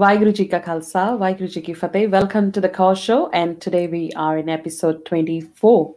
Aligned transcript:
Vaheguru 0.00 0.32
Ji 0.34 0.46
Ka 0.48 0.60
Khalsa, 0.60 1.18
Vaheguru 1.18 1.52
Ji 1.52 1.60
Ki 1.60 1.74
Fateh. 1.74 2.06
Welcome 2.06 2.50
to 2.52 2.60
the 2.62 2.70
Call 2.70 2.94
Show, 2.94 3.28
and 3.34 3.60
today 3.60 3.86
we 3.86 4.10
are 4.16 4.38
in 4.38 4.48
episode 4.48 5.04
24. 5.04 5.94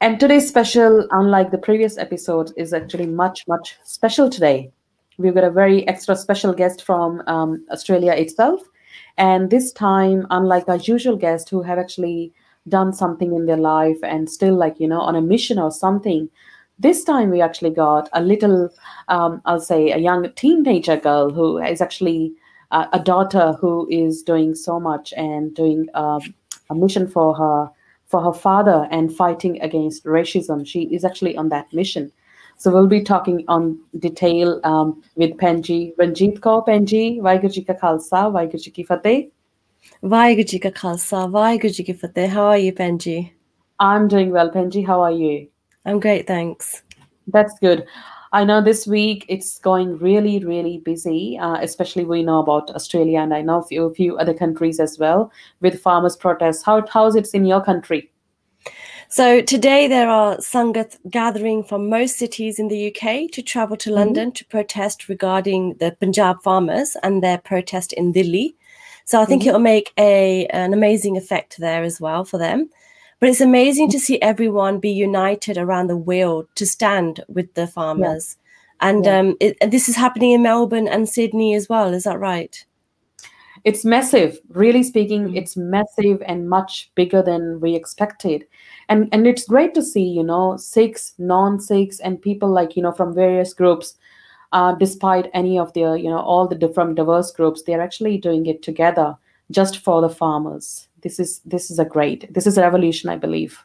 And 0.00 0.20
today's 0.20 0.46
special, 0.46 1.08
unlike 1.10 1.50
the 1.50 1.58
previous 1.58 1.98
episode, 1.98 2.52
is 2.56 2.72
actually 2.72 3.06
much, 3.06 3.42
much 3.48 3.76
special 3.82 4.30
today. 4.30 4.70
We've 5.18 5.34
got 5.34 5.42
a 5.42 5.50
very 5.50 5.88
extra 5.88 6.14
special 6.14 6.52
guest 6.52 6.84
from 6.84 7.24
um, 7.26 7.66
Australia 7.72 8.12
itself. 8.12 8.60
And 9.18 9.50
this 9.50 9.72
time, 9.72 10.28
unlike 10.30 10.68
our 10.68 10.76
usual 10.76 11.16
guests 11.16 11.50
who 11.50 11.62
have 11.62 11.80
actually 11.80 12.32
done 12.68 12.92
something 12.92 13.34
in 13.34 13.46
their 13.46 13.56
life 13.56 13.98
and 14.04 14.30
still, 14.30 14.54
like, 14.54 14.78
you 14.78 14.86
know, 14.86 15.00
on 15.00 15.16
a 15.16 15.20
mission 15.20 15.58
or 15.58 15.72
something, 15.72 16.30
this 16.78 17.02
time 17.02 17.30
we 17.30 17.40
actually 17.40 17.70
got 17.70 18.08
a 18.12 18.22
little, 18.22 18.70
um, 19.08 19.42
I'll 19.46 19.58
say, 19.58 19.90
a 19.90 19.98
young 19.98 20.32
teenager 20.34 20.96
girl 20.96 21.30
who 21.30 21.58
is 21.58 21.80
actually 21.80 22.34
uh, 22.70 22.86
a 22.92 23.00
daughter 23.00 23.52
who 23.60 23.88
is 23.90 24.22
doing 24.22 24.54
so 24.54 24.78
much 24.78 25.12
and 25.16 25.54
doing 25.54 25.88
um, 25.94 26.20
a 26.70 26.74
mission 26.74 27.08
for 27.08 27.34
her 27.34 27.68
for 28.06 28.22
her 28.22 28.32
father 28.32 28.88
and 28.90 29.14
fighting 29.14 29.60
against 29.62 30.04
racism. 30.04 30.66
She 30.66 30.82
is 30.94 31.04
actually 31.04 31.36
on 31.36 31.48
that 31.50 31.72
mission. 31.72 32.10
So 32.56 32.70
we'll 32.70 32.88
be 32.88 33.02
talking 33.02 33.44
on 33.48 33.78
detail 33.98 34.60
um, 34.64 35.02
with 35.14 35.30
Penji 35.38 35.94
Ranjit 35.96 36.40
Kaur 36.40 36.66
Penji, 36.66 37.52
Ji 37.52 37.64
Ka 37.64 37.72
Khalsa, 37.72 38.62
Ji 38.62 38.70
Ki 38.70 38.82
Fateh. 38.82 39.30
Ji 40.44 40.58
Ka 40.58 40.70
Khalsa, 40.70 41.30
Vaheguru 41.30 41.86
Ki 41.86 41.92
Fateh. 41.94 42.28
How 42.28 42.46
are 42.46 42.58
you, 42.58 42.72
Penji? 42.72 43.30
I'm 43.78 44.08
doing 44.08 44.30
well, 44.30 44.50
Penji. 44.50 44.86
How 44.86 45.00
are 45.00 45.12
you? 45.12 45.48
I'm 45.86 46.00
great, 46.00 46.26
thanks. 46.26 46.82
That's 47.28 47.58
good. 47.60 47.86
I 48.32 48.44
know 48.44 48.62
this 48.62 48.86
week 48.86 49.24
it's 49.28 49.58
going 49.58 49.98
really, 49.98 50.44
really 50.44 50.78
busy. 50.78 51.36
Uh, 51.38 51.58
especially 51.60 52.04
we 52.04 52.22
know 52.22 52.38
about 52.38 52.70
Australia, 52.70 53.20
and 53.20 53.34
I 53.34 53.42
know 53.42 53.58
a 53.58 53.64
few, 53.64 53.84
a 53.86 53.94
few 53.94 54.16
other 54.18 54.34
countries 54.34 54.78
as 54.78 54.98
well 54.98 55.32
with 55.60 55.80
farmers' 55.80 56.16
protests. 56.16 56.62
How 56.62 56.86
how's 56.86 57.16
it 57.16 57.28
in 57.34 57.44
your 57.44 57.62
country? 57.62 58.10
So 59.08 59.40
today 59.40 59.88
there 59.88 60.08
are 60.08 60.36
Sangat 60.36 60.96
gathering 61.10 61.64
from 61.64 61.88
most 61.88 62.16
cities 62.16 62.60
in 62.60 62.68
the 62.68 62.94
UK 62.94 63.28
to 63.32 63.42
travel 63.42 63.76
to 63.78 63.92
London 63.92 64.30
to 64.30 64.44
protest 64.44 65.08
regarding 65.08 65.74
the 65.80 65.96
Punjab 65.98 66.40
farmers 66.44 66.96
and 67.02 67.20
their 67.20 67.38
protest 67.38 67.92
in 67.94 68.12
Delhi. 68.12 68.54
So 69.06 69.20
I 69.20 69.24
think 69.24 69.44
it'll 69.44 69.58
make 69.58 69.92
a 69.98 70.46
an 70.46 70.72
amazing 70.72 71.16
effect 71.16 71.58
there 71.58 71.82
as 71.82 72.00
well 72.00 72.24
for 72.24 72.38
them. 72.38 72.70
But 73.20 73.28
it's 73.28 73.40
amazing 73.40 73.90
to 73.90 74.00
see 74.00 74.20
everyone 74.22 74.80
be 74.80 74.90
united 74.90 75.58
around 75.58 75.88
the 75.88 75.96
wheel 75.96 76.48
to 76.54 76.66
stand 76.66 77.22
with 77.28 77.52
the 77.54 77.66
farmers. 77.66 78.38
And 78.80 79.04
Yeah. 79.04 79.18
um, 79.18 79.36
it, 79.40 79.58
this 79.70 79.88
is 79.90 79.96
happening 79.96 80.32
in 80.32 80.42
Melbourne 80.42 80.88
and 80.88 81.06
Sydney 81.06 81.54
as 81.54 81.68
well. 81.68 81.92
Is 81.92 82.04
that 82.04 82.18
right? 82.18 82.64
It's 83.62 83.84
massive. 83.84 84.40
Really 84.48 84.82
speaking, 84.82 85.28
Mhm. 85.28 85.36
it's 85.36 85.54
massive 85.54 86.22
and 86.26 86.48
much 86.48 86.90
bigger 86.94 87.20
than 87.20 87.60
we 87.60 87.74
expected. 87.74 88.46
And 88.88 89.08
and 89.12 89.26
it's 89.26 89.46
great 89.46 89.74
to 89.74 89.82
see, 89.82 90.02
you 90.18 90.22
know, 90.22 90.56
Sikhs, 90.56 91.12
non-Sikhs, 91.18 92.00
and 92.00 92.22
people 92.22 92.48
like, 92.48 92.74
you 92.74 92.82
know, 92.82 92.92
from 92.92 93.12
various 93.14 93.52
groups, 93.52 93.96
uh, 94.52 94.72
despite 94.76 95.28
any 95.34 95.58
of 95.58 95.74
their, 95.74 95.94
you 95.94 96.08
know, 96.08 96.20
all 96.20 96.48
the 96.48 96.54
different 96.56 96.94
diverse 96.94 97.30
groups, 97.32 97.62
they're 97.62 97.82
actually 97.82 98.16
doing 98.16 98.46
it 98.46 98.62
together 98.62 99.14
just 99.50 99.76
for 99.84 100.00
the 100.00 100.08
farmers. 100.08 100.88
This 101.02 101.18
is 101.18 101.40
this 101.40 101.70
is 101.70 101.78
a 101.78 101.84
great, 101.84 102.32
this 102.32 102.46
is 102.46 102.58
a 102.58 102.62
revolution, 102.62 103.10
I 103.10 103.16
believe. 103.16 103.62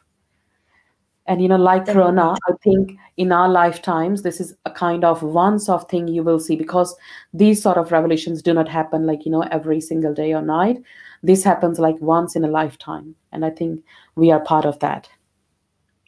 And 1.26 1.42
you 1.42 1.48
know, 1.48 1.56
like. 1.56 1.86
Corona, 1.86 2.36
I 2.48 2.52
think 2.62 2.96
in 3.16 3.32
our 3.32 3.48
lifetimes, 3.48 4.22
this 4.22 4.40
is 4.40 4.54
a 4.64 4.70
kind 4.70 5.04
of 5.04 5.22
once 5.22 5.68
off 5.68 5.90
thing 5.90 6.06
you 6.06 6.22
will 6.22 6.38
see 6.38 6.54
because 6.54 6.94
these 7.34 7.60
sort 7.60 7.78
of 7.78 7.90
revolutions 7.90 8.42
do 8.42 8.54
not 8.54 8.68
happen 8.68 9.06
like, 9.06 9.24
you 9.24 9.32
know, 9.32 9.42
every 9.42 9.80
single 9.80 10.14
day 10.14 10.32
or 10.32 10.42
night. 10.42 10.80
This 11.22 11.42
happens 11.42 11.80
like 11.80 12.00
once 12.00 12.36
in 12.36 12.44
a 12.44 12.48
lifetime. 12.48 13.16
And 13.32 13.44
I 13.44 13.50
think 13.50 13.82
we 14.14 14.30
are 14.30 14.38
part 14.38 14.64
of 14.64 14.78
that. 14.78 15.08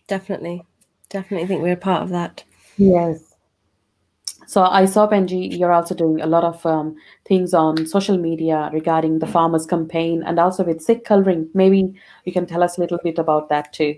Definitely. 0.06 0.64
Definitely 1.08 1.48
think 1.48 1.62
we're 1.62 1.76
part 1.76 2.02
of 2.02 2.10
that. 2.10 2.44
Yes. 2.76 3.27
So 4.48 4.62
I 4.62 4.86
saw 4.86 5.06
Penji, 5.06 5.58
you're 5.58 5.72
also 5.74 5.94
doing 5.94 6.22
a 6.22 6.26
lot 6.26 6.42
of 6.42 6.64
um, 6.64 6.96
things 7.26 7.52
on 7.52 7.84
social 7.84 8.16
media 8.16 8.70
regarding 8.72 9.18
the 9.18 9.26
farmers 9.26 9.66
campaign 9.66 10.22
and 10.24 10.38
also 10.40 10.64
with 10.64 10.80
Sikh 10.80 11.04
coloring. 11.04 11.50
Maybe 11.52 11.92
you 12.24 12.32
can 12.32 12.46
tell 12.46 12.62
us 12.62 12.78
a 12.78 12.80
little 12.80 12.98
bit 13.04 13.18
about 13.18 13.50
that 13.50 13.74
too. 13.74 13.96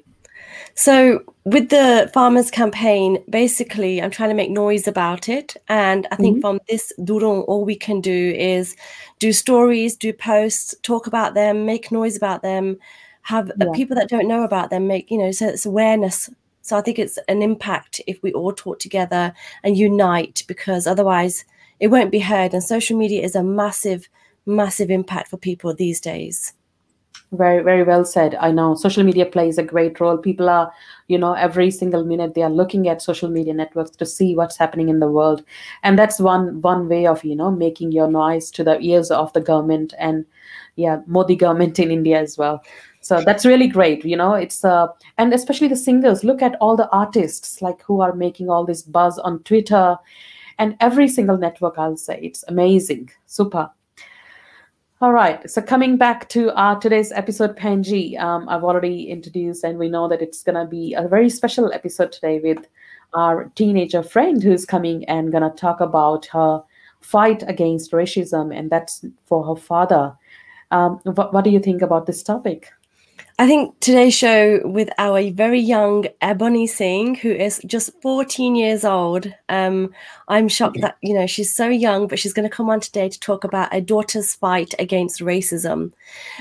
So, 0.75 1.21
with 1.45 1.69
the 1.69 2.11
farmers 2.13 2.51
campaign, 2.51 3.23
basically, 3.31 4.03
I'm 4.03 4.11
trying 4.11 4.31
to 4.31 4.35
make 4.35 4.51
noise 4.51 4.89
about 4.89 5.29
it. 5.29 5.57
And 5.69 6.09
I 6.11 6.17
think 6.17 6.39
Mhm. 6.39 6.41
from 6.41 6.59
this 6.69 6.93
Durong, 6.99 7.43
all 7.45 7.65
we 7.65 7.77
can 7.77 8.01
do 8.01 8.35
is 8.37 8.75
do 9.21 9.33
stories, 9.33 9.97
do 9.97 10.13
posts, 10.13 10.75
talk 10.83 11.07
about 11.07 11.35
them, 11.35 11.65
make 11.65 11.93
noise 11.93 12.17
about 12.17 12.43
them, 12.43 12.77
have 13.23 13.51
uh, 13.51 13.67
Yeah. 13.67 13.73
people 13.73 13.95
that 13.95 14.09
don't 14.09 14.27
know 14.27 14.43
about 14.43 14.71
them 14.71 14.89
make, 14.89 15.13
you 15.13 15.19
know, 15.19 15.31
so 15.31 15.47
it's 15.47 15.65
awareness. 15.67 16.29
So, 16.71 16.77
I 16.77 16.83
think 16.83 17.01
it's 17.01 17.19
an 17.27 17.43
impact 17.43 18.01
if 18.07 18.23
we 18.23 18.33
all 18.33 18.53
talk 18.53 18.79
together 18.79 19.35
and 19.65 19.77
unite 19.77 20.45
because 20.47 20.87
otherwise 20.87 21.45
it 21.81 21.89
won't 21.89 22.13
be 22.13 22.21
heard. 22.21 22.55
And 22.55 22.63
social 22.63 22.97
media 22.97 23.25
is 23.25 23.35
a 23.35 23.43
massive, 23.43 24.09
massive 24.47 24.89
impact 24.89 25.31
for 25.31 25.37
people 25.37 25.75
these 25.75 26.01
days. 26.01 26.53
Very, 27.33 27.61
very 27.65 27.83
well 27.83 28.05
said. 28.05 28.37
I 28.37 28.53
know 28.53 28.77
social 28.77 29.03
media 29.03 29.27
plays 29.27 29.59
a 29.59 29.65
great 29.65 29.99
role. 29.99 30.17
People 30.17 30.49
are, 30.49 30.73
you 31.09 31.19
know, 31.19 31.33
every 31.33 31.73
single 31.73 32.05
minute 32.05 32.35
they 32.35 32.43
are 32.43 32.51
looking 32.51 32.87
at 32.87 33.03
social 33.03 33.29
media 33.29 33.53
networks 33.53 33.91
to 33.97 34.07
see 34.07 34.37
what's 34.37 34.57
happening 34.57 34.89
in 34.91 35.01
the 35.01 35.11
world, 35.11 35.43
and 35.83 35.99
that's 35.99 36.21
one 36.21 36.61
one 36.61 36.89
way 36.89 37.07
of 37.07 37.25
you 37.25 37.37
know 37.37 37.51
making 37.51 37.93
your 37.93 38.09
noise 38.09 38.51
to 38.53 38.65
the 38.65 38.81
ears 38.81 39.11
of 39.13 39.33
the 39.33 39.41
government 39.41 39.93
and 39.99 40.25
yeah, 40.77 41.01
Modi 41.07 41.37
government 41.37 41.79
in 41.79 41.91
India 41.91 42.21
as 42.21 42.39
well. 42.39 42.63
So 43.01 43.23
that's 43.23 43.47
really 43.47 43.67
great. 43.67 44.05
You 44.05 44.17
know, 44.17 44.35
it's 44.35 44.65
uh, 44.65 44.89
and 45.17 45.33
especially 45.33 45.69
the 45.69 45.77
singers. 45.77 46.23
Look 46.23 46.43
at 46.43 46.57
all 46.61 46.77
the 46.77 46.89
artists 46.91 47.63
like 47.63 47.83
who 47.83 48.01
are 48.01 48.13
making 48.13 48.51
all 48.51 48.65
this 48.65 48.83
buzz 48.83 49.19
on 49.19 49.43
Twitter 49.43 49.97
and 50.59 50.77
every 50.81 51.09
single 51.09 51.39
network. 51.39 51.79
I'll 51.79 51.97
say 51.97 52.21
it's 52.23 52.45
amazing, 52.47 53.11
super. 53.27 53.71
All 55.01 55.15
right. 55.15 55.51
So 55.51 55.63
coming 55.63 55.97
back 55.97 56.29
to 56.29 56.55
our 56.55 56.79
today's 56.79 57.11
episode, 57.11 57.57
Panji, 57.57 58.21
um, 58.21 58.47
I've 58.51 58.65
already 58.65 59.09
introduced, 59.09 59.65
and 59.65 59.79
we 59.79 59.89
know 59.89 60.07
that 60.09 60.21
it's 60.21 60.43
gonna 60.43 60.67
be 60.67 60.93
a 60.93 61.09
very 61.09 61.31
special 61.31 61.73
episode 61.73 62.13
today 62.13 62.39
with 62.39 62.67
our 63.15 63.51
teenager 63.55 64.03
friend 64.03 64.43
who's 64.43 64.67
coming 64.67 65.07
and 65.07 65.33
gonna 65.33 65.51
talk 65.57 65.81
about 65.81 66.27
her 66.27 66.63
fight 67.01 67.43
against 67.49 67.93
racism, 67.93 68.55
and 68.55 68.69
that's 68.69 69.03
for 69.25 69.43
her 69.47 69.57
father. 69.57 70.15
Um, 70.71 71.01
what 71.05 71.45
do 71.45 71.51
you 71.51 71.61
think 71.61 71.81
about 71.81 72.05
this 72.05 72.23
topic? 72.23 72.71
I 73.41 73.47
think 73.47 73.81
today's 73.81 74.15
show 74.15 74.61
with 74.67 74.91
our 74.99 75.31
very 75.31 75.61
young 75.61 76.05
Ebony 76.21 76.67
Singh, 76.67 77.15
who 77.15 77.31
is 77.31 77.59
just 77.65 77.91
14 78.03 78.55
years 78.55 78.85
old. 78.85 79.33
Um, 79.49 79.95
I'm 80.29 80.47
shocked 80.47 80.83
that 80.83 80.99
you 81.01 81.15
know 81.15 81.27
she's 81.27 81.57
so 81.57 81.67
young, 81.67 82.07
but 82.07 82.19
she's 82.19 82.35
going 82.35 82.47
to 82.47 82.55
come 82.55 82.69
on 82.69 82.81
today 82.81 83.09
to 83.09 83.19
talk 83.19 83.45
about 83.45 83.75
a 83.75 83.81
daughter's 83.81 84.35
fight 84.35 84.75
against 84.79 85.23
racism. 85.23 85.93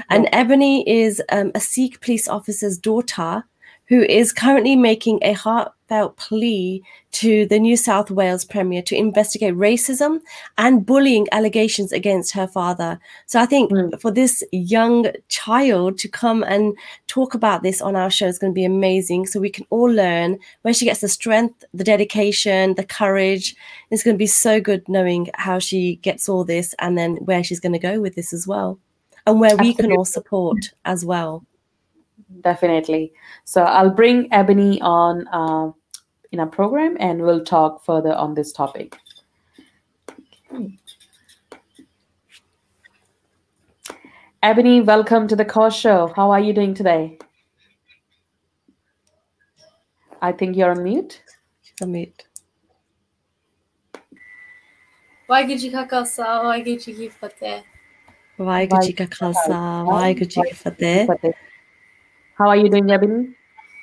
And 0.09 0.27
Ebony 0.33 0.83
is 0.89 1.23
um, 1.29 1.53
a 1.55 1.61
Sikh 1.61 2.01
police 2.01 2.27
officer's 2.27 2.77
daughter 2.77 3.45
who 3.89 4.03
is 4.03 4.31
currently 4.31 4.75
making 4.75 5.19
a 5.23 5.33
heartfelt 5.33 6.15
plea 6.15 6.81
to 7.11 7.47
the 7.47 7.57
New 7.59 7.75
South 7.75 8.11
Wales 8.11 8.45
Premier 8.45 8.83
to 8.83 8.95
investigate 8.95 9.55
racism 9.55 10.21
and 10.59 10.85
bullying 10.85 11.25
allegations 11.31 11.91
against 11.91 12.31
her 12.31 12.45
father. 12.47 12.99
So 13.25 13.39
I 13.39 13.47
think 13.47 13.71
Mm. 13.71 13.99
for 13.99 14.11
this 14.11 14.43
young 14.51 15.07
child 15.27 15.97
to 15.97 16.07
come 16.07 16.43
and 16.43 16.77
talk 17.07 17.33
about 17.33 17.63
this 17.63 17.81
on 17.81 17.95
our 17.95 18.11
show 18.11 18.27
is 18.27 18.37
going 18.37 18.53
to 18.53 18.61
be 18.61 18.63
amazing. 18.63 19.25
So 19.25 19.39
we 19.39 19.49
can 19.49 19.65
all 19.71 19.89
learn 19.91 20.37
where 20.61 20.73
she 20.73 20.85
gets 20.85 21.01
the 21.01 21.09
strength, 21.09 21.63
the 21.73 21.83
dedication, 21.83 22.75
the 22.75 22.85
courage. 22.85 23.55
It's 23.89 24.03
going 24.03 24.15
to 24.15 24.19
be 24.19 24.27
so 24.27 24.61
good 24.61 24.87
knowing 24.87 25.29
how 25.33 25.57
she 25.57 25.95
gets 26.03 26.29
all 26.29 26.43
this 26.43 26.75
and 26.77 26.95
then 26.95 27.15
where 27.25 27.43
she's 27.43 27.59
going 27.59 27.73
to 27.73 27.79
go 27.79 27.99
with 27.99 28.13
this 28.13 28.33
as 28.33 28.45
well. 28.45 28.77
And 29.25 29.39
where 29.39 29.57
we 29.57 29.73
can 29.73 29.91
all 29.91 30.05
support 30.05 30.71
as 30.85 31.03
well 31.03 31.43
Definitely. 32.40 33.12
So 33.44 33.62
I'll 33.62 33.90
bring 33.90 34.28
Ebony 34.32 34.80
on 34.80 35.26
uh, 35.28 35.72
in 36.32 36.40
our 36.40 36.46
program, 36.46 36.96
and 37.00 37.22
we'll 37.22 37.44
talk 37.44 37.84
further 37.84 38.14
on 38.14 38.34
this 38.34 38.52
topic. 38.52 38.96
Ebony, 44.42 44.80
welcome 44.82 45.26
to 45.28 45.36
the 45.36 45.44
Cause 45.44 45.74
Show. 45.74 46.12
How 46.14 46.30
are 46.30 46.40
you 46.40 46.52
doing 46.52 46.74
today? 46.74 47.18
I 50.20 50.32
think 50.32 50.56
you're 50.56 50.70
on 50.70 50.82
mute. 50.82 51.22
She's 51.62 51.82
on 51.82 51.92
mute. 51.92 52.24
Waheguru 55.28 55.58
ji 55.58 55.68
ਕਾ 55.72 55.84
ਖਾਲਸਾ 55.90 56.24
ਵਾਹਿਗੁਰੂ 56.28 56.84
ਜੀ 56.84 56.92
ਕੀ 56.92 57.08
ਫਤਿਹ 57.08 57.52
Vaheguru 58.38 58.82
Ji 58.82 58.92
Ka 58.92 59.06
Khalsa, 59.06 59.58
Vaheguru 59.86 60.28
Ji 60.28 60.42
Ki 60.42 60.54
Fateh. 60.54 61.34
how 62.39 62.47
are 62.47 62.55
you 62.55 62.69
doing, 62.69 62.89
Ebony? 62.89 63.35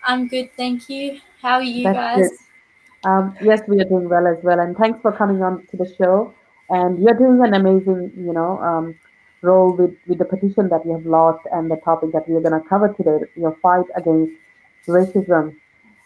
I'm 0.06 0.28
good 0.28 0.50
thank 0.56 0.88
you 0.88 1.20
how 1.42 1.56
are 1.56 1.62
you 1.62 1.84
That's 1.84 2.16
guys. 2.16 2.38
Um, 3.04 3.36
yes, 3.42 3.60
we 3.68 3.78
are 3.80 3.84
doing 3.84 4.08
well 4.08 4.26
as 4.26 4.42
well, 4.42 4.58
and 4.60 4.74
thanks 4.76 4.98
for 5.02 5.12
coming 5.12 5.42
on 5.42 5.66
to 5.66 5.76
the 5.76 5.94
show. 5.98 6.32
and 6.70 6.98
you're 7.00 7.18
doing 7.18 7.44
an 7.44 7.52
amazing, 7.54 8.12
you 8.16 8.32
know, 8.32 8.58
um, 8.68 8.94
role 9.42 9.72
with 9.72 9.94
with 10.06 10.18
the 10.18 10.24
petition 10.24 10.70
that 10.70 10.86
you 10.86 10.92
have 10.92 11.04
launched 11.04 11.46
and 11.52 11.70
the 11.70 11.76
topic 11.88 12.12
that 12.12 12.26
we 12.28 12.34
are 12.34 12.40
going 12.40 12.60
to 12.60 12.66
cover 12.68 12.88
today, 12.94 13.18
your 13.36 13.54
fight 13.66 13.84
against 13.94 14.32
racism 14.88 15.54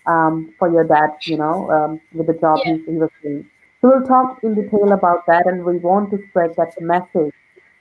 um, 0.06 0.53
for 0.58 0.69
your 0.73 0.85
dad, 0.85 1.11
you 1.23 1.37
know, 1.37 1.70
um, 1.70 2.00
with 2.12 2.26
the 2.26 2.35
job 2.35 2.58
Yeah. 2.64 2.75
he, 2.75 2.93
he 2.93 2.96
was 3.05 3.11
doing. 3.23 3.49
So 3.81 3.88
we'll 3.91 4.06
talk 4.06 4.43
in 4.43 4.55
detail 4.61 4.93
about 4.93 5.25
that, 5.26 5.46
and 5.46 5.64
we 5.64 5.79
want 5.79 6.11
to 6.11 6.19
spread 6.29 6.56
that 6.56 6.75
message 6.81 7.32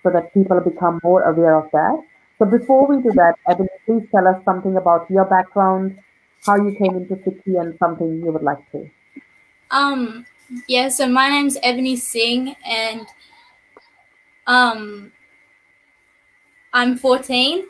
so 0.03 0.11
that 0.11 0.31
people 0.33 0.61
become 0.61 1.01
more 1.03 1.23
aware 1.23 1.55
of 1.55 1.69
that. 1.71 1.99
So 2.39 2.45
before 2.45 2.87
we 2.87 3.03
do 3.03 3.11
that, 3.15 3.35
Ebony, 3.49 3.67
please 3.85 4.07
tell 4.11 4.25
us 4.25 4.41
something 4.45 4.77
about 4.77 5.11
your 5.11 5.25
background, 5.25 5.99
how 6.45 6.55
you 6.55 6.73
came 6.73 6.95
into 6.95 7.15
Sikhi, 7.17 7.59
and 7.59 7.77
something 7.77 8.23
you 8.23 8.31
would 8.31 8.43
like 8.43 8.59
to. 8.71 8.89
Um, 9.71 10.25
yeah, 10.69 10.87
so 10.87 11.07
my 11.09 11.29
name's 11.29 11.57
Ebony 11.61 11.97
Singh 11.97 12.55
and 12.65 13.05
um 14.47 15.11
I'm 16.73 16.97
14. 16.97 17.65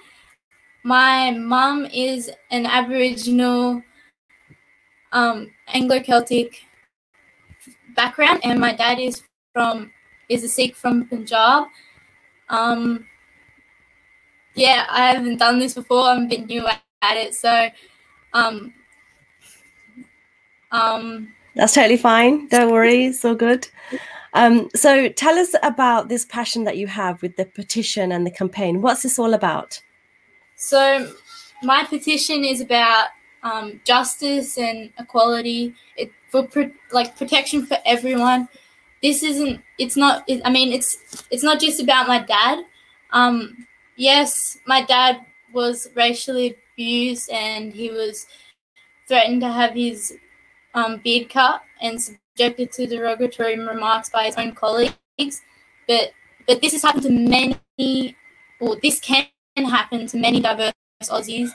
My 0.84 1.32
mum 1.32 1.88
is 1.92 2.32
an 2.52 2.68
Aboriginal 2.68 3.82
um 5.12 5.52
Anglo-Celtic 5.68 6.62
background 7.96 8.40
and 8.44 8.60
my 8.60 8.74
dad 8.74 9.00
is 9.00 9.24
from 9.52 9.92
is 10.30 10.44
a 10.44 10.48
Sikh 10.48 10.76
from 10.76 11.08
Punjab. 11.08 11.66
Um 12.50 13.08
yeah, 14.60 14.86
I 14.90 15.14
haven't 15.14 15.38
done 15.38 15.60
this 15.60 15.74
before. 15.74 16.04
I'm 16.04 16.26
a 16.26 16.28
bit 16.28 16.48
new 16.48 16.68
at 16.68 17.18
it, 17.18 17.34
so 17.34 17.70
um 18.34 18.74
um 20.72 21.34
That's 21.56 21.74
totally 21.74 21.98
fine. 21.98 22.48
Don't 22.48 22.72
worry, 22.72 23.06
it's 23.06 23.24
all 23.26 23.36
good. 23.36 23.68
Um, 24.34 24.70
so 24.76 25.10
tell 25.10 25.40
us 25.40 25.56
about 25.64 26.10
this 26.10 26.26
passion 26.26 26.64
that 26.66 26.78
you 26.78 26.88
have 26.88 27.22
with 27.22 27.36
the 27.36 27.46
petition 27.46 28.12
and 28.12 28.26
the 28.26 28.32
campaign. 28.32 28.82
What's 28.82 29.02
this 29.02 29.18
all 29.18 29.34
about? 29.34 29.82
So 30.56 31.12
my 31.64 31.84
petition 31.84 32.44
is 32.44 32.62
about 32.62 33.08
um, 33.44 33.82
justice 33.86 34.58
and 34.58 34.92
equality 35.00 35.74
it, 35.98 36.12
for 36.30 36.46
pro- 36.46 36.72
like 36.92 37.18
protection 37.18 37.66
for 37.66 37.78
everyone. 37.86 38.48
This 39.02 39.24
isn't. 39.24 39.62
It's 39.78 39.96
not. 39.96 40.24
It, 40.28 40.42
I 40.46 40.52
mean, 40.52 40.74
it's 40.74 41.26
it's 41.32 41.44
not 41.44 41.60
just 41.60 41.82
about 41.82 42.08
my 42.08 42.20
dad. 42.20 42.66
Um, 43.12 43.66
yes, 44.00 44.58
my 44.66 44.82
dad 44.82 45.26
was 45.54 45.90
racially 45.96 46.56
abused 46.74 47.30
and 47.30 47.74
he 47.74 47.92
was 47.92 48.26
threatened 49.08 49.42
to 49.42 49.52
have 49.52 49.74
his 49.74 50.14
um, 50.74 51.02
beard 51.04 51.30
cut 51.30 51.62
and 51.82 52.02
subjected 52.02 52.72
to 52.72 52.88
derogatory 52.88 53.60
remarks 53.60 54.10
by 54.10 54.26
his 54.26 54.36
own 54.38 54.54
colleagues. 54.54 54.96
But 55.88 56.14
but 56.48 56.62
this 56.62 56.72
has 56.72 56.82
happened 56.82 57.04
to 57.04 57.12
many, 57.12 58.16
or 58.60 58.76
this 58.82 59.00
can 59.00 59.28
happen 59.56 60.08
to 60.08 60.18
many 60.18 60.40
diverse 60.40 60.74
Aussies, 61.04 61.52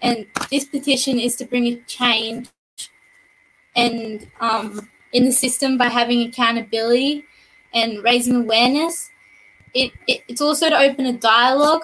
and 0.00 0.26
this 0.50 0.64
petition 0.64 1.18
is 1.18 1.36
to 1.36 1.44
bring 1.44 1.66
a 1.66 1.76
change 1.82 2.48
and 3.76 4.26
um, 4.40 4.88
in 5.12 5.24
the 5.24 5.32
system 5.32 5.76
by 5.76 5.88
having 5.88 6.26
accountability 6.26 7.24
and 7.74 8.02
raising 8.02 8.36
awareness. 8.36 9.10
It, 9.74 9.92
it 10.06 10.22
it's 10.28 10.40
also 10.40 10.68
to 10.68 10.78
open 10.78 11.06
a 11.06 11.12
dialogue 11.12 11.82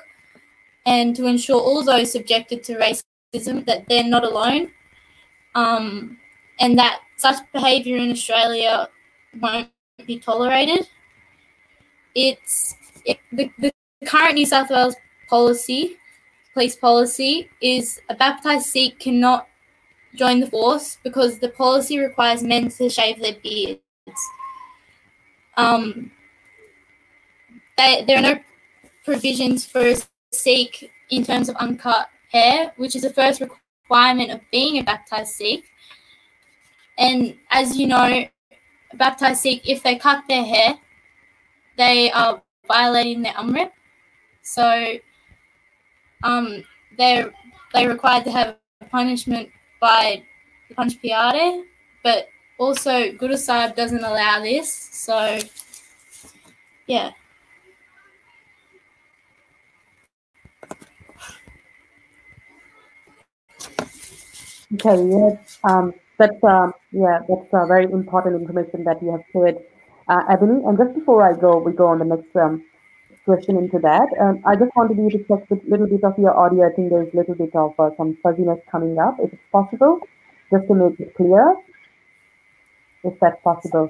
and 0.86 1.14
to 1.16 1.26
ensure 1.26 1.60
all 1.60 1.82
those 1.82 2.12
subjected 2.12 2.62
to 2.64 2.76
racism 2.76 3.64
that 3.66 3.88
they're 3.88 4.04
not 4.04 4.25
alone, 4.25 4.70
um, 5.54 6.19
and 6.60 6.78
that 6.78 7.00
such 7.16 7.36
behaviour 7.52 7.96
in 7.96 8.10
Australia 8.10 8.88
won't 9.40 9.69
be 10.06 10.19
tolerated. 10.19 10.88
It's 12.14 12.74
it, 13.05 13.19
the, 13.32 13.50
the 13.58 13.72
current 14.06 14.34
New 14.34 14.46
South 14.46 14.70
Wales 14.70 14.96
policy, 15.29 15.96
police 16.53 16.76
policy, 16.76 17.48
is 17.60 18.00
a 18.08 18.14
baptised 18.14 18.67
Sikh 18.67 18.98
cannot 18.98 19.46
join 20.14 20.41
the 20.41 20.46
force 20.46 20.98
because 21.03 21.38
the 21.38 21.48
policy 21.48 21.98
requires 21.98 22.43
men 22.43 22.69
to 22.69 22.88
shave 22.88 23.20
their 23.20 23.34
beards. 23.43 23.81
Um, 25.56 26.12
there 27.76 28.19
are 28.19 28.22
no 28.22 28.40
provisions 29.04 29.66
for 29.66 29.81
a 29.81 29.96
Sikh 30.32 30.90
in 31.10 31.24
terms 31.24 31.48
of 31.48 31.56
uncut 31.56 32.08
hair, 32.31 32.72
which 32.76 32.96
is 32.96 33.02
the 33.02 33.10
first 33.10 33.40
requirement 33.40 34.31
of 34.31 34.40
being 34.50 34.78
a 34.78 34.82
baptised 34.82 35.32
Sikh. 35.32 35.64
And 36.98 37.36
as 37.50 37.76
you 37.76 37.86
know, 37.86 38.04
a 38.04 38.31
baptised 38.94 39.40
Sikh, 39.40 39.69
if 39.69 39.82
they 39.82 39.96
cut 39.96 40.24
their 40.28 40.44
hair, 40.44 40.78
they 41.76 42.10
are 42.12 42.43
violating 42.66 43.22
their 43.22 43.34
amrit. 43.34 43.70
So 44.43 44.98
um, 46.22 46.64
they're 46.98 47.32
they 47.72 47.88
required 47.88 48.24
to 48.24 48.31
have 48.31 48.56
a 48.81 48.84
punishment 48.86 49.48
by 49.81 50.22
the 50.69 50.74
Panj 50.76 51.00
Pyare, 51.02 51.64
but 52.04 52.28
also 52.58 53.12
Guru 53.12 53.36
Sahib 53.36 53.74
doesn't 53.74 54.04
allow 54.04 54.40
this. 54.40 54.72
So 54.93 55.38
yeah. 56.86 57.10
Okay, 64.74 64.96
yeah, 65.08 65.31
um, 65.64 65.93
that's 66.19 66.43
um, 66.44 66.72
yeah, 66.93 67.20
that's 67.28 67.48
uh, 67.52 67.66
very 67.66 67.84
important 67.84 68.40
information 68.40 68.84
that 68.84 69.02
you 69.02 69.10
have 69.12 69.22
shared, 69.32 69.56
uh, 70.08 70.22
Ebony. 70.31 70.62
And 70.64 70.78
just 70.78 70.94
before 70.94 71.22
I 71.22 71.38
go, 71.38 71.58
we 71.58 71.72
go 71.72 71.86
on 71.88 71.98
the 71.98 72.04
next 72.04 72.34
um, 72.36 72.64
question 73.24 73.56
into 73.56 73.78
that. 73.81 74.08
Um, 74.20 74.43
I 74.46 74.56
just 74.56 74.72
wanted 74.76 74.98
you 74.98 75.10
to 75.10 75.19
check 75.28 75.50
a 75.50 75.56
little 75.69 75.86
bit 75.86 76.04
of 76.04 76.19
your 76.19 76.36
audio. 76.36 76.69
I 76.69 76.72
think 76.72 76.90
there's 76.90 77.12
a 77.12 77.16
little 77.16 77.34
bit 77.34 77.54
of 77.54 77.74
uh, 77.78 77.90
some 77.96 78.16
fuzziness 78.22 78.60
coming 78.70 78.98
up. 78.98 79.16
If 79.20 79.32
it's 79.32 79.43
possible, 79.52 80.00
just 80.50 80.66
to 80.69 80.74
make 80.74 81.00
it 81.00 81.14
clear, 81.14 81.56
if 83.04 83.19
that's 83.20 83.40
possible. 83.43 83.88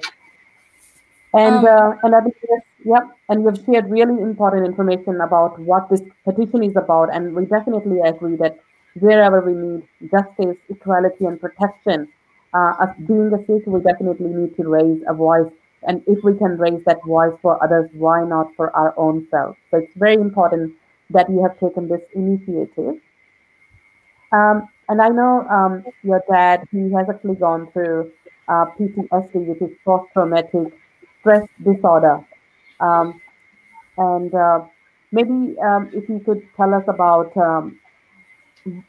And 1.33 1.65
Um, 1.65 1.65
uh, 1.65 1.95
and 2.03 2.33
yes, 2.49 2.61
yep, 2.85 3.03
and 3.29 3.43
you've 3.43 3.59
shared 3.65 3.89
really 3.91 4.21
important 4.21 4.65
information 4.65 5.19
about 5.21 5.59
what 5.59 5.89
this 5.89 6.01
petition 6.23 6.63
is 6.63 6.75
about, 6.75 7.13
and 7.13 7.35
we 7.35 7.45
definitely 7.45 7.99
agree 7.99 8.37
that 8.37 8.57
wherever 8.99 9.41
we 9.41 9.53
need 9.53 9.87
justice, 10.11 10.57
equality, 10.69 11.25
and 11.25 11.39
protection, 11.39 12.07
uh, 12.53 12.73
as 12.81 12.89
being 13.07 13.31
a 13.33 13.39
Sikh, 13.45 13.67
we 13.67 13.81
definitely 13.81 14.29
need 14.29 14.55
to 14.55 14.67
raise 14.67 15.01
a 15.07 15.13
voice. 15.13 15.51
And 15.87 16.01
if 16.07 16.23
we 16.23 16.37
can 16.37 16.57
raise 16.57 16.83
that 16.85 17.03
voice 17.05 17.33
for 17.41 17.61
others, 17.63 17.89
why 17.93 18.23
not 18.23 18.47
for 18.55 18.75
our 18.75 18.97
own 18.97 19.27
self? 19.29 19.57
So 19.69 19.77
it's 19.77 19.91
very 19.95 20.15
important 20.15 20.73
that 21.11 21.29
you 21.29 21.43
have 21.43 21.59
taken 21.59 21.87
this 21.87 22.01
initiative. 22.15 22.95
Um, 24.31 24.67
and 24.89 25.01
I 25.01 25.09
know 25.09 25.45
um, 25.49 25.83
your 26.03 26.23
dad, 26.29 26.67
he 26.71 26.91
has 26.93 27.07
actually 27.09 27.35
gone 27.35 27.71
through 27.71 28.11
uh, 28.47 28.65
PTSD, 28.77 29.47
which 29.47 29.61
is 29.61 29.77
post 29.83 30.11
traumatic 30.13 30.73
stress 31.19 31.47
disorder. 31.63 32.25
Um, 32.79 33.21
and 33.97 34.33
uh, 34.33 34.65
maybe 35.11 35.57
um, 35.59 35.89
if 35.93 36.07
you 36.09 36.19
could 36.25 36.47
tell 36.55 36.73
us 36.73 36.83
about 36.87 37.35
um, 37.37 37.79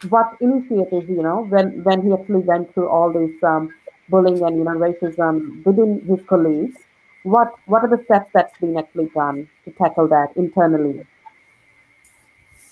what 0.09 0.37
initiatives, 0.41 1.09
you 1.09 1.23
know, 1.23 1.45
when, 1.45 1.83
when 1.85 2.03
he 2.03 2.13
actually 2.13 2.41
went 2.41 2.73
through 2.73 2.89
all 2.89 3.13
this 3.13 3.31
um, 3.43 3.73
bullying 4.09 4.43
and, 4.43 4.57
you 4.57 4.65
know, 4.65 4.71
racism 4.71 5.65
within 5.65 6.01
his 6.07 6.25
colleagues, 6.27 6.77
what, 7.25 7.53
what 7.67 7.83
are 7.83 7.89
the 7.89 8.03
steps 8.05 8.31
that's 8.33 8.57
been 8.59 8.79
actually 8.79 9.11
done 9.15 9.49
to 9.65 9.71
tackle 9.73 10.09
that 10.09 10.29
internally? 10.37 11.07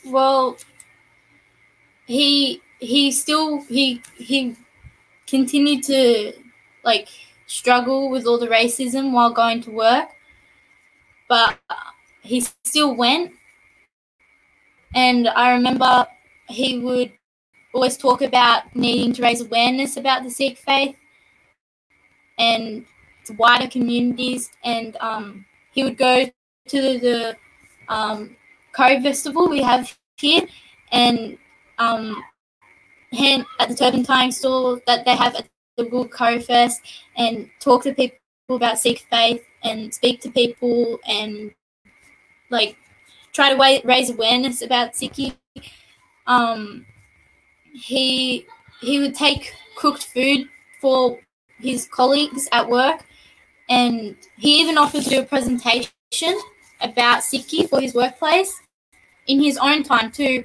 Well, 0.05 0.57
he 2.07 2.61
he 2.79 3.11
still 3.11 3.63
he 3.63 4.03
he 4.17 4.55
continued 5.27 5.83
to 5.85 6.33
like 6.85 7.09
struggle 7.47 8.11
with 8.11 8.27
all 8.27 8.39
the 8.39 8.49
racism 8.49 9.13
while 9.13 9.31
going 9.31 9.63
to 9.63 9.71
work, 9.71 10.09
but 11.29 11.59
he 12.21 12.41
still 12.41 12.95
went. 12.95 13.33
And 14.95 15.29
I 15.29 15.53
remember 15.53 16.07
he 16.49 16.79
would 16.79 17.13
always 17.73 17.97
talk 17.97 18.23
about 18.23 18.75
needing 18.75 19.13
to 19.15 19.23
raise 19.23 19.41
awareness 19.41 19.97
about 19.97 20.23
the 20.23 20.31
Sikh 20.31 20.59
faith 20.59 20.97
and 22.39 22.85
wider 23.37 23.69
communities. 23.69 24.51
And 24.63 24.97
um, 25.01 25.45
he 25.73 25.83
would 25.83 25.97
go 25.97 26.25
to 26.69 26.83
the, 26.83 26.99
the 26.99 27.37
um, 27.89 28.37
Cove 28.73 29.03
Festival 29.03 29.49
we 29.49 29.63
have 29.63 29.97
here 30.17 30.47
and 30.93 31.37
um, 31.79 32.23
at 33.61 33.69
the 33.69 33.75
turpentine 33.75 34.33
store 34.33 34.81
that 34.87 35.05
they 35.05 35.15
have 35.15 35.35
at 35.35 35.49
the 35.77 35.87
Wool 35.87 36.09
Cove 36.09 36.45
Fest 36.45 36.81
and 37.17 37.49
talk 37.61 37.83
to 37.85 37.95
people 37.95 38.19
about 38.51 38.79
Sikh 38.79 39.07
faith 39.11 39.43
and 39.63 39.93
speak 39.93 40.21
to 40.23 40.31
people 40.31 40.99
and 41.07 41.53
like 42.51 42.77
try 43.33 43.53
to 43.53 43.83
raise 43.85 44.11
awareness 44.11 44.63
about 44.63 44.93
Sikhi. 44.93 45.35
Um, 46.27 46.87
he 47.73 48.47
he 48.81 49.01
would 49.01 49.15
take 49.15 49.55
cooked 49.77 50.05
food 50.05 50.49
for 50.81 51.19
his 51.59 51.87
colleagues 51.87 52.49
at 52.53 52.69
work 52.69 53.05
and 53.69 54.17
he 54.37 54.61
even 54.61 54.77
offered 54.79 55.03
to 55.05 55.11
do 55.11 55.21
a 55.21 55.25
presentation 55.25 55.91
about 56.81 57.23
Sikhi 57.23 57.69
for 57.69 57.81
his 57.81 57.95
workplace 57.95 58.61
in 59.27 59.43
his 59.43 59.57
own 59.57 59.83
time 59.83 60.13
too, 60.13 60.45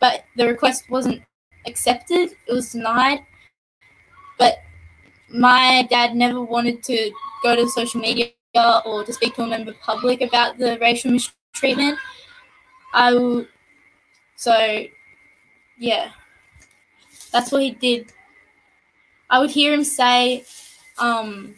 but 0.00 0.24
the 0.36 0.46
request 0.46 0.90
wasn't 0.90 1.22
accepted. 1.66 2.30
It 2.46 2.52
was 2.52 2.72
denied. 2.72 3.20
But 4.38 4.58
my 5.28 5.86
dad 5.90 6.14
never 6.14 6.42
wanted 6.42 6.82
to 6.84 7.10
go 7.42 7.56
to 7.56 7.68
social 7.68 8.00
media 8.00 8.32
or 8.84 9.04
to 9.04 9.12
speak 9.12 9.34
to 9.36 9.42
a 9.42 9.46
member 9.46 9.70
of 9.70 9.80
public 9.80 10.20
about 10.20 10.58
the 10.58 10.78
racial 10.80 11.12
mistreatment. 11.12 11.98
I 12.92 13.12
w- 13.12 13.46
so 14.36 14.84
yeah, 15.78 16.10
that's 17.32 17.52
what 17.52 17.62
he 17.62 17.70
did. 17.72 18.12
I 19.28 19.38
would 19.38 19.50
hear 19.50 19.72
him 19.72 19.84
say, 19.84 20.44
um, 20.98 21.54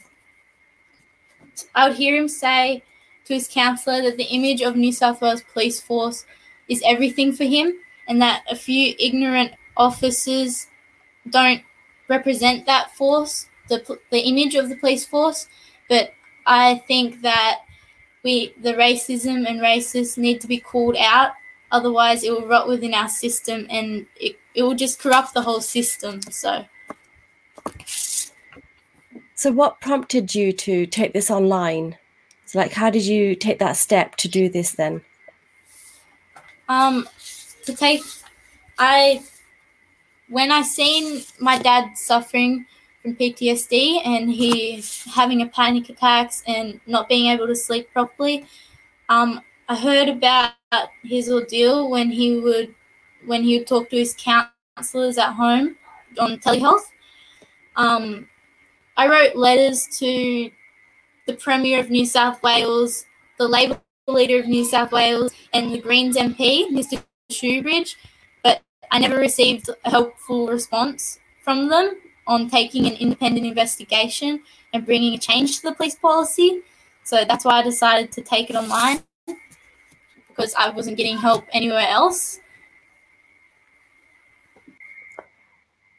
I 1.74 1.88
would 1.88 1.96
hear 1.96 2.16
him 2.16 2.28
say 2.28 2.82
to 3.26 3.34
his 3.34 3.48
counsellor 3.48 4.02
that 4.02 4.16
the 4.16 4.24
image 4.24 4.62
of 4.62 4.76
New 4.76 4.92
South 4.92 5.20
Wales 5.20 5.42
Police 5.52 5.80
Force 5.80 6.24
is 6.68 6.82
everything 6.86 7.32
for 7.32 7.44
him, 7.44 7.74
and 8.08 8.20
that 8.22 8.42
a 8.50 8.56
few 8.56 8.94
ignorant 8.98 9.52
officers 9.76 10.66
don't 11.28 11.62
represent 12.08 12.66
that 12.66 12.94
force, 12.96 13.48
the 13.68 13.98
the 14.10 14.20
image 14.20 14.54
of 14.54 14.68
the 14.68 14.76
police 14.76 15.04
force. 15.04 15.46
But 15.88 16.12
I 16.46 16.82
think 16.88 17.20
that 17.22 17.60
we 18.24 18.54
the 18.60 18.74
racism 18.74 19.46
and 19.46 19.60
racists 19.60 20.18
need 20.18 20.40
to 20.40 20.46
be 20.48 20.58
called 20.58 20.96
out. 20.98 21.32
Otherwise, 21.70 22.24
it 22.24 22.30
will 22.30 22.46
rot 22.46 22.68
within 22.68 22.94
our 22.94 23.08
system, 23.08 23.66
and 23.68 24.06
it, 24.16 24.38
it 24.54 24.62
will 24.62 24.74
just 24.74 24.98
corrupt 24.98 25.34
the 25.34 25.42
whole 25.42 25.60
system. 25.60 26.20
So. 26.30 26.64
So, 29.34 29.52
what 29.52 29.80
prompted 29.80 30.34
you 30.34 30.52
to 30.52 30.86
take 30.86 31.12
this 31.12 31.30
online? 31.30 31.96
So, 32.46 32.58
like, 32.58 32.72
how 32.72 32.90
did 32.90 33.04
you 33.04 33.34
take 33.36 33.58
that 33.58 33.76
step 33.76 34.16
to 34.16 34.28
do 34.28 34.48
this 34.48 34.72
then? 34.72 35.02
Um, 36.68 37.08
to 37.66 37.76
take, 37.76 38.02
I, 38.78 39.22
when 40.28 40.50
I 40.50 40.62
seen 40.62 41.22
my 41.38 41.58
dad 41.58 41.96
suffering 41.96 42.66
from 43.02 43.14
PTSD 43.14 44.04
and 44.04 44.30
he 44.30 44.82
having 45.14 45.40
a 45.42 45.46
panic 45.46 45.88
attacks 45.88 46.42
and 46.46 46.80
not 46.86 47.08
being 47.08 47.30
able 47.30 47.46
to 47.46 47.54
sleep 47.54 47.92
properly, 47.92 48.46
um, 49.08 49.40
I 49.70 49.76
heard 49.76 50.08
about 50.08 50.54
his 51.02 51.30
ordeal 51.30 51.90
when 51.90 52.10
he 52.10 52.40
would, 52.40 52.74
when 53.26 53.42
he 53.42 53.58
would 53.58 53.66
talk 53.66 53.90
to 53.90 53.96
his 53.96 54.16
counselors 54.16 55.18
at 55.18 55.32
home 55.34 55.76
on 56.18 56.38
telehealth. 56.38 56.86
Um, 57.76 58.28
I 58.96 59.08
wrote 59.08 59.36
letters 59.36 59.86
to 59.98 60.50
the 61.26 61.34
Premier 61.34 61.80
of 61.80 61.90
New 61.90 62.06
South 62.06 62.42
Wales, 62.42 63.04
the 63.38 63.46
Labor 63.46 63.78
leader 64.06 64.38
of 64.38 64.46
New 64.46 64.64
South 64.64 64.90
Wales, 64.90 65.34
and 65.52 65.70
the 65.70 65.78
Greens 65.78 66.16
MP, 66.16 66.70
Mr. 66.70 67.04
Shoebridge, 67.30 67.96
but 68.42 68.62
I 68.90 68.98
never 68.98 69.16
received 69.16 69.68
a 69.84 69.90
helpful 69.90 70.48
response 70.48 71.20
from 71.44 71.68
them 71.68 71.94
on 72.26 72.48
taking 72.48 72.86
an 72.86 72.94
independent 72.94 73.44
investigation 73.46 74.42
and 74.72 74.86
bringing 74.86 75.12
a 75.12 75.18
change 75.18 75.56
to 75.56 75.68
the 75.68 75.74
police 75.74 75.94
policy. 75.94 76.62
So 77.04 77.26
that's 77.26 77.44
why 77.44 77.58
I 77.58 77.62
decided 77.62 78.12
to 78.12 78.22
take 78.22 78.48
it 78.48 78.56
online 78.56 79.02
because 80.38 80.54
I 80.54 80.70
wasn't 80.70 80.96
getting 80.96 81.18
help 81.18 81.44
anywhere 81.52 81.86
else. 81.88 82.38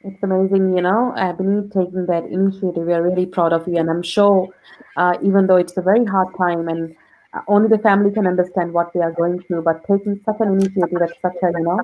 It's 0.01 0.24
amazing, 0.24 0.77
you 0.77 0.81
know, 0.81 1.13
Ebony 1.17 1.67
taking 1.67 2.05
that 2.05 2.24
initiative. 2.24 2.88
We 2.88 2.93
are 2.93 3.03
really 3.03 3.25
proud 3.25 3.51
of 3.51 3.67
you. 3.67 3.77
And 3.77 3.89
I'm 3.89 4.01
sure, 4.01 4.48
uh, 4.96 5.15
even 5.22 5.48
though 5.48 5.58
it's 5.58 5.75
a 5.75 5.81
very 5.81 6.05
hard 6.05 6.29
time 6.38 6.69
and 6.69 6.96
uh, 7.34 7.41
only 7.50 7.67
the 7.67 7.79
family 7.79 8.12
can 8.12 8.25
understand 8.25 8.72
what 8.72 8.93
they 8.93 9.01
are 9.01 9.12
going 9.12 9.43
through, 9.43 9.63
but 9.63 9.86
taking 9.86 10.22
such 10.25 10.38
an 10.39 10.53
initiative 10.53 11.01
at 11.01 11.12
such 11.22 11.36
a, 11.43 11.51
you 11.51 11.63
know, 11.63 11.81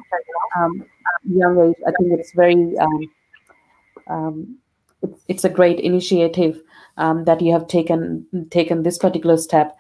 um, 0.57 0.85
young 1.27 1.59
age, 1.59 1.75
I 1.85 1.91
think 1.91 2.17
it's 2.17 2.31
very, 2.31 2.77
um, 2.77 3.11
um, 4.07 4.57
it's, 5.01 5.21
it's 5.27 5.43
a 5.43 5.49
great 5.49 5.81
initiative 5.81 6.61
um, 6.97 7.25
that 7.25 7.41
you 7.41 7.51
have 7.51 7.67
taken 7.67 8.25
taken 8.49 8.83
this 8.83 8.97
particular 8.97 9.37
step. 9.37 9.75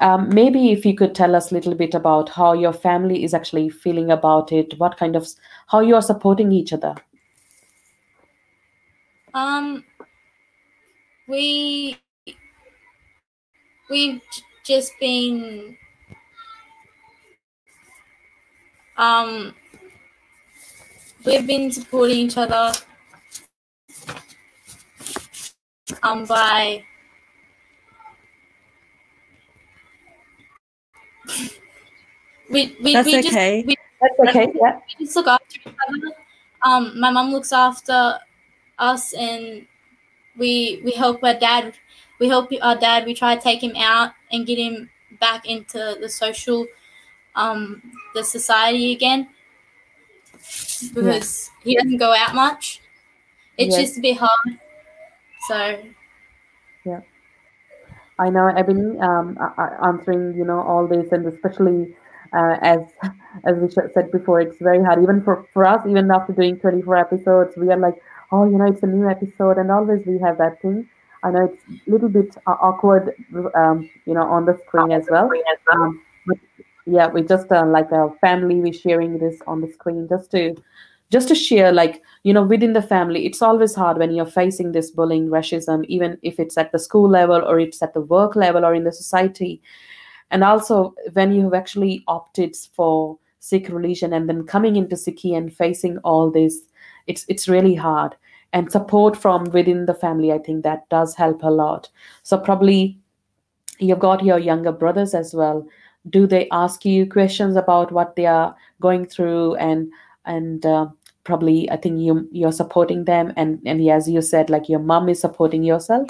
Um, 0.00 0.28
maybe 0.28 0.70
if 0.70 0.86
you 0.86 0.94
could 0.94 1.14
tell 1.14 1.34
us 1.34 1.50
a 1.50 1.54
little 1.54 1.74
bit 1.74 1.94
about 1.94 2.28
how 2.28 2.52
your 2.52 2.72
family 2.72 3.24
is 3.24 3.34
actually 3.34 3.68
feeling 3.68 4.10
about 4.10 4.52
it, 4.52 4.78
what 4.78 4.96
kind 4.96 5.16
of, 5.16 5.26
how 5.66 5.80
you 5.80 5.94
are 5.94 6.02
supporting 6.02 6.52
each 6.52 6.72
other. 6.72 6.94
Um, 9.34 9.84
we 11.28 11.98
we've 13.90 14.20
just 14.64 14.92
been 15.00 15.76
um 18.96 19.54
we've 21.24 21.46
been 21.46 21.70
supporting 21.70 22.18
each 22.18 22.36
other 22.36 22.72
um 26.02 26.24
by 26.24 26.82
we 32.50 32.76
we, 32.82 32.92
That's 32.94 33.06
we 33.06 33.18
okay. 33.18 33.62
just 33.62 33.66
we, 33.66 33.76
That's 34.00 34.18
okay. 34.28 34.52
Yeah. 34.54 34.80
we 34.98 35.04
just 35.04 35.16
look 35.16 35.26
after 35.26 35.44
each 35.56 35.66
other. 35.66 36.12
Um, 36.64 36.98
my 36.98 37.10
mom 37.10 37.30
looks 37.30 37.52
after 37.52 38.18
us, 38.78 39.12
and 39.14 39.66
we 40.36 40.80
we 40.84 40.92
help 40.92 41.22
our 41.24 41.34
dad. 41.34 41.74
We 42.18 42.28
help 42.28 42.52
our 42.62 42.76
dad. 42.76 43.06
We 43.06 43.14
try 43.14 43.36
to 43.36 43.40
take 43.42 43.62
him 43.62 43.76
out 43.76 44.12
and 44.32 44.46
get 44.46 44.58
him 44.58 44.90
back 45.20 45.46
into 45.46 45.96
the 46.00 46.08
social, 46.08 46.66
um, 47.36 47.82
the 48.14 48.24
society 48.24 48.92
again, 48.92 49.28
because 50.94 51.50
he 51.62 51.76
doesn't 51.76 51.98
go 51.98 52.12
out 52.14 52.34
much. 52.34 52.80
It's 53.58 53.76
Yes. 53.76 53.88
just 53.88 53.98
a 53.98 54.00
bit 54.02 54.18
hard. 54.18 54.58
So 55.48 55.78
I 58.18 58.30
know, 58.30 58.48
Ebony, 58.48 58.98
um, 58.98 59.36
a- 59.40 59.54
a- 59.62 59.86
answering, 59.86 60.34
you 60.36 60.44
know, 60.44 60.60
all 60.60 60.86
this, 60.86 61.12
and 61.12 61.26
especially 61.26 61.94
uh, 62.32 62.56
as 62.60 62.80
as 63.44 63.56
we 63.58 63.68
said 63.70 64.10
before, 64.10 64.40
it's 64.40 64.58
very 64.58 64.82
hard. 64.82 65.02
Even 65.02 65.22
for 65.22 65.44
for 65.52 65.66
us, 65.66 65.86
even 65.86 66.10
after 66.10 66.32
doing 66.32 66.58
24 66.58 66.96
episodes, 66.96 67.56
we 67.56 67.70
are 67.70 67.76
like, 67.78 68.02
oh, 68.32 68.44
you 68.44 68.58
know, 68.58 68.66
it's 68.66 68.82
a 68.82 68.86
new 68.86 69.08
episode, 69.08 69.58
and 69.58 69.70
always 69.70 70.04
we 70.06 70.18
have 70.18 70.38
that 70.38 70.60
thing. 70.60 70.88
I 71.22 71.30
know 71.30 71.44
it's 71.46 71.62
a 71.86 71.90
little 71.90 72.08
bit 72.08 72.36
uh, 72.46 72.56
awkward, 72.60 73.14
um, 73.54 73.88
you 74.06 74.14
know, 74.14 74.22
on 74.22 74.44
the 74.44 74.56
screen 74.66 74.92
as 74.92 75.06
well. 75.10 75.30
Um, 75.72 76.02
but 76.26 76.38
yeah, 76.86 77.08
we 77.08 77.22
just 77.22 77.50
uh, 77.52 77.66
like 77.66 77.90
a 77.92 78.10
family, 78.20 78.56
we're 78.60 78.72
sharing 78.72 79.18
this 79.18 79.40
on 79.46 79.60
the 79.60 79.68
screen 79.68 80.06
just 80.08 80.30
to 80.32 80.54
just 81.10 81.28
to 81.28 81.34
share 81.34 81.72
like 81.72 82.02
you 82.22 82.32
know 82.32 82.42
within 82.42 82.72
the 82.72 82.82
family 82.82 83.24
it's 83.26 83.42
always 83.42 83.74
hard 83.74 83.98
when 83.98 84.14
you're 84.14 84.26
facing 84.26 84.72
this 84.72 84.90
bullying 84.90 85.28
racism 85.28 85.84
even 85.88 86.18
if 86.22 86.38
it's 86.38 86.58
at 86.58 86.72
the 86.72 86.78
school 86.78 87.08
level 87.08 87.42
or 87.44 87.58
it's 87.58 87.82
at 87.82 87.94
the 87.94 88.00
work 88.00 88.36
level 88.36 88.64
or 88.64 88.74
in 88.74 88.84
the 88.84 88.92
society. 88.92 89.60
And 90.30 90.44
also 90.44 90.94
when 91.14 91.32
you 91.32 91.44
have 91.44 91.54
actually 91.54 92.04
opted 92.06 92.54
for 92.74 93.18
sikh 93.40 93.68
religion 93.70 94.12
and 94.12 94.28
then 94.28 94.44
coming 94.44 94.76
into 94.76 94.96
sikhi 94.96 95.36
and 95.36 95.52
facing 95.52 95.98
all 95.98 96.30
this 96.30 96.60
it's 97.06 97.24
it's 97.28 97.48
really 97.48 97.74
hard. 97.74 98.14
And 98.54 98.72
support 98.72 99.14
from 99.14 99.44
within 99.52 99.84
the 99.86 99.94
family 99.94 100.32
i 100.32 100.38
think 100.38 100.62
that 100.64 100.88
does 100.88 101.14
help 101.14 101.42
a 101.42 101.50
lot. 101.50 101.88
So 102.22 102.38
probably 102.38 102.98
you've 103.78 103.98
got 103.98 104.24
your 104.24 104.38
younger 104.38 104.72
brothers 104.72 105.14
as 105.14 105.34
well. 105.34 105.66
Do 106.10 106.26
they 106.26 106.48
ask 106.50 106.84
you 106.84 107.06
questions 107.06 107.56
about 107.56 107.92
what 107.92 108.16
they 108.16 108.26
are 108.26 108.54
going 108.80 109.06
through 109.06 109.54
and 109.56 109.90
and 110.28 110.64
uh, 110.66 110.86
probably 111.28 111.70
i 111.70 111.76
think 111.76 112.00
you 112.00 112.14
you're 112.32 112.56
supporting 112.60 113.04
them 113.04 113.32
and 113.36 113.60
and 113.72 113.88
as 113.96 114.08
you 114.08 114.22
said 114.30 114.50
like 114.56 114.68
your 114.68 114.80
mom 114.92 115.08
is 115.14 115.20
supporting 115.20 115.62
yourself 115.62 116.08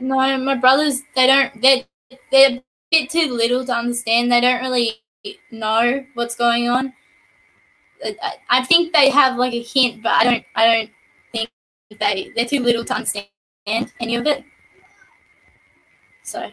no, 0.00 0.38
my 0.38 0.54
brothers 0.54 1.02
they 1.14 1.26
don't 1.26 1.60
they 1.60 1.86
they're 2.32 2.50
a 2.52 2.64
bit 2.90 3.10
too 3.10 3.32
little 3.32 3.64
to 3.64 3.72
understand. 3.72 4.32
They 4.32 4.40
don't 4.40 4.62
really 4.62 4.94
know 5.50 6.04
what's 6.14 6.34
going 6.34 6.68
on. 6.68 6.92
I, 8.02 8.16
I- 8.48 8.64
think 8.64 8.92
they 8.94 9.10
have 9.10 9.36
like 9.36 9.52
a 9.52 9.62
hint, 9.62 10.02
but 10.02 10.12
I 10.12 10.24
don't 10.24 10.44
I 10.56 10.66
don't 10.66 10.90
think 11.32 11.50
they 12.00 12.32
they're 12.34 12.46
too 12.46 12.60
little 12.60 12.84
to 12.84 12.94
understand 12.94 13.26
any 14.00 14.16
of 14.16 14.26
it. 14.26 14.42
So 16.24 16.50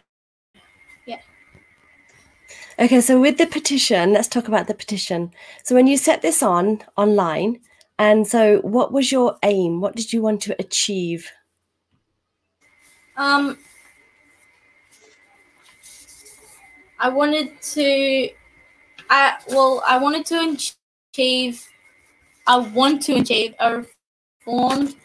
Okay, 2.80 3.02
so 3.02 3.20
with 3.20 3.38
the 3.40 3.48
petition, 3.48 4.14
let's 4.14 4.28
talk 4.28 4.48
about 4.48 4.68
the 4.68 4.76
petition. 4.76 5.32
So 5.64 5.74
when 5.74 5.88
you 5.88 5.98
set 5.98 6.22
this 6.22 6.44
on 6.44 6.84
online, 6.96 7.60
and 7.98 8.28
so 8.28 8.60
what 8.60 8.92
was 8.94 9.12
your 9.12 9.38
aim? 9.42 9.82
What 9.82 9.96
did 9.96 10.14
you 10.14 10.22
want 10.22 10.42
to 10.42 10.56
achieve? 10.60 11.32
um 13.18 13.58
I 17.00 17.10
wanted 17.10 17.60
to 17.74 18.30
I 19.10 19.38
well 19.50 19.84
I 19.86 19.98
wanted 19.98 20.26
to 20.28 20.58
achieve 21.14 21.68
I 22.46 22.58
want 22.58 23.02
to 23.04 23.16
achieve 23.16 23.56
a 23.60 23.84
reformed 24.46 24.96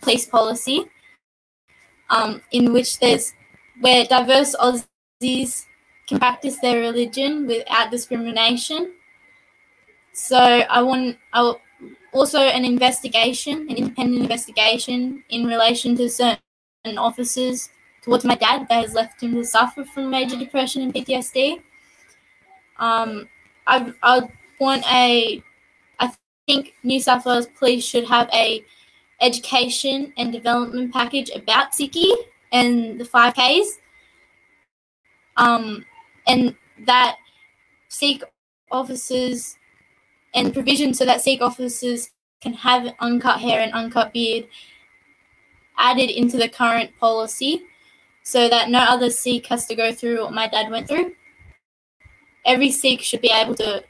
police 0.00 0.26
policy 0.26 0.84
um, 2.08 2.40
in 2.52 2.72
which 2.72 2.98
there's 3.00 3.32
where 3.80 4.04
diverse 4.04 4.54
Aussies 4.56 5.66
can 6.06 6.18
practice 6.18 6.58
their 6.60 6.80
religion 6.80 7.46
without 7.46 7.90
discrimination. 7.90 8.92
So 10.12 10.38
I 10.38 10.82
want 10.82 11.18
I 11.32 11.54
also 12.12 12.40
an 12.40 12.64
investigation, 12.64 13.66
an 13.68 13.76
independent 13.76 14.22
investigation 14.22 15.22
in 15.28 15.46
relation 15.46 15.96
to 15.96 16.08
certain 16.08 16.38
officers 16.96 17.68
towards 18.02 18.24
my 18.24 18.36
dad 18.36 18.66
that 18.68 18.82
has 18.82 18.94
left 18.94 19.20
him 19.22 19.34
to 19.34 19.44
suffer 19.44 19.84
from 19.84 20.10
major 20.10 20.36
depression 20.36 20.82
and 20.82 20.94
PTSD. 20.94 21.60
Um, 22.78 23.28
I 23.66 23.92
I 24.02 24.22
want 24.60 24.84
a 24.90 25.42
I 25.98 26.12
think 26.46 26.74
New 26.82 27.00
South 27.00 27.26
Wales 27.26 27.48
Police 27.58 27.84
should 27.84 28.06
have 28.06 28.28
a 28.32 28.64
education 29.20 30.12
and 30.16 30.32
development 30.32 30.92
package 30.92 31.30
about 31.30 31.72
Sikhi 31.72 32.12
and 32.52 33.00
the 33.00 33.04
5Ks. 33.04 33.66
Um, 35.36 35.84
and 36.26 36.54
that 36.86 37.16
Sikh 37.88 38.22
officers 38.70 39.56
and 40.34 40.52
provision 40.52 40.92
so 40.92 41.04
that 41.04 41.20
Sikh 41.20 41.40
officers 41.40 42.10
can 42.40 42.52
have 42.52 42.94
uncut 43.00 43.40
hair 43.40 43.60
and 43.60 43.72
uncut 43.72 44.12
beard 44.12 44.46
added 45.78 46.10
into 46.10 46.36
the 46.36 46.48
current 46.48 46.90
policy 46.98 47.62
so 48.22 48.48
that 48.48 48.70
no 48.70 48.80
other 48.80 49.10
Sikh 49.10 49.46
has 49.46 49.66
to 49.66 49.74
go 49.74 49.92
through 49.92 50.22
what 50.22 50.32
my 50.32 50.48
dad 50.48 50.70
went 50.70 50.88
through. 50.88 51.14
Every 52.44 52.70
Sikh 52.70 53.00
should 53.00 53.20
be 53.20 53.30
able 53.30 53.54
to 53.56 53.84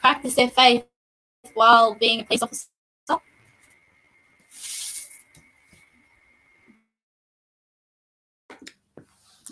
practice 0.00 0.34
their 0.34 0.50
faith 0.50 0.84
while 1.54 1.94
being 1.94 2.20
a 2.20 2.24
police 2.24 2.42
officer. 2.42 2.68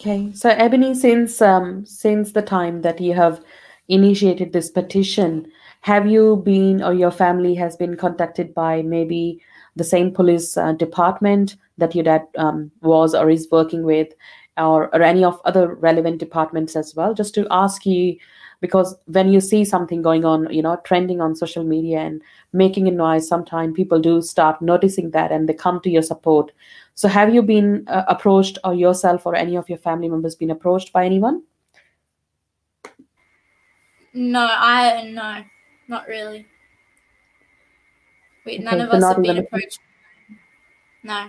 Okay, 0.07 0.31
so 0.35 0.51
Ebony, 0.51 0.95
since 0.95 1.41
um, 1.41 1.87
since 1.87 2.33
the 2.33 2.43
time 2.43 2.83
that 2.83 3.01
you 3.01 3.15
have 3.15 3.43
initiated 3.89 4.53
this 4.53 4.71
petition, 4.71 5.51
have 5.81 6.07
you 6.07 6.43
been 6.45 6.83
or 6.83 6.93
your 6.93 7.11
family 7.11 7.55
has 7.55 7.75
been 7.75 7.97
contacted 7.97 8.53
by 8.53 8.83
maybe 8.83 9.41
the 9.77 9.85
same 9.85 10.13
police 10.13 10.59
uh, 10.59 10.73
department 10.73 11.57
that 11.79 11.95
your 11.95 12.05
dad 12.05 12.27
um, 12.37 12.71
was 12.83 13.15
or 13.15 13.31
is 13.31 13.49
working 13.51 13.83
with, 13.83 14.09
or, 14.59 14.95
or 14.95 15.01
any 15.01 15.25
of 15.25 15.41
other 15.47 15.75
relevant 15.77 16.19
departments 16.19 16.77
as 16.77 16.95
well, 16.95 17.15
just 17.15 17.35
to 17.37 17.47
ask 17.51 17.87
you 17.87 18.19
because 18.61 18.95
when 19.07 19.33
you 19.33 19.41
see 19.41 19.65
something 19.65 20.01
going 20.01 20.25
on 20.25 20.51
you 20.51 20.63
know 20.63 20.77
trending 20.85 21.21
on 21.21 21.35
social 21.35 21.65
media 21.65 21.99
and 21.99 22.23
making 22.53 22.89
a 22.89 22.91
noise 22.91 23.29
sometimes 23.29 23.75
people 23.75 24.01
do 24.01 24.23
start 24.23 24.63
noticing 24.63 25.11
that 25.11 25.33
and 25.33 25.49
they 25.49 25.53
come 25.53 25.81
to 25.81 25.91
your 25.91 26.01
support 26.03 26.53
so 26.95 27.09
have 27.09 27.35
you 27.35 27.43
been 27.43 27.85
uh, 27.89 28.05
approached 28.09 28.59
or 28.65 28.75
yourself 28.75 29.27
or 29.27 29.35
any 29.35 29.57
of 29.57 29.69
your 29.69 29.79
family 29.79 30.09
members 30.09 30.35
been 30.35 30.51
approached 30.51 30.93
by 30.93 31.05
anyone 31.05 31.43
No, 34.13 34.47
I 34.49 35.11
no, 35.11 35.45
not 35.89 36.07
really. 36.07 36.47
We, 38.47 38.59
none 38.59 38.81
of 38.81 38.91
so 38.91 38.97
us 38.97 39.03
have 39.05 39.23
been 39.23 39.39
approached. 39.39 39.81
No, 41.03 41.29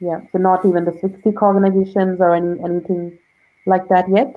yeah 0.00 0.20
so 0.32 0.38
not 0.38 0.64
even 0.66 0.84
the 0.84 0.92
Sikh 1.22 1.42
organizations 1.42 2.20
or 2.20 2.34
any 2.34 2.58
anything 2.64 3.18
like 3.66 3.86
that 3.88 4.08
yet 4.08 4.34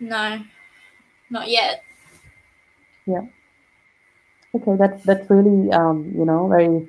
no, 0.00 0.42
not 1.28 1.48
yet. 1.48 1.84
Yeah. 3.06 3.26
Okay 4.54 4.76
that's 4.78 5.04
that's 5.04 5.28
really 5.30 5.70
um 5.72 6.12
you 6.16 6.24
know 6.24 6.48
very 6.48 6.88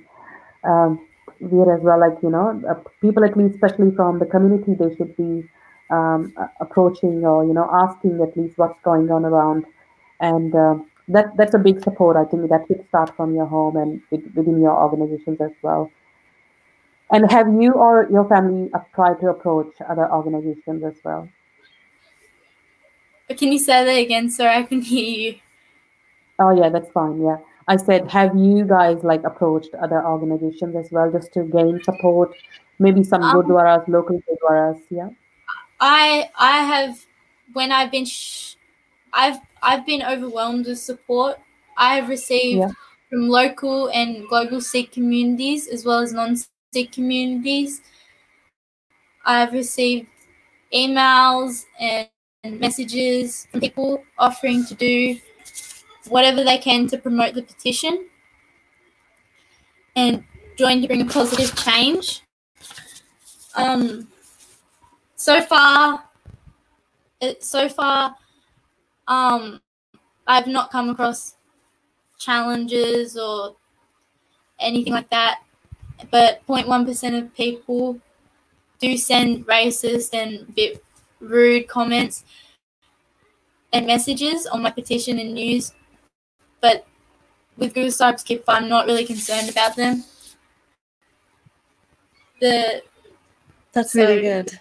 um 0.64 1.06
weird 1.42 1.70
as 1.78 1.84
well 1.84 2.00
like 2.00 2.18
you 2.24 2.30
know 2.30 2.62
uh, 2.70 2.76
people 3.02 3.24
at 3.24 3.36
least 3.36 3.56
especially 3.56 3.92
from 3.96 4.20
the 4.20 4.26
community 4.26 4.74
they 4.74 4.96
should 4.96 5.16
be 5.18 5.44
um 5.90 6.34
approaching 6.60 7.26
or 7.26 7.44
you 7.44 7.54
know 7.54 7.68
asking 7.74 8.22
at 8.22 8.36
least 8.38 8.58
what's 8.58 8.80
going 8.84 9.10
on 9.12 9.26
around 9.26 9.66
and 10.20 10.56
um 10.56 10.86
that 11.08 11.36
that's 11.38 11.54
a 11.54 11.60
big 11.60 11.82
support 11.84 12.16
i 12.16 12.24
think 12.30 12.48
that 12.50 12.64
should 12.68 12.88
start 12.88 13.16
from 13.16 13.34
your 13.34 13.46
home 13.46 13.76
and 13.76 14.02
with, 14.12 14.24
within 14.36 14.62
your 14.62 14.76
organizations 14.84 15.42
as 15.42 15.52
well 15.62 15.92
and 17.12 17.30
have 17.30 17.48
you 17.62 17.74
or 17.74 18.08
your 18.10 18.28
family 18.30 18.70
uh, 18.74 18.80
tried 18.96 19.20
to 19.20 19.28
approach 19.28 19.74
other 19.90 20.10
organizations 20.12 20.84
as 20.84 20.96
well 21.04 21.28
can 23.34 23.52
you 23.52 23.60
say 23.60 23.86
that 23.86 23.92
again? 23.92 24.30
Sorry, 24.30 24.56
I 24.56 24.64
can 24.64 24.82
hear 24.82 25.06
you. 25.06 25.36
Oh 26.40 26.52
yeah, 26.52 26.70
that's 26.70 26.92
fine. 26.92 27.22
Yeah. 27.22 27.38
I 27.72 27.76
said, 27.78 28.10
have 28.12 28.36
you 28.36 28.66
guys 28.66 28.98
like 29.12 29.24
approached 29.24 29.74
other 29.86 30.02
organizations 30.14 30.76
as 30.76 30.92
well 30.92 31.10
just 31.12 31.32
to 31.34 31.44
gain 31.44 31.80
support? 31.84 32.30
Maybe 32.80 33.04
some 33.04 33.24
Um, 33.24 33.32
gurdwaras, 33.36 33.88
local 33.88 34.20
gurdwaras. 34.28 34.80
Yeah. 34.90 35.10
I 35.80 36.30
I 36.38 36.56
have 36.72 37.06
when 37.54 37.72
I've 37.72 37.92
been 37.92 38.06
sh- 38.06 38.56
I've 39.14 39.40
I've 39.62 39.86
been 39.86 40.04
overwhelmed 40.14 40.66
with 40.68 40.80
support. 40.80 41.38
I 41.78 41.96
have 41.96 42.10
received 42.10 42.60
Yeah. 42.60 42.72
from 43.10 43.30
local 43.30 43.88
and 44.02 44.28
global 44.28 44.62
Sikh 44.62 44.92
communities 44.92 45.68
as 45.68 45.86
well 45.86 46.00
as 46.00 46.14
non-Sikh 46.14 46.92
communities. 46.92 47.82
I've 49.26 49.54
received 49.54 50.08
emails 50.74 51.66
and, 51.80 52.08
and 52.44 52.60
messages 52.60 53.48
from 53.52 53.60
people 53.62 54.04
offering 54.18 54.66
to 54.66 54.76
do 54.76 55.20
whatever 56.08 56.44
they 56.44 56.58
can 56.58 56.88
to 56.88 56.98
promote 56.98 57.34
the 57.34 57.44
petition 57.44 58.08
and 59.96 60.24
join 60.58 60.82
to 60.82 60.88
bring 60.88 61.02
a 61.02 61.06
positive 61.06 61.56
change. 61.56 62.22
Um, 63.56 64.08
so 65.16 65.42
far, 65.42 66.04
so 67.40 67.70
far, 67.70 68.16
um, 69.08 69.62
I've 70.28 70.48
not 70.48 70.72
come 70.72 70.90
across 70.90 71.36
challenges 72.18 73.18
or 73.18 73.56
anything 74.60 74.94
like 74.94 75.10
that. 75.10 75.42
But 76.10 76.46
0.1% 76.48 77.18
of 77.18 77.34
people 77.36 78.00
do 78.80 78.98
send 78.98 79.46
racist 79.46 80.14
and 80.14 80.54
bit 80.56 80.84
rude 81.20 81.68
comments 81.68 82.24
and 83.74 83.86
messages 83.86 84.48
on 84.48 84.62
my 84.62 84.72
petition 84.72 85.20
and 85.20 85.34
news. 85.34 85.74
But 86.62 86.86
with 87.58 87.74
Google 87.74 87.92
Stripes 87.92 88.22
Skip, 88.22 88.44
I'm 88.48 88.70
not 88.70 88.86
really 88.86 89.06
concerned 89.06 89.50
about 89.50 89.76
them. 89.76 90.04
The 92.40 92.82
That's 93.74 93.94
really 93.94 94.22
good. 94.22 94.60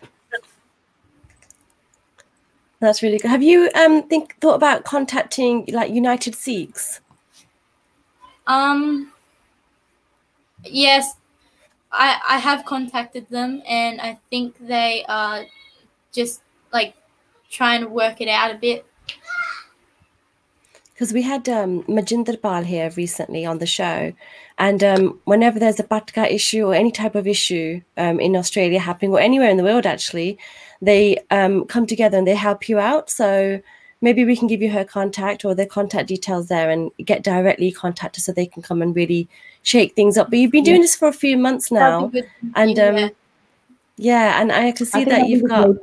That's 2.81 3.03
really 3.03 3.19
good. 3.19 3.31
Have 3.31 3.43
you 3.43 3.71
um 3.75 4.03
think 4.09 4.37
thought 4.41 4.55
about 4.55 4.85
contacting 4.85 5.67
like 5.73 5.93
United 5.93 6.35
Sikhs? 6.35 7.01
Um. 8.47 9.13
Yes, 10.65 11.15
I 11.93 12.21
I 12.29 12.39
have 12.39 12.65
contacted 12.65 13.29
them, 13.29 13.63
and 13.67 14.01
I 14.01 14.19
think 14.31 14.57
they 14.67 15.05
are 15.09 15.45
just 16.13 16.43
like 16.73 16.95
trying 17.51 17.83
to 17.83 17.89
work 17.89 18.21
it 18.21 18.29
out 18.29 18.51
a 18.51 18.59
bit. 18.59 18.87
Because 21.01 21.15
we 21.15 21.23
had 21.23 21.49
um, 21.49 21.83
Majinder 21.85 22.39
Pal 22.43 22.63
here 22.63 22.91
recently 22.95 23.47
on 23.47 23.57
the 23.57 23.65
show, 23.65 24.13
and 24.59 24.85
um, 24.85 25.19
whenever 25.25 25.59
there's 25.59 25.81
a 25.81 25.83
patka 25.83 26.31
issue 26.31 26.67
or 26.67 26.75
any 26.75 26.91
type 26.91 27.15
of 27.15 27.27
issue 27.27 27.81
um, 27.97 28.21
in 28.21 28.37
Australia 28.37 28.79
happening 28.79 29.11
or 29.11 29.19
anywhere 29.19 29.49
in 29.49 29.57
the 29.57 29.63
world, 29.63 29.87
actually, 29.87 30.39
they 30.83 31.17
um, 31.31 31.65
come 31.65 31.87
together 31.87 32.19
and 32.19 32.27
they 32.27 32.35
help 32.35 32.69
you 32.69 32.79
out. 32.79 33.09
So 33.09 33.63
maybe 34.03 34.27
we 34.27 34.37
can 34.37 34.47
give 34.47 34.61
you 34.61 34.69
her 34.73 34.85
contact 34.85 35.43
or 35.43 35.55
their 35.55 35.65
contact 35.65 36.09
details 36.09 36.49
there 36.49 36.69
and 36.69 36.91
get 37.03 37.25
directly 37.25 37.73
contacted 37.73 38.23
so 38.23 38.33
they 38.33 38.45
can 38.45 38.61
come 38.61 38.83
and 38.83 38.95
really 38.95 39.27
shake 39.63 39.97
things 39.97 40.19
up. 40.19 40.29
But 40.29 40.39
you've 40.39 40.53
been 40.53 40.65
doing 40.65 40.83
this 40.83 40.97
for 40.97 41.09
a 41.09 41.15
few 41.15 41.39
months 41.39 41.73
now, 41.73 42.11
That'd 42.11 42.13
be 42.13 42.21
good. 42.21 42.53
and 42.57 42.77
Yeah. 42.77 43.05
um, 43.07 43.11
yeah, 43.97 44.39
and 44.43 44.53
I 44.53 44.73
can 44.73 44.85
see 44.85 45.07
think 45.07 45.09
that 45.09 45.29
you've 45.31 45.49
got. 45.49 45.77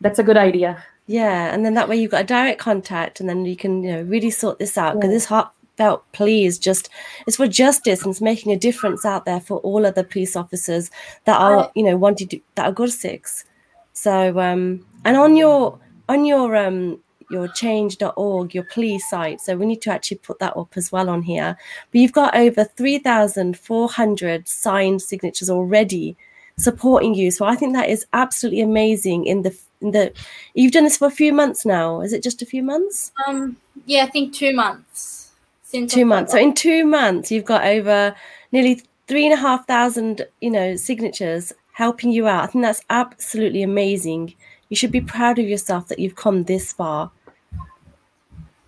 That's 0.00 0.20
a 0.20 0.22
good 0.22 0.36
idea. 0.36 0.84
Yeah, 1.06 1.52
and 1.52 1.64
then 1.64 1.74
that 1.74 1.88
way 1.88 1.96
you've 1.96 2.10
got 2.10 2.22
a 2.22 2.26
direct 2.26 2.58
contact, 2.60 3.20
and 3.20 3.28
then 3.28 3.44
you 3.44 3.56
can 3.56 3.82
you 3.82 3.92
know 3.92 4.02
really 4.02 4.30
sort 4.30 4.58
this 4.58 4.78
out 4.78 4.94
because 4.94 5.08
Yeah. 5.10 5.14
this 5.16 5.26
heartfelt 5.26 6.04
plea 6.12 6.46
is 6.46 6.58
just 6.58 6.88
it's 7.26 7.36
for 7.36 7.46
justice 7.46 8.02
and 8.02 8.10
it's 8.10 8.20
making 8.20 8.52
a 8.52 8.56
difference 8.58 9.04
out 9.04 9.24
there 9.24 9.40
for 9.40 9.58
all 9.58 9.84
other 9.84 10.02
police 10.02 10.34
officers 10.36 10.90
that 11.24 11.38
are 11.40 11.70
you 11.74 11.82
know 11.82 11.96
wanting 11.96 12.28
to 12.28 12.40
that 12.54 12.66
are 12.66 12.72
good 12.72 12.92
Sikhs. 12.92 13.44
So 13.92 14.38
um 14.40 14.84
and 15.04 15.16
on 15.16 15.36
your 15.36 15.78
on 16.08 16.24
your 16.24 16.56
um 16.56 17.00
your 17.30 17.48
change.org 17.48 18.54
your 18.54 18.64
plea 18.64 18.98
site 18.98 19.40
so 19.40 19.56
we 19.56 19.64
need 19.66 19.80
to 19.82 19.90
actually 19.90 20.18
put 20.18 20.38
that 20.38 20.56
up 20.56 20.72
as 20.76 20.92
well 20.92 21.08
on 21.08 21.22
here 21.22 21.56
but 21.90 21.98
you've 22.00 22.12
got 22.12 22.36
over 22.36 22.64
3400 22.64 24.46
signed 24.46 25.00
signatures 25.02 25.48
already 25.50 26.16
supporting 26.58 27.14
you 27.14 27.30
so 27.30 27.46
i 27.46 27.54
think 27.56 27.72
that 27.72 27.88
is 27.88 28.06
absolutely 28.12 28.60
amazing 28.60 29.24
in 29.24 29.40
the 29.42 29.58
in 29.84 29.92
the 29.92 30.12
you've 30.54 30.72
done 30.72 30.84
this 30.84 30.96
for 30.96 31.06
a 31.06 31.10
few 31.22 31.32
months 31.32 31.64
now 31.64 32.00
is 32.00 32.12
it 32.12 32.22
just 32.22 32.42
a 32.42 32.46
few 32.46 32.62
months 32.62 33.12
Um. 33.26 33.56
Yeah, 33.86 34.04
I 34.04 34.10
think 34.10 34.32
two 34.32 34.54
months 34.54 35.32
since 35.62 35.92
two 35.92 36.04
months 36.04 36.32
so 36.32 36.38
in 36.38 36.54
two 36.54 36.84
months 36.84 37.30
you've 37.30 37.44
got 37.44 37.64
over 37.64 38.14
nearly 38.52 38.82
three 39.06 39.24
and 39.24 39.34
a 39.34 39.36
half 39.36 39.66
thousand 39.66 40.26
you 40.40 40.50
know 40.50 40.76
signatures 40.76 41.52
helping 41.74 42.12
you 42.12 42.26
out. 42.26 42.44
I 42.44 42.46
think 42.46 42.64
that's 42.64 42.82
absolutely 42.88 43.62
amazing. 43.62 44.34
You 44.68 44.76
should 44.76 44.92
be 44.92 45.00
proud 45.00 45.38
of 45.38 45.46
yourself 45.46 45.88
that 45.88 45.98
you've 45.98 46.16
come 46.16 46.44
this 46.44 46.72
far. 46.72 47.10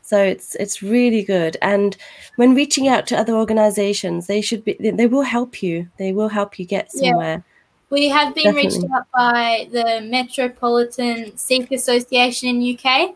So 0.02 0.22
it's 0.22 0.54
it's 0.56 0.82
really 0.82 1.22
good. 1.22 1.56
And 1.62 1.96
when 2.36 2.54
reaching 2.54 2.86
out 2.86 3.06
to 3.08 3.18
other 3.18 3.34
organizations, 3.34 4.26
they 4.26 4.40
should 4.40 4.64
be 4.64 4.76
they 4.78 5.06
will 5.06 5.22
help 5.22 5.62
you. 5.62 5.88
They 5.98 6.12
will 6.12 6.28
help 6.28 6.58
you 6.58 6.64
get 6.66 6.90
Yeah. 6.94 7.40
We 7.90 8.08
have 8.08 8.34
been 8.34 8.54
reached 8.54 8.84
out 8.92 9.06
by 9.14 9.68
the 9.70 10.00
Metropolitan 10.02 11.36
Sikh 11.36 11.70
Association 11.70 12.48
in 12.48 12.76
UK. 12.76 13.14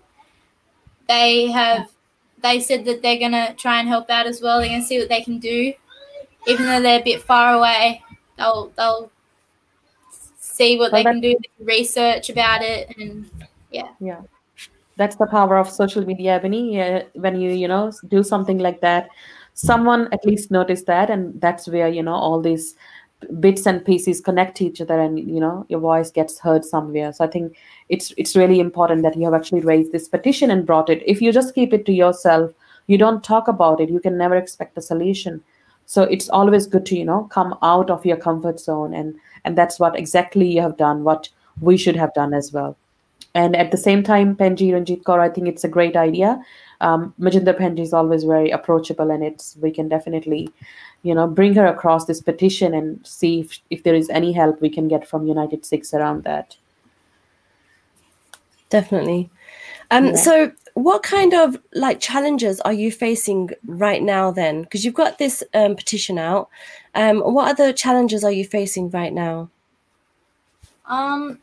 They 1.08 1.50
have 1.50 1.90
they 2.42 2.60
said 2.60 2.84
that 2.84 3.02
they're 3.02 3.18
gonna 3.18 3.54
try 3.54 3.80
and 3.80 3.88
help 3.88 4.08
out 4.10 4.26
as 4.26 4.40
well. 4.40 4.60
They're 4.60 4.68
gonna 4.68 4.82
see 4.84 4.98
what 4.98 5.08
they 5.08 5.22
can 5.22 5.38
do, 5.38 5.72
even 6.46 6.66
though 6.66 6.80
they're 6.80 7.00
a 7.00 7.04
bit 7.04 7.20
far 7.22 7.54
away. 7.54 8.02
They'll 8.38 8.72
they'll 8.76 9.10
see 10.38 10.78
what 10.78 10.92
Well, 10.92 11.02
they 11.02 11.10
can 11.10 11.20
do, 11.20 11.36
research 11.58 12.30
about 12.30 12.62
it, 12.62 12.94
and 12.96 13.30
Yeah. 13.70 13.88
Yeah, 14.00 14.22
That's 14.96 15.16
the 15.16 15.26
power 15.26 15.56
of 15.56 15.70
social 15.70 16.04
media, 16.04 16.34
Ebony. 16.34 16.80
Uh, 16.80 17.02
when 17.14 17.40
you, 17.40 17.50
you 17.50 17.68
know, 17.68 17.92
do 18.08 18.22
something 18.22 18.58
like 18.58 18.80
that, 18.80 19.08
someone 19.54 20.08
at 20.12 20.24
least 20.24 20.50
notice 20.50 20.82
that, 20.84 21.08
and 21.10 21.40
that's 21.40 21.68
where, 21.68 21.88
you 21.88 22.02
know, 22.02 22.14
all 22.14 22.40
these 22.40 22.74
bits 23.38 23.66
and 23.66 23.84
pieces 23.84 24.20
connect 24.20 24.56
to 24.56 24.64
each 24.64 24.80
other 24.80 24.98
and 24.98 25.18
you 25.18 25.40
know 25.40 25.66
your 25.68 25.80
voice 25.80 26.10
gets 26.10 26.38
heard 26.38 26.64
somewhere. 26.64 27.12
So 27.12 27.24
i 27.24 27.28
think 27.28 27.56
it's 27.88 28.12
it's 28.16 28.36
really 28.36 28.60
important 28.60 29.02
that 29.02 29.16
you 29.16 29.24
have 29.24 29.34
actually 29.34 29.60
raised 29.60 29.92
this 29.92 30.08
petition 30.08 30.50
and 30.50 30.66
brought 30.66 30.90
it. 30.90 31.02
If 31.06 31.20
you 31.20 31.32
just 31.32 31.54
keep 31.54 31.72
it 31.72 31.86
to 31.86 31.92
yourself 31.92 32.52
you 32.86 32.98
don't 32.98 33.22
talk 33.22 33.48
about 33.48 33.80
it 33.80 33.90
you 33.90 34.00
can 34.00 34.16
never 34.18 34.36
expect 34.36 34.78
a 34.78 34.82
solution. 34.82 35.42
So 35.86 36.02
it's 36.04 36.28
always 36.28 36.66
good 36.66 36.86
to 36.86 36.96
you 36.96 37.04
know 37.04 37.24
come 37.30 37.56
out 37.62 37.90
of 37.90 38.06
your 38.06 38.16
comfort 38.16 38.60
zone 38.60 38.94
and 38.94 39.14
and 39.44 39.56
that's 39.56 39.78
what 39.78 39.98
exactly 39.98 40.48
you 40.54 40.62
have 40.62 40.76
done 40.76 41.04
what 41.04 41.28
we 41.60 41.76
should 41.76 41.96
have 41.96 42.14
done 42.14 42.34
as 42.34 42.52
well. 42.52 42.76
And 43.34 43.54
at 43.54 43.70
the 43.70 43.76
same 43.76 44.02
time 44.02 44.34
penji 44.34 44.72
ranjit 44.72 45.04
kaur 45.04 45.20
i 45.20 45.28
think 45.28 45.48
it's 45.48 45.64
a 45.64 45.74
great 45.78 45.96
idea. 45.96 46.42
Um, 46.80 47.14
Majinder 47.20 47.56
Penji 47.56 47.80
is 47.80 47.92
always 47.92 48.24
very 48.24 48.50
approachable, 48.50 49.10
and 49.10 49.22
it's 49.22 49.56
we 49.60 49.70
can 49.70 49.88
definitely, 49.88 50.50
you 51.02 51.14
know, 51.14 51.26
bring 51.26 51.54
her 51.54 51.66
across 51.66 52.04
this 52.04 52.20
petition 52.20 52.74
and 52.74 53.04
see 53.06 53.40
if, 53.40 53.58
if 53.70 53.82
there 53.82 53.94
is 53.94 54.10
any 54.10 54.32
help 54.32 54.60
we 54.60 54.68
can 54.68 54.88
get 54.88 55.06
from 55.06 55.26
United 55.26 55.64
Sikhs 55.64 55.94
around 55.94 56.24
that. 56.24 56.56
Definitely. 58.68 59.30
Um, 59.90 60.06
Yeah. 60.06 60.16
So, 60.16 60.52
what 60.74 61.02
kind 61.02 61.34
of 61.34 61.58
like 61.74 62.00
challenges 62.00 62.60
are 62.60 62.72
you 62.72 62.92
facing 62.92 63.50
right 63.66 64.02
now? 64.02 64.30
Then, 64.30 64.62
because 64.62 64.84
you've 64.84 64.94
got 64.94 65.18
this 65.18 65.42
um, 65.52 65.74
petition 65.74 66.18
out, 66.18 66.48
um, 66.94 67.20
what 67.20 67.50
other 67.50 67.72
challenges 67.72 68.22
are 68.22 68.30
you 68.30 68.44
facing 68.44 68.90
right 68.90 69.12
now? 69.12 69.50
um, 70.90 71.38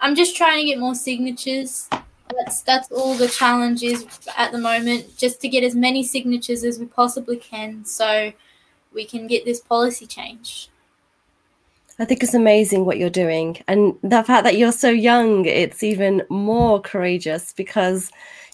I'm 0.00 0.14
just 0.14 0.36
trying 0.36 0.58
to 0.58 0.64
get 0.64 0.78
more 0.78 0.94
signatures. 0.94 1.88
That's 2.36 2.62
that's 2.62 2.90
all 2.90 3.14
the 3.14 3.28
challenge 3.28 3.82
is 3.82 4.06
at 4.36 4.52
the 4.52 4.58
moment, 4.58 5.16
just 5.16 5.40
to 5.40 5.48
get 5.48 5.64
as 5.64 5.74
many 5.74 6.02
signatures 6.02 6.64
as 6.64 6.78
we 6.78 6.86
possibly 6.86 7.36
can, 7.36 7.84
so 7.84 8.32
we 8.92 9.04
can 9.04 9.26
get 9.26 9.44
this 9.44 9.60
policy 9.60 10.06
change. 10.06 10.68
I 11.98 12.04
think 12.04 12.22
it's 12.22 12.34
amazing 12.34 12.84
what 12.84 12.98
you're 12.98 13.10
doing, 13.10 13.62
and 13.68 13.94
the 14.02 14.22
fact 14.22 14.44
that 14.44 14.56
you're 14.56 14.72
so 14.72 14.90
young, 14.90 15.44
it's 15.44 15.82
even 15.82 16.22
more 16.28 16.80
courageous 16.80 17.52
because. 17.52 18.10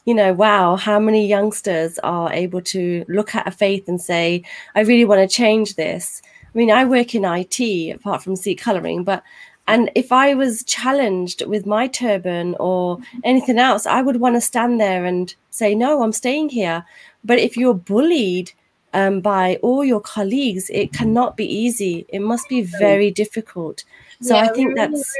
You 0.09 0.15
know, 0.15 0.33
wow, 0.33 0.77
how 0.77 1.01
many 1.01 1.27
youngsters 1.27 1.99
are 2.05 2.33
able 2.33 2.61
to 2.61 3.05
look 3.09 3.35
at 3.35 3.49
a 3.49 3.51
faith 3.51 3.89
and 3.89 4.01
say, 4.01 4.45
I 4.77 4.83
really 4.83 5.05
want 5.05 5.29
to 5.29 5.37
change 5.37 5.75
this? 5.75 6.23
I 6.45 6.57
mean, 6.57 6.71
I 6.71 6.85
work 6.85 7.17
in 7.17 7.25
IT 7.25 7.91
apart 7.93 8.23
from 8.23 8.37
seat 8.37 8.61
coloring, 8.61 9.03
but 9.03 9.25
and 9.69 9.91
if 9.95 10.13
I 10.13 10.35
was 10.35 10.63
challenged 10.65 11.45
with 11.47 11.67
my 11.67 11.89
turban 11.89 12.55
or 12.61 12.99
anything 13.25 13.59
else, 13.59 13.87
I 13.87 14.01
would 14.03 14.17
want 14.17 14.37
to 14.37 14.41
stand 14.41 14.81
there 14.81 15.05
and 15.05 15.35
say, 15.51 15.75
No, 15.75 16.03
I'm 16.03 16.13
staying 16.13 16.51
here. 16.51 16.85
But 17.25 17.39
if 17.39 17.57
you're 17.57 17.75
bullied 17.75 18.53
um, 18.95 19.21
by 19.21 19.57
all 19.63 19.85
your 19.85 20.01
colleagues, 20.01 20.71
it 20.71 20.93
cannot 20.93 21.37
be 21.37 21.45
easy. 21.45 22.07
It 22.09 22.21
must 22.21 22.49
be 22.49 22.63
very 22.63 23.11
difficult. 23.11 23.85
So 24.23 24.37
I 24.37 24.45
Yeah, 24.45 24.51
we 24.51 24.57
think 24.57 24.77
that's 24.77 25.17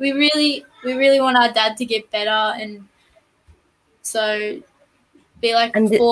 we 0.00 0.12
really 0.12 0.64
we 0.84 0.94
really 0.94 1.20
want 1.20 1.36
our 1.36 1.52
dad 1.52 1.76
to 1.76 1.84
get 1.84 2.10
better 2.10 2.60
and 2.60 2.88
so 4.02 4.60
be 5.40 5.54
like 5.54 5.76
And 5.76 5.92
it- 5.92 6.02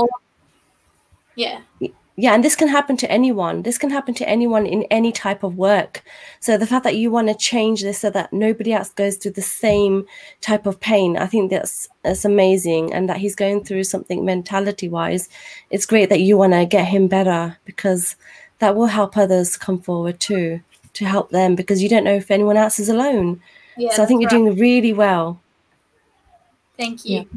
Yeah. 1.35 1.61
Yeah, 2.21 2.35
and 2.35 2.43
this 2.43 2.57
can 2.57 2.67
happen 2.67 2.97
to 2.97 3.09
anyone. 3.09 3.63
This 3.63 3.79
can 3.79 3.91
happen 3.91 4.13
to 4.15 4.29
anyone 4.29 4.67
in 4.67 4.83
any 4.91 5.13
type 5.13 5.45
of 5.45 5.57
work. 5.57 6.03
So 6.41 6.59
the 6.59 6.67
fact 6.67 6.83
that 6.83 6.97
you 6.97 7.13
want 7.13 7.29
to 7.29 7.35
change 7.37 7.83
this 7.83 8.01
so 8.01 8.11
that 8.11 8.33
nobody 8.33 8.73
else 8.73 8.91
goes 8.91 9.15
through 9.15 9.35
the 9.35 9.41
same 9.41 10.05
type 10.41 10.67
of 10.67 10.81
pain, 10.81 11.17
I 11.17 11.27
think 11.27 11.53
that's 11.53 11.89
that's 12.03 12.25
amazing. 12.25 12.93
And 12.93 13.09
that 13.09 13.19
he's 13.19 13.37
going 13.37 13.63
through 13.63 13.85
something 13.85 14.25
mentality 14.25 14.89
wise, 14.89 15.29
it's 15.71 15.87
great 15.87 16.09
that 16.09 16.19
you 16.19 16.37
want 16.37 16.55
to 16.55 16.67
get 16.67 16.89
him 16.89 17.07
better 17.07 17.57
because 17.65 18.17
that 18.59 18.75
will 18.75 18.87
help 18.87 19.17
others 19.17 19.57
come 19.57 19.81
forward 19.81 20.19
too 20.19 20.61
to 20.95 21.05
help 21.05 21.31
them 21.31 21.55
because 21.55 21.85
you 21.85 21.89
don't 21.89 22.03
know 22.03 22.17
if 22.17 22.33
anyone 22.33 22.57
else 22.57 22.81
is 22.81 22.89
alone. 22.89 23.41
Yeah. 23.77 23.93
so 23.93 24.03
I 24.03 24.07
think 24.07 24.23
you're 24.23 24.31
right. 24.31 24.45
doing 24.45 24.59
really 24.59 24.93
well. 24.93 25.41
Thank 26.77 27.05
you. 27.05 27.29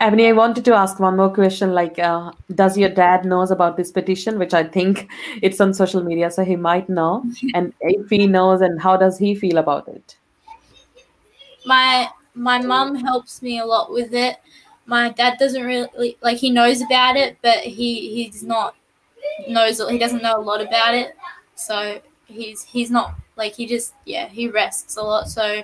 Ebony, 0.00 0.28
I 0.28 0.32
wanted 0.32 0.64
to 0.66 0.74
ask 0.74 0.98
one 0.98 1.16
more 1.16 1.32
question. 1.32 1.72
Like, 1.72 1.98
uh, 1.98 2.32
does 2.54 2.76
your 2.76 2.88
dad 2.88 3.24
knows 3.24 3.50
about 3.50 3.76
this 3.76 3.92
petition? 3.92 4.38
Which 4.38 4.52
I 4.54 4.64
think 4.64 5.08
it's 5.42 5.60
on 5.60 5.72
social 5.74 6.02
media, 6.02 6.30
so 6.30 6.44
he 6.44 6.56
might 6.56 6.88
know. 6.88 7.24
And 7.54 7.72
if 7.80 8.10
he 8.10 8.26
knows, 8.26 8.60
and 8.60 8.80
how 8.80 8.96
does 8.96 9.18
he 9.18 9.34
feel 9.34 9.58
about 9.58 9.88
it? 9.88 10.16
my 11.64 12.08
my 12.34 12.58
mum 12.60 12.94
helps 12.94 13.42
me 13.42 13.58
a 13.58 13.64
lot 13.64 13.92
with 13.92 14.12
it. 14.12 14.36
My 14.86 15.10
dad 15.10 15.38
doesn't 15.38 15.64
really 15.64 16.16
like 16.20 16.38
he 16.38 16.50
knows 16.50 16.80
about 16.80 17.16
it, 17.16 17.38
but 17.42 17.58
he 17.58 18.14
he's 18.14 18.42
not 18.42 18.74
knows 19.48 19.80
he 19.88 19.98
doesn't 19.98 20.22
know 20.22 20.38
a 20.38 20.40
lot 20.42 20.60
about 20.60 20.94
it. 20.94 21.16
So 21.54 22.00
he's 22.26 22.62
he's 22.62 22.90
not 22.90 23.14
like 23.36 23.54
he 23.54 23.66
just 23.66 23.94
yeah 24.04 24.28
he 24.28 24.48
rests 24.48 24.96
a 24.96 25.02
lot. 25.02 25.28
So 25.28 25.62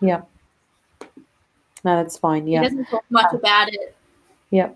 Yeah. 0.00 0.22
No, 1.88 1.96
that's 1.96 2.18
fine. 2.18 2.46
he 2.46 2.52
Yeah. 2.52 2.64
doesn't 2.64 2.84
talk 2.84 3.04
much 3.08 3.32
about 3.32 3.68
it. 3.68 3.96
Yeah. 4.50 4.68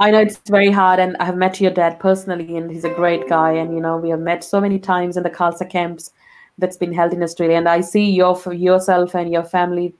I 0.00 0.10
know 0.10 0.20
it's 0.20 0.38
very 0.48 0.70
hard, 0.70 0.98
and 0.98 1.18
I 1.18 1.26
have 1.26 1.36
met 1.36 1.60
your 1.60 1.70
dad 1.70 2.00
personally, 2.00 2.56
and 2.56 2.70
he's 2.70 2.84
a 2.84 2.94
great 2.94 3.28
guy. 3.28 3.52
And 3.52 3.74
you 3.74 3.80
know, 3.80 3.98
we 3.98 4.08
have 4.08 4.20
met 4.20 4.42
so 4.42 4.58
many 4.58 4.78
times 4.78 5.18
in 5.18 5.22
the 5.22 5.28
Khalsa 5.30 5.68
camps 5.68 6.12
that's 6.56 6.78
been 6.78 6.94
held 6.94 7.12
in 7.12 7.22
Australia, 7.22 7.58
and 7.58 7.68
I 7.68 7.82
see 7.82 8.06
your 8.10 8.34
yourself 8.54 9.14
and 9.14 9.30
your 9.30 9.44
family 9.44 9.94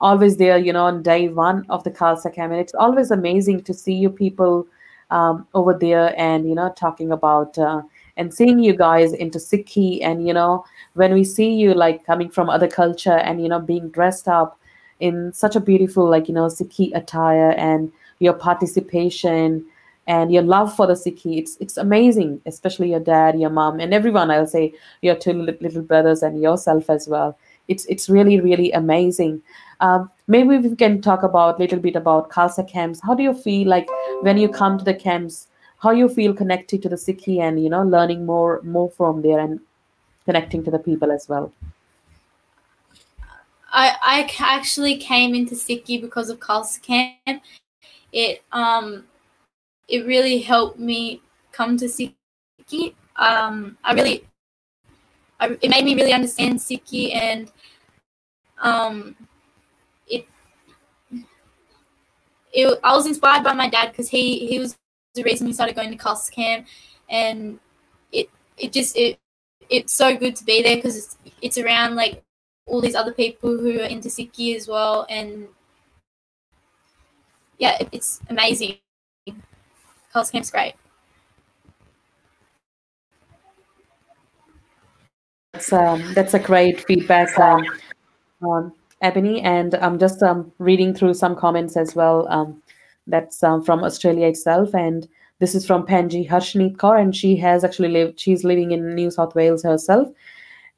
always 0.00 0.38
there. 0.38 0.56
You 0.56 0.72
know, 0.72 0.86
on 0.86 1.02
day 1.02 1.28
one 1.28 1.62
of 1.68 1.84
the 1.84 1.90
Khalsa 1.90 2.32
camp, 2.34 2.52
and 2.52 2.60
it's 2.60 2.74
always 2.74 3.10
amazing 3.10 3.62
to 3.64 3.74
see 3.74 3.94
you 3.94 4.08
people 4.08 4.66
um, 5.10 5.46
over 5.52 5.74
there, 5.86 6.08
and 6.18 6.48
you 6.48 6.54
know, 6.54 6.72
talking 6.84 7.12
about 7.12 7.58
uh, 7.58 7.82
and 8.16 8.32
seeing 8.32 8.58
you 8.58 8.74
guys 8.74 9.12
into 9.12 9.38
Sikhi, 9.38 10.02
and 10.02 10.26
you 10.26 10.32
know, 10.32 10.64
when 10.94 11.12
we 11.12 11.24
see 11.24 11.50
you 11.54 11.74
like 11.74 12.06
coming 12.06 12.30
from 12.30 12.48
other 12.50 12.68
culture, 12.68 13.18
and 13.18 13.42
you 13.42 13.48
know, 13.48 13.60
being 13.60 13.90
dressed 13.90 14.26
up 14.26 14.58
in 15.00 15.32
such 15.32 15.56
a 15.56 15.60
beautiful 15.60 16.08
like 16.08 16.28
you 16.28 16.34
know 16.34 16.46
Sikhi 16.46 16.90
attire 16.94 17.50
and 17.52 17.92
your 18.18 18.32
participation 18.32 19.64
and 20.06 20.32
your 20.32 20.42
love 20.42 20.74
for 20.74 20.86
the 20.86 20.94
Sikhi. 20.94 21.38
It's 21.38 21.56
it's 21.60 21.76
amazing, 21.76 22.40
especially 22.46 22.90
your 22.90 23.00
dad, 23.00 23.38
your 23.38 23.50
mom, 23.50 23.80
and 23.80 23.92
everyone. 23.92 24.30
I'll 24.30 24.46
say 24.46 24.72
your 25.02 25.16
two 25.16 25.32
li- 25.32 25.58
little 25.60 25.82
brothers 25.82 26.22
and 26.22 26.40
yourself 26.40 26.88
as 26.90 27.08
well. 27.08 27.36
It's 27.68 27.84
it's 27.86 28.08
really 28.08 28.40
really 28.40 28.70
amazing. 28.72 29.42
Um, 29.80 30.10
maybe 30.26 30.56
we 30.58 30.76
can 30.76 31.02
talk 31.02 31.22
about 31.22 31.56
a 31.56 31.62
little 31.62 31.78
bit 31.78 31.96
about 31.96 32.30
Khalsa 32.30 32.66
camps. 32.68 33.00
How 33.02 33.14
do 33.14 33.22
you 33.22 33.34
feel 33.34 33.68
like 33.68 33.88
when 34.22 34.38
you 34.38 34.48
come 34.48 34.78
to 34.78 34.84
the 34.84 34.94
camps? 34.94 35.48
How 35.78 35.90
you 35.90 36.08
feel 36.08 36.32
connected 36.32 36.82
to 36.82 36.88
the 36.88 36.96
Sikhi 36.96 37.40
and 37.40 37.62
you 37.62 37.68
know 37.68 37.82
learning 37.82 38.24
more 38.24 38.60
more 38.62 38.90
from 38.90 39.22
there 39.22 39.38
and 39.38 39.60
connecting 40.24 40.64
to 40.64 40.70
the 40.70 40.78
people 40.78 41.12
as 41.12 41.28
well. 41.28 41.52
I 43.76 43.94
I 44.02 44.30
actually 44.40 44.96
came 44.96 45.34
into 45.34 45.54
Sikhi 45.54 46.00
because 46.00 46.30
of 46.30 46.40
Khalsa 46.40 46.80
camp. 46.82 47.42
It 48.10 48.42
um 48.50 49.04
it 49.86 50.06
really 50.06 50.38
helped 50.38 50.78
me 50.78 51.20
come 51.52 51.76
to 51.76 51.84
Sikhi. 51.84 52.94
Um, 53.16 53.76
I 53.84 53.92
really 53.92 54.24
I, 55.38 55.56
it 55.60 55.70
made 55.70 55.84
me 55.84 55.94
really 55.94 56.14
understand 56.14 56.58
Sikhi 56.58 57.14
and 57.14 57.52
um 58.62 59.14
it 60.08 60.26
it 62.54 62.80
I 62.82 62.96
was 62.96 63.06
inspired 63.06 63.44
by 63.44 63.52
my 63.52 63.68
dad 63.68 63.90
because 63.90 64.08
he 64.08 64.46
he 64.46 64.58
was 64.58 64.78
the 65.14 65.22
reason 65.22 65.46
we 65.46 65.52
started 65.52 65.76
going 65.76 65.90
to 65.90 66.02
Khalsa 66.02 66.30
camp 66.32 66.66
and 67.10 67.60
it 68.10 68.30
it 68.56 68.72
just 68.72 68.96
it 68.96 69.18
it's 69.68 69.92
so 69.92 70.16
good 70.16 70.34
to 70.36 70.44
be 70.44 70.62
there 70.62 70.76
because 70.76 70.96
it's 70.96 71.18
it's 71.42 71.58
around 71.58 71.94
like 71.94 72.22
all 72.66 72.80
these 72.80 72.94
other 72.94 73.12
people 73.12 73.56
who 73.56 73.80
are 73.80 73.84
into 73.84 74.08
Sikhi 74.08 74.56
as 74.56 74.68
well. 74.68 75.06
And 75.08 75.48
yeah, 77.58 77.76
it, 77.80 77.88
it's 77.92 78.20
amazing. 78.28 78.78
Khalsa 80.14 80.32
Camp's 80.32 80.50
great. 80.50 80.74
That's, 85.52 85.72
um, 85.72 86.12
that's 86.14 86.34
a 86.34 86.38
great 86.38 86.84
feedback, 86.84 87.38
um, 87.38 87.64
um, 88.42 88.72
Ebony. 89.00 89.40
And 89.40 89.74
I'm 89.76 89.98
just 89.98 90.22
um, 90.22 90.52
reading 90.58 90.94
through 90.94 91.14
some 91.14 91.36
comments 91.36 91.76
as 91.76 91.94
well. 91.94 92.26
Um, 92.28 92.62
that's 93.06 93.42
um, 93.42 93.62
from 93.62 93.84
Australia 93.84 94.26
itself. 94.26 94.74
And 94.74 95.08
this 95.38 95.54
is 95.54 95.66
from 95.66 95.86
Panji 95.86 96.28
Harshneet 96.28 96.76
Kaur, 96.76 97.00
and 97.00 97.14
she 97.14 97.36
has 97.36 97.62
actually 97.62 97.90
lived, 97.90 98.18
she's 98.18 98.42
living 98.42 98.72
in 98.72 98.94
New 98.94 99.10
South 99.10 99.34
Wales 99.34 99.62
herself 99.62 100.08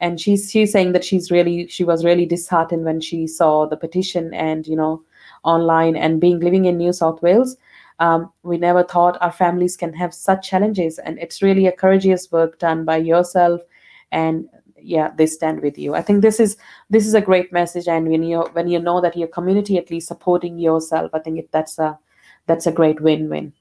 and 0.00 0.20
she's 0.20 0.50
she's 0.50 0.72
saying 0.72 0.92
that 0.92 1.04
she's 1.04 1.30
really 1.30 1.66
she 1.68 1.84
was 1.84 2.04
really 2.04 2.26
disheartened 2.26 2.84
when 2.84 3.00
she 3.00 3.26
saw 3.26 3.66
the 3.66 3.76
petition 3.76 4.32
and 4.34 4.66
you 4.66 4.76
know 4.76 5.02
online 5.44 5.96
and 5.96 6.20
being 6.20 6.40
living 6.40 6.64
in 6.66 6.76
New 6.76 6.92
South 6.92 7.22
Wales. 7.22 7.56
Um, 8.00 8.32
we 8.44 8.58
never 8.58 8.84
thought 8.84 9.18
our 9.20 9.32
families 9.32 9.76
can 9.76 9.92
have 9.94 10.14
such 10.14 10.48
challenges, 10.48 10.98
and 10.98 11.18
it's 11.18 11.42
really 11.42 11.66
a 11.66 11.72
courageous 11.72 12.30
work 12.30 12.58
done 12.58 12.84
by 12.84 12.98
yourself. 12.98 13.60
And 14.12 14.48
yeah 14.80 15.10
they 15.16 15.26
stand 15.26 15.60
with 15.60 15.76
you. 15.76 15.94
I 15.94 16.02
think 16.02 16.22
this 16.22 16.38
is 16.40 16.56
this 16.90 17.06
is 17.06 17.14
a 17.14 17.20
great 17.20 17.52
message. 17.52 17.88
And 17.88 18.08
when 18.08 18.22
you 18.22 18.42
when 18.52 18.68
you 18.68 18.78
know 18.78 19.00
that 19.00 19.16
your 19.16 19.28
community 19.28 19.76
at 19.76 19.90
least 19.90 20.08
supporting 20.08 20.58
yourself 20.58 21.10
i 21.14 21.18
think 21.18 21.38
it, 21.38 21.50
that's 21.52 21.78
a 21.78 21.98
that's 22.48 22.66
a 22.66 22.72
great 22.72 23.00
win-win. 23.00 23.52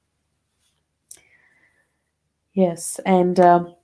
Yes. 2.53 2.99
And 3.05 3.39
um, 3.39 3.75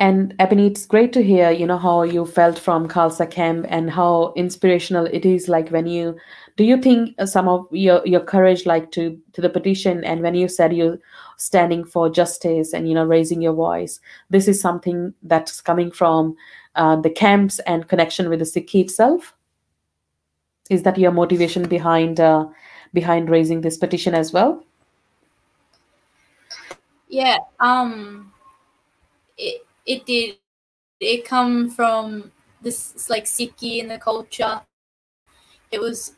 and 0.00 0.32
Ebony, 0.38 0.68
it's 0.68 0.86
great 0.86 1.12
to 1.14 1.24
hear, 1.24 1.50
you 1.50 1.66
know, 1.66 1.76
how 1.76 2.02
you 2.02 2.24
felt 2.24 2.56
from 2.56 2.86
Khalsa 2.86 3.28
camp 3.28 3.66
and 3.68 3.90
how 3.90 4.32
inspirational 4.36 5.06
it 5.06 5.26
is. 5.26 5.48
Like 5.48 5.70
when 5.70 5.88
you, 5.88 6.16
do 6.56 6.62
you 6.62 6.80
think 6.80 7.16
some 7.26 7.48
of 7.48 7.66
your 7.72 8.06
your 8.06 8.20
courage, 8.20 8.64
like 8.64 8.92
to 8.92 9.18
to 9.32 9.40
the 9.40 9.50
petition, 9.50 10.04
and 10.04 10.22
when 10.22 10.36
you 10.36 10.46
said 10.46 10.72
you 10.72 11.00
standing 11.36 11.84
for 11.84 12.08
justice 12.08 12.72
and 12.72 12.88
you 12.88 12.94
know 12.94 13.04
raising 13.04 13.42
your 13.42 13.54
voice, 13.54 13.98
this 14.30 14.46
is 14.46 14.60
something 14.60 15.14
that's 15.24 15.60
coming 15.60 15.90
from 15.90 16.36
uh, 16.76 16.94
the 16.94 17.10
camps 17.10 17.58
and 17.60 17.88
connection 17.88 18.28
with 18.28 18.38
the 18.38 18.44
Sikhi 18.44 18.82
itself. 18.82 19.34
Is 20.70 20.84
that 20.84 20.96
your 20.96 21.10
motivation 21.10 21.66
behind 21.66 22.20
uh, 22.20 22.46
behind 22.94 23.30
raising 23.30 23.62
this 23.62 23.76
petition 23.76 24.14
as 24.14 24.32
well? 24.32 24.64
Yeah. 27.08 27.38
Um. 27.58 28.32
It 29.36 29.67
it 29.88 30.04
did 30.06 30.36
it 31.00 31.24
come 31.24 31.70
from 31.70 32.30
this 32.60 33.08
like 33.08 33.24
Sikhi 33.24 33.78
in 33.78 33.88
the 33.88 33.98
culture. 33.98 34.60
It 35.72 35.80
was 35.80 36.14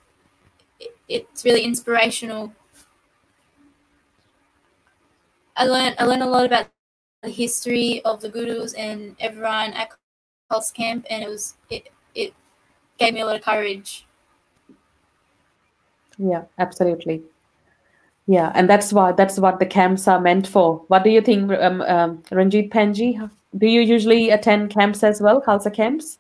it, 0.79 0.97
it's 1.09 1.45
really 1.45 1.63
inspirational. 1.63 2.53
I 5.57 5.65
learned 5.67 5.97
I 5.99 6.05
learned 6.05 6.23
a 6.23 6.27
lot 6.27 6.47
about 6.47 6.67
the 7.23 7.31
history 7.31 8.03
of 8.05 8.21
the 8.21 8.29
gurus 8.29 8.75
and 8.75 9.15
everyone 9.21 9.73
at 9.75 9.91
Khalsa 10.51 10.75
camp, 10.75 11.07
and 11.09 11.23
it 11.23 11.29
was 11.29 11.55
it 11.71 11.89
it 12.15 12.35
gave 12.99 13.15
me 13.15 13.21
a 13.21 13.27
lot 13.27 13.37
of 13.37 13.43
courage. 13.43 14.07
Yeah, 16.19 16.45
absolutely. 16.59 17.23
Yeah, 18.27 18.53
and 18.55 18.69
that's 18.69 18.93
why 18.93 19.13
that's 19.13 19.39
what 19.39 19.59
the 19.59 19.67
camps 19.67 20.09
are 20.09 20.21
meant 20.21 20.47
for. 20.47 20.85
What 20.89 21.05
do 21.05 21.11
you 21.11 21.21
think, 21.21 21.51
um, 21.53 21.83
um, 21.83 22.23
Ranjit 22.31 22.71
Panji? 22.71 23.31
Do 23.57 23.67
you 23.67 23.81
usually 23.81 24.31
attend 24.31 24.71
camps 24.71 25.03
as 25.03 25.21
well, 25.21 25.41
Khalsa 25.43 25.73
camps? 25.75 26.19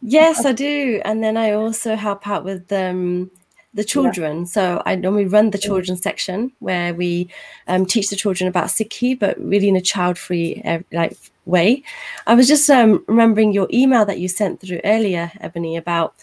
Yes, 0.00 0.44
I 0.44 0.52
do. 0.52 1.00
And 1.04 1.22
then 1.22 1.36
I 1.36 1.52
also 1.52 1.96
help 1.96 2.26
out 2.26 2.44
with 2.44 2.70
um, 2.72 3.30
the 3.74 3.84
children. 3.84 4.40
Yeah. 4.40 4.44
So 4.44 4.82
I 4.86 4.94
normally 4.96 5.26
run 5.26 5.50
the 5.50 5.58
children's 5.58 6.02
section 6.02 6.52
where 6.60 6.94
we 6.94 7.28
um, 7.68 7.86
teach 7.86 8.08
the 8.08 8.16
children 8.16 8.48
about 8.48 8.68
Sikhi, 8.68 9.18
but 9.18 9.38
really 9.38 9.68
in 9.68 9.76
a 9.76 9.80
child-free 9.80 10.62
uh, 10.64 10.78
like 10.92 11.16
way. 11.46 11.82
I 12.26 12.34
was 12.34 12.48
just 12.48 12.68
um, 12.70 13.04
remembering 13.08 13.52
your 13.52 13.68
email 13.72 14.04
that 14.04 14.20
you 14.20 14.28
sent 14.28 14.60
through 14.60 14.80
earlier, 14.84 15.32
Ebony, 15.40 15.76
about 15.76 16.14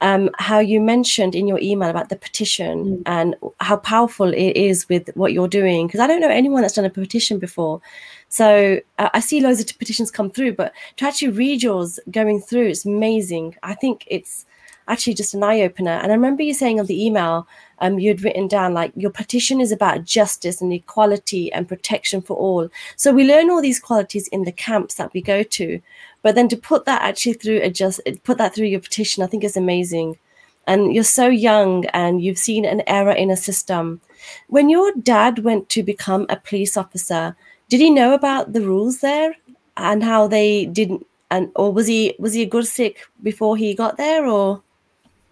um, 0.00 0.30
how 0.38 0.58
you 0.60 0.80
mentioned 0.80 1.34
in 1.34 1.48
your 1.48 1.58
email 1.60 1.90
about 1.90 2.08
the 2.08 2.16
petition 2.16 2.98
mm. 2.98 3.02
and 3.06 3.34
how 3.60 3.76
powerful 3.76 4.32
it 4.32 4.56
is 4.56 4.88
with 4.88 5.10
what 5.14 5.32
you're 5.32 5.48
doing. 5.48 5.86
Because 5.86 6.00
I 6.00 6.06
don't 6.06 6.20
know 6.20 6.28
anyone 6.28 6.62
that's 6.62 6.74
done 6.74 6.84
a 6.84 6.90
petition 6.90 7.38
before. 7.38 7.80
So 8.28 8.80
uh, 8.98 9.08
I 9.14 9.20
see 9.20 9.40
loads 9.40 9.60
of 9.60 9.78
petitions 9.78 10.10
come 10.10 10.30
through, 10.30 10.54
but 10.54 10.72
to 10.96 11.06
actually 11.06 11.30
read 11.30 11.62
yours 11.62 11.98
going 12.10 12.40
through, 12.40 12.66
it's 12.68 12.84
amazing. 12.84 13.56
I 13.62 13.74
think 13.74 14.04
it's 14.06 14.44
actually 14.88 15.14
just 15.14 15.34
an 15.34 15.42
eye 15.42 15.60
opener. 15.60 15.92
And 15.92 16.10
I 16.10 16.14
remember 16.14 16.42
you 16.42 16.54
saying 16.54 16.80
on 16.80 16.86
the 16.86 17.04
email, 17.04 17.46
um, 17.80 17.98
you'd 17.98 18.22
written 18.22 18.48
down 18.48 18.74
like 18.74 18.92
your 18.96 19.10
petition 19.10 19.60
is 19.60 19.70
about 19.70 20.04
justice 20.04 20.60
and 20.60 20.72
equality 20.72 21.52
and 21.52 21.68
protection 21.68 22.20
for 22.20 22.36
all. 22.36 22.68
So 22.96 23.12
we 23.12 23.26
learn 23.26 23.50
all 23.50 23.62
these 23.62 23.78
qualities 23.78 24.28
in 24.28 24.44
the 24.44 24.52
camps 24.52 24.94
that 24.94 25.12
we 25.12 25.22
go 25.22 25.42
to, 25.42 25.80
but 26.22 26.34
then 26.34 26.48
to 26.48 26.56
put 26.56 26.84
that 26.86 27.02
actually 27.02 27.34
through 27.34 27.60
a 27.62 27.70
just 27.70 28.00
put 28.24 28.38
that 28.38 28.54
through 28.54 28.66
your 28.66 28.80
petition, 28.80 29.22
I 29.22 29.26
think 29.26 29.44
is 29.44 29.56
amazing. 29.56 30.18
And 30.66 30.94
you're 30.94 31.04
so 31.04 31.28
young 31.28 31.86
and 31.86 32.20
you've 32.22 32.38
seen 32.38 32.64
an 32.64 32.82
error 32.86 33.12
in 33.12 33.30
a 33.30 33.36
system. 33.36 34.00
When 34.48 34.68
your 34.68 34.92
dad 34.92 35.38
went 35.38 35.68
to 35.70 35.82
become 35.82 36.26
a 36.28 36.36
police 36.36 36.76
officer, 36.76 37.36
did 37.68 37.80
he 37.80 37.90
know 37.90 38.14
about 38.14 38.52
the 38.52 38.62
rules 38.62 39.00
there 39.00 39.34
and 39.76 40.02
how 40.02 40.26
they 40.26 40.66
didn't 40.66 41.06
and 41.30 41.50
or 41.56 41.72
was 41.72 41.86
he 41.86 42.14
was 42.18 42.32
he 42.32 42.42
a 42.42 42.46
good 42.46 42.66
Sikh 42.66 43.06
before 43.22 43.56
he 43.56 43.74
got 43.74 43.96
there 43.96 44.26
or? 44.26 44.62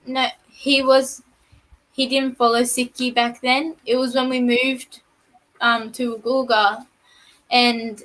No 0.06 0.28
he 0.50 0.82
was 0.82 1.22
he 1.92 2.06
didn't 2.06 2.36
follow 2.36 2.62
Sikhi 2.62 3.14
back 3.14 3.40
then. 3.40 3.76
It 3.86 3.96
was 3.96 4.14
when 4.14 4.28
we 4.28 4.40
moved 4.40 5.00
um 5.60 5.90
to 5.92 6.18
Gulga 6.18 6.86
and 7.50 8.02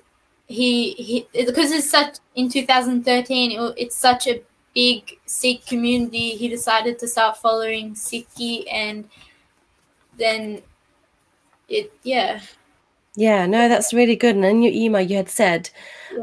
he 0.48 0.92
he 0.94 1.28
because 1.34 1.72
it's 1.72 1.90
such 1.90 2.18
in 2.36 2.50
2013 2.50 3.52
it, 3.52 3.74
it's 3.78 3.96
such 3.96 4.28
a 4.28 4.42
big 4.74 5.18
Sikh 5.26 5.66
community 5.66 6.32
he 6.32 6.48
decided 6.48 6.98
to 7.00 7.08
start 7.08 7.38
following 7.38 7.94
Sikhi 7.94 8.66
and 8.72 9.10
then 10.18 10.62
it 11.68 11.92
yeah 12.04 12.42
yeah, 13.16 13.46
no, 13.46 13.68
that's 13.68 13.94
really 13.94 14.16
good. 14.16 14.36
And 14.36 14.46
in 14.46 14.62
your 14.64 14.74
email, 14.74 15.02
you 15.02 15.18
had 15.18 15.30
said, 15.30 15.70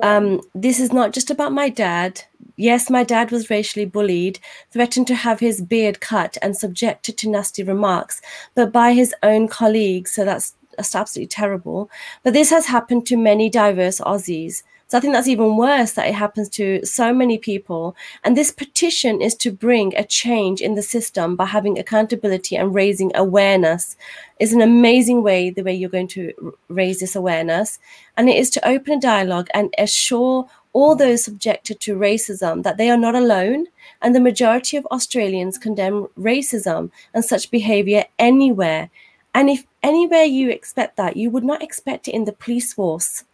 um, 0.02 0.40
This 0.54 0.80
is 0.80 0.92
not 0.92 1.12
just 1.12 1.30
about 1.30 1.52
my 1.52 1.68
dad. 1.68 2.22
Yes, 2.56 2.90
my 2.90 3.04
dad 3.04 3.30
was 3.30 3.50
racially 3.50 3.84
bullied, 3.84 4.40
threatened 4.72 5.06
to 5.08 5.14
have 5.14 5.38
his 5.38 5.60
beard 5.60 6.00
cut, 6.00 6.36
and 6.42 6.56
subjected 6.56 7.16
to 7.18 7.28
nasty 7.28 7.62
remarks, 7.62 8.20
but 8.54 8.72
by 8.72 8.92
his 8.92 9.14
own 9.22 9.48
colleagues. 9.48 10.12
So 10.12 10.24
that's, 10.24 10.54
that's 10.76 10.94
absolutely 10.94 11.28
terrible. 11.28 11.90
But 12.24 12.32
this 12.32 12.50
has 12.50 12.66
happened 12.66 13.06
to 13.06 13.16
many 13.16 13.48
diverse 13.48 14.00
Aussies. 14.00 14.62
So 14.90 14.96
I 14.96 15.02
think 15.02 15.12
that's 15.12 15.28
even 15.28 15.58
worse 15.58 15.92
that 15.92 16.08
it 16.08 16.14
happens 16.14 16.48
to 16.50 16.82
so 16.82 17.12
many 17.12 17.36
people. 17.36 17.94
And 18.24 18.34
this 18.34 18.50
petition 18.50 19.20
is 19.20 19.34
to 19.34 19.52
bring 19.52 19.94
a 19.94 20.02
change 20.02 20.62
in 20.62 20.76
the 20.76 20.82
system 20.82 21.36
by 21.36 21.44
having 21.44 21.78
accountability 21.78 22.56
and 22.56 22.74
raising 22.74 23.14
awareness. 23.14 23.96
Is 24.40 24.54
an 24.54 24.62
amazing 24.62 25.22
way 25.22 25.50
the 25.50 25.62
way 25.62 25.74
you're 25.74 25.90
going 25.90 26.08
to 26.08 26.56
raise 26.68 27.00
this 27.00 27.16
awareness, 27.16 27.78
and 28.16 28.30
it 28.30 28.36
is 28.36 28.48
to 28.50 28.66
open 28.66 28.94
a 28.94 29.00
dialogue 29.00 29.48
and 29.52 29.74
assure 29.76 30.48
all 30.72 30.94
those 30.96 31.24
subjected 31.24 31.80
to 31.80 31.98
racism 31.98 32.62
that 32.62 32.78
they 32.78 32.88
are 32.88 32.96
not 32.96 33.14
alone. 33.14 33.66
And 34.00 34.14
the 34.14 34.20
majority 34.20 34.76
of 34.76 34.86
Australians 34.86 35.58
condemn 35.58 36.06
racism 36.18 36.90
and 37.12 37.24
such 37.24 37.50
behaviour 37.50 38.04
anywhere. 38.18 38.88
And 39.34 39.50
if 39.50 39.66
anywhere 39.82 40.24
you 40.24 40.48
expect 40.50 40.96
that, 40.96 41.16
you 41.16 41.30
would 41.30 41.44
not 41.44 41.62
expect 41.62 42.08
it 42.08 42.14
in 42.14 42.24
the 42.24 42.32
police 42.32 42.72
force 42.72 43.24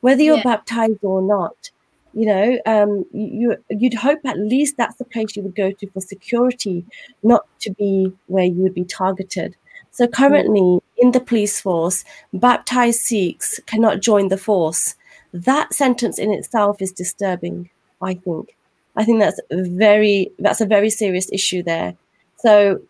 whether 0.00 0.22
you're 0.22 0.36
yeah. 0.36 0.42
baptized 0.42 1.02
or 1.02 1.20
not 1.22 1.70
you 2.14 2.26
know 2.26 2.58
um, 2.66 3.04
you 3.12 3.56
you'd 3.68 3.94
hope 3.94 4.18
at 4.24 4.38
least 4.38 4.76
that's 4.76 4.96
the 4.96 5.04
place 5.04 5.36
you 5.36 5.42
would 5.42 5.54
go 5.54 5.70
to 5.70 5.88
for 5.90 6.00
security 6.00 6.84
not 7.22 7.46
to 7.60 7.70
be 7.72 8.12
where 8.26 8.44
you 8.44 8.62
would 8.62 8.74
be 8.74 8.84
targeted 8.84 9.56
so 9.90 10.06
currently 10.06 10.60
mm. 10.60 10.80
in 10.96 11.12
the 11.12 11.20
police 11.20 11.60
force 11.60 12.04
baptized 12.32 13.00
sikhs 13.00 13.60
cannot 13.66 14.00
join 14.00 14.28
the 14.28 14.38
force 14.38 14.94
that 15.32 15.72
sentence 15.74 16.18
in 16.18 16.32
itself 16.32 16.80
is 16.80 16.92
disturbing 16.92 17.68
i 18.02 18.14
think 18.14 18.56
i 18.96 19.04
think 19.04 19.20
that's 19.20 19.40
very 19.50 20.30
that's 20.38 20.60
a 20.60 20.66
very 20.66 20.90
serious 20.90 21.30
issue 21.32 21.62
there 21.62 21.94
so 22.36 22.80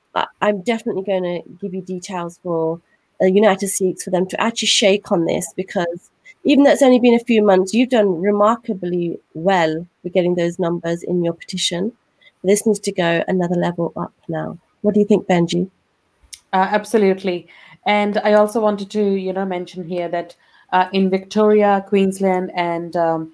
i'm 0.41 0.63
definitely 0.63 1.03
going 1.03 1.23
to 1.23 1.43
give 1.61 1.75
you 1.75 1.83
details 1.83 2.39
for 2.43 2.81
uh, 3.21 3.27
united 3.27 3.69
sikhs 3.69 4.05
for 4.05 4.11
them 4.11 4.27
to 4.27 4.41
actually 4.41 4.69
shake 4.69 5.11
on 5.11 5.25
this 5.25 5.53
because 5.57 6.11
even 6.45 6.65
though 6.65 6.71
it's 6.71 6.83
only 6.83 7.01
been 7.01 7.15
a 7.15 7.25
few 7.25 7.43
months, 7.43 7.75
you've 7.75 7.91
done 7.91 8.21
remarkably 8.21 9.19
well 9.35 9.87
with 10.03 10.13
getting 10.13 10.35
those 10.35 10.59
numbers 10.59 11.03
in 11.03 11.25
your 11.25 11.35
petition. 11.35 11.93
This 12.45 12.67
needs 12.67 12.79
to 12.81 12.93
go 12.93 13.25
another 13.29 13.57
level 13.57 13.93
up 13.97 14.13
now. 14.29 14.59
What 14.83 14.95
do 14.95 15.01
you 15.01 15.07
think, 15.07 15.27
Penji? 15.27 15.71
Uh, 16.53 16.69
absolutely. 16.71 17.49
And 17.87 18.19
I 18.19 18.35
also 18.35 18.61
wanted 18.61 18.91
to, 18.91 19.03
you 19.03 19.33
know, 19.33 19.45
mention 19.45 19.87
here 19.87 20.09
that 20.09 20.37
uh, 20.73 20.89
in 20.93 21.11
Victoria, 21.11 21.85
Queensland, 21.89 22.51
and 22.55 22.97
um, 22.97 23.33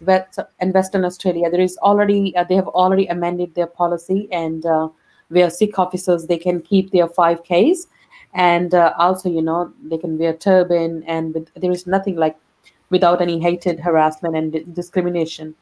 West, 0.00 0.38
and 0.60 0.72
Western 0.72 1.04
Australia, 1.04 1.50
there 1.50 1.60
is 1.60 1.76
already 1.78 2.34
uh, 2.36 2.44
they 2.44 2.54
have 2.54 2.68
already 2.68 3.06
amended 3.06 3.54
their 3.54 3.66
policy, 3.66 4.28
and 4.30 4.64
uh, 4.66 4.88
where 5.28 5.50
Sikh 5.50 5.78
officers 5.78 6.26
they 6.26 6.38
can 6.38 6.60
keep 6.60 6.90
their 6.90 7.08
five 7.08 7.42
Ks, 7.42 7.86
and 8.34 8.74
uh, 8.74 8.92
also 8.98 9.28
you 9.28 9.42
know 9.42 9.72
they 9.84 9.98
can 9.98 10.18
wear 10.18 10.34
turban, 10.34 11.02
and 11.06 11.34
with, 11.34 11.52
there 11.54 11.70
is 11.70 11.86
nothing 11.86 12.16
like 12.16 12.36
without 12.90 13.20
any 13.20 13.38
hated 13.40 13.80
harassment 13.80 14.36
and 14.36 14.74
discrimination 14.74 15.54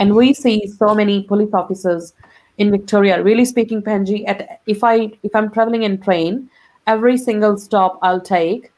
and 0.00 0.16
we 0.16 0.32
see 0.34 0.66
so 0.66 0.94
many 0.94 1.22
police 1.22 1.52
officers 1.52 2.14
in 2.58 2.70
Victoria. 2.70 3.22
Really 3.22 3.44
speaking, 3.44 3.82
Penji, 3.82 4.26
at 4.26 4.60
if 4.66 4.82
I 4.82 5.12
if 5.22 5.36
I'm 5.36 5.50
traveling 5.50 5.84
in 5.84 6.00
train, 6.00 6.50
every 6.86 7.16
single 7.16 7.56
stop 7.58 7.98
I'll 8.02 8.20
take. 8.20 8.72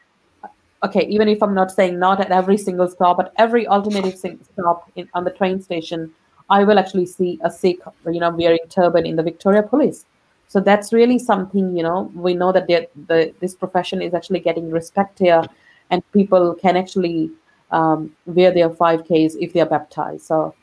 Okay, 0.84 1.06
even 1.06 1.28
if 1.28 1.40
I'm 1.42 1.54
not 1.54 1.70
saying 1.70 1.98
not 1.98 2.20
at 2.20 2.32
every 2.32 2.58
single 2.58 2.88
stop, 2.88 3.16
but 3.16 3.32
every 3.36 3.68
alternative 3.68 4.18
stop 4.52 4.90
in, 4.96 5.08
on 5.14 5.22
the 5.22 5.30
train 5.30 5.62
station, 5.62 6.10
I 6.50 6.64
will 6.64 6.76
actually 6.76 7.06
see 7.06 7.38
a 7.44 7.50
Sikh, 7.50 7.78
you 8.06 8.18
know, 8.18 8.30
wearing 8.30 8.66
turban 8.68 9.06
in 9.06 9.14
the 9.14 9.22
Victoria 9.22 9.62
Police. 9.62 10.04
So 10.48 10.58
that's 10.58 10.92
really 10.92 11.20
something, 11.20 11.76
you 11.76 11.84
know, 11.84 12.10
we 12.14 12.34
know 12.34 12.50
that 12.50 12.66
the 12.66 13.32
this 13.38 13.54
profession 13.54 14.02
is 14.02 14.12
actually 14.12 14.40
getting 14.40 14.72
respect 14.72 15.20
here, 15.20 15.44
and 15.90 16.02
people 16.12 16.54
can 16.54 16.76
actually 16.76 17.30
um, 17.72 18.14
wear 18.26 18.52
their 18.52 18.70
5Ks 18.70 19.36
if 19.40 19.52
they 19.52 19.60
are 19.60 19.66
baptized. 19.66 20.24
So 20.24 20.54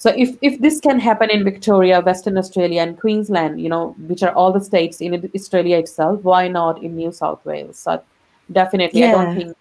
so 0.00 0.14
if, 0.16 0.34
if 0.40 0.58
this 0.62 0.80
can 0.80 0.98
happen 0.98 1.28
in 1.28 1.44
Victoria, 1.44 2.00
Western 2.00 2.38
Australia, 2.38 2.80
and 2.80 2.98
Queensland, 2.98 3.60
you 3.60 3.68
know, 3.68 3.94
which 4.08 4.22
are 4.22 4.32
all 4.32 4.50
the 4.50 4.64
states 4.64 5.02
in 5.02 5.30
Australia 5.34 5.76
itself, 5.76 6.22
why 6.22 6.48
not 6.48 6.82
in 6.82 6.96
New 6.96 7.12
South 7.12 7.44
Wales? 7.44 7.78
So 7.78 8.02
definitely, 8.50 9.00
yeah, 9.00 9.08
I 9.08 9.24
don't 9.24 9.36
think 9.36 9.56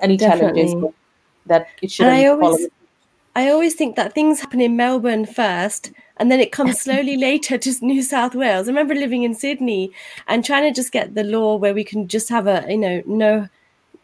any 0.00 0.16
definitely. 0.16 0.66
challenges 0.66 0.94
that 1.46 1.66
it 1.82 1.90
should. 1.90 2.06
I 2.06 2.26
always, 2.26 2.68
I 3.34 3.50
always 3.50 3.74
think 3.74 3.96
that 3.96 4.14
things 4.14 4.38
happen 4.38 4.60
in 4.60 4.76
Melbourne 4.76 5.26
first, 5.26 5.90
and 6.18 6.30
then 6.30 6.38
it 6.38 6.52
comes 6.52 6.80
slowly 6.80 7.16
later 7.28 7.58
to 7.58 7.74
New 7.84 8.02
South 8.02 8.36
Wales. 8.36 8.68
I 8.68 8.70
remember 8.70 8.94
living 8.94 9.24
in 9.24 9.34
Sydney 9.34 9.90
and 10.28 10.44
trying 10.44 10.72
to 10.72 10.72
just 10.72 10.92
get 10.92 11.16
the 11.16 11.24
law 11.24 11.56
where 11.56 11.74
we 11.74 11.82
can 11.82 12.06
just 12.06 12.28
have 12.28 12.46
a, 12.46 12.64
you 12.68 12.78
know, 12.78 13.02
no 13.06 13.48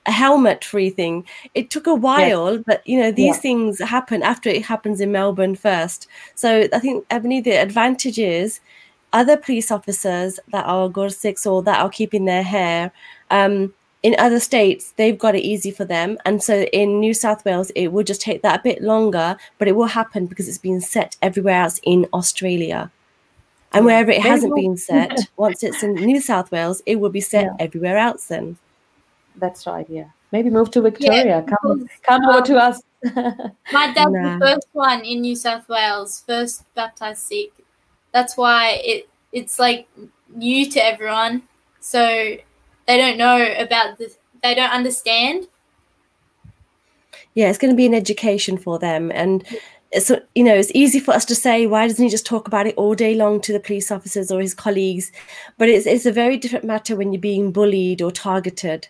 a 0.06 0.12
helmet 0.12 0.64
free 0.64 0.90
thing. 0.90 1.24
It 1.54 1.70
took 1.70 1.86
a 1.86 1.94
while, 1.94 2.56
yeah. 2.56 2.62
but 2.66 2.86
you 2.86 2.98
know, 3.00 3.10
these 3.10 3.36
yeah. 3.36 3.40
things 3.40 3.78
happen 3.80 4.22
after 4.22 4.48
it 4.48 4.64
happens 4.64 5.00
in 5.00 5.12
Melbourne 5.12 5.56
first. 5.56 6.06
So 6.34 6.68
I 6.72 6.78
think 6.78 7.04
Ebony, 7.10 7.40
the 7.40 7.52
advantage 7.52 8.18
is 8.18 8.60
other 9.12 9.36
police 9.36 9.70
officers 9.70 10.38
that 10.52 10.66
are 10.66 10.88
Gursikhs 10.88 11.50
or 11.50 11.62
that 11.62 11.80
are 11.80 11.90
keeping 11.90 12.24
their 12.24 12.42
hair. 12.42 12.92
Um, 13.30 13.72
in 14.02 14.14
other 14.18 14.38
states, 14.38 14.92
they've 14.96 15.18
got 15.18 15.34
it 15.34 15.42
easy 15.42 15.70
for 15.70 15.84
them. 15.84 16.18
And 16.24 16.42
so 16.42 16.62
in 16.64 17.00
New 17.00 17.14
South 17.14 17.44
Wales, 17.44 17.72
it 17.74 17.88
will 17.88 18.04
just 18.04 18.20
take 18.20 18.42
that 18.42 18.60
a 18.60 18.62
bit 18.62 18.82
longer, 18.82 19.36
but 19.58 19.68
it 19.68 19.74
will 19.74 19.86
happen 19.86 20.26
because 20.26 20.48
it's 20.48 20.58
been 20.58 20.80
set 20.80 21.16
everywhere 21.22 21.62
else 21.62 21.80
in 21.82 22.06
Australia. 22.12 22.92
And 23.72 23.84
wherever 23.84 24.10
it 24.10 24.22
hasn't 24.22 24.54
been 24.54 24.76
set, 24.76 25.28
once 25.36 25.62
it's 25.62 25.82
in 25.82 25.94
New 25.94 26.20
South 26.20 26.52
Wales, 26.52 26.82
it 26.86 26.96
will 27.00 27.10
be 27.10 27.20
set 27.20 27.44
yeah. 27.44 27.56
everywhere 27.58 27.98
else 27.98 28.26
then. 28.26 28.58
That's 29.36 29.66
right. 29.66 29.86
Yeah. 29.88 30.08
Maybe 30.32 30.50
move 30.50 30.70
to 30.72 30.82
Victoria. 30.82 31.24
Yeah, 31.24 31.42
come, 31.42 31.88
come 32.02 32.22
um, 32.22 32.30
over 32.30 32.46
to 32.46 32.56
us. 32.56 32.82
my 33.72 33.92
dad's 33.92 34.12
nah. 34.12 34.38
the 34.38 34.44
first 34.44 34.68
one 34.72 35.04
in 35.04 35.20
New 35.20 35.36
South 35.36 35.68
Wales, 35.68 36.22
first 36.26 36.64
baptized 36.74 37.22
Sikh. 37.22 37.52
That's 38.12 38.36
why 38.36 38.80
it 38.82 39.08
it's 39.32 39.58
like 39.58 39.88
new 40.34 40.68
to 40.70 40.84
everyone, 40.84 41.42
so 41.80 42.00
they 42.86 42.96
don't 42.96 43.18
know 43.18 43.54
about 43.58 43.98
this. 43.98 44.18
They 44.42 44.54
don't 44.54 44.70
understand. 44.70 45.46
Yeah, 47.34 47.48
it's 47.48 47.58
going 47.58 47.72
to 47.72 47.76
be 47.76 47.86
an 47.86 47.94
education 47.94 48.56
for 48.58 48.78
them, 48.78 49.12
and 49.14 49.44
so 50.00 50.20
you 50.34 50.42
know 50.42 50.54
it's 50.54 50.72
easy 50.74 50.98
for 50.98 51.14
us 51.14 51.24
to 51.24 51.34
say 51.34 51.66
why 51.66 51.86
doesn't 51.86 52.02
he 52.02 52.10
just 52.10 52.26
talk 52.26 52.48
about 52.48 52.66
it 52.66 52.74
all 52.76 52.94
day 52.94 53.14
long 53.14 53.40
to 53.40 53.52
the 53.52 53.60
police 53.60 53.90
officers 53.90 54.30
or 54.32 54.40
his 54.40 54.52
colleagues 54.52 55.12
but 55.58 55.68
it's, 55.68 55.86
it's 55.86 56.06
a 56.06 56.12
very 56.12 56.36
different 56.36 56.64
matter 56.64 56.96
when 56.96 57.12
you're 57.12 57.20
being 57.20 57.52
bullied 57.52 58.02
or 58.02 58.10
targeted 58.10 58.88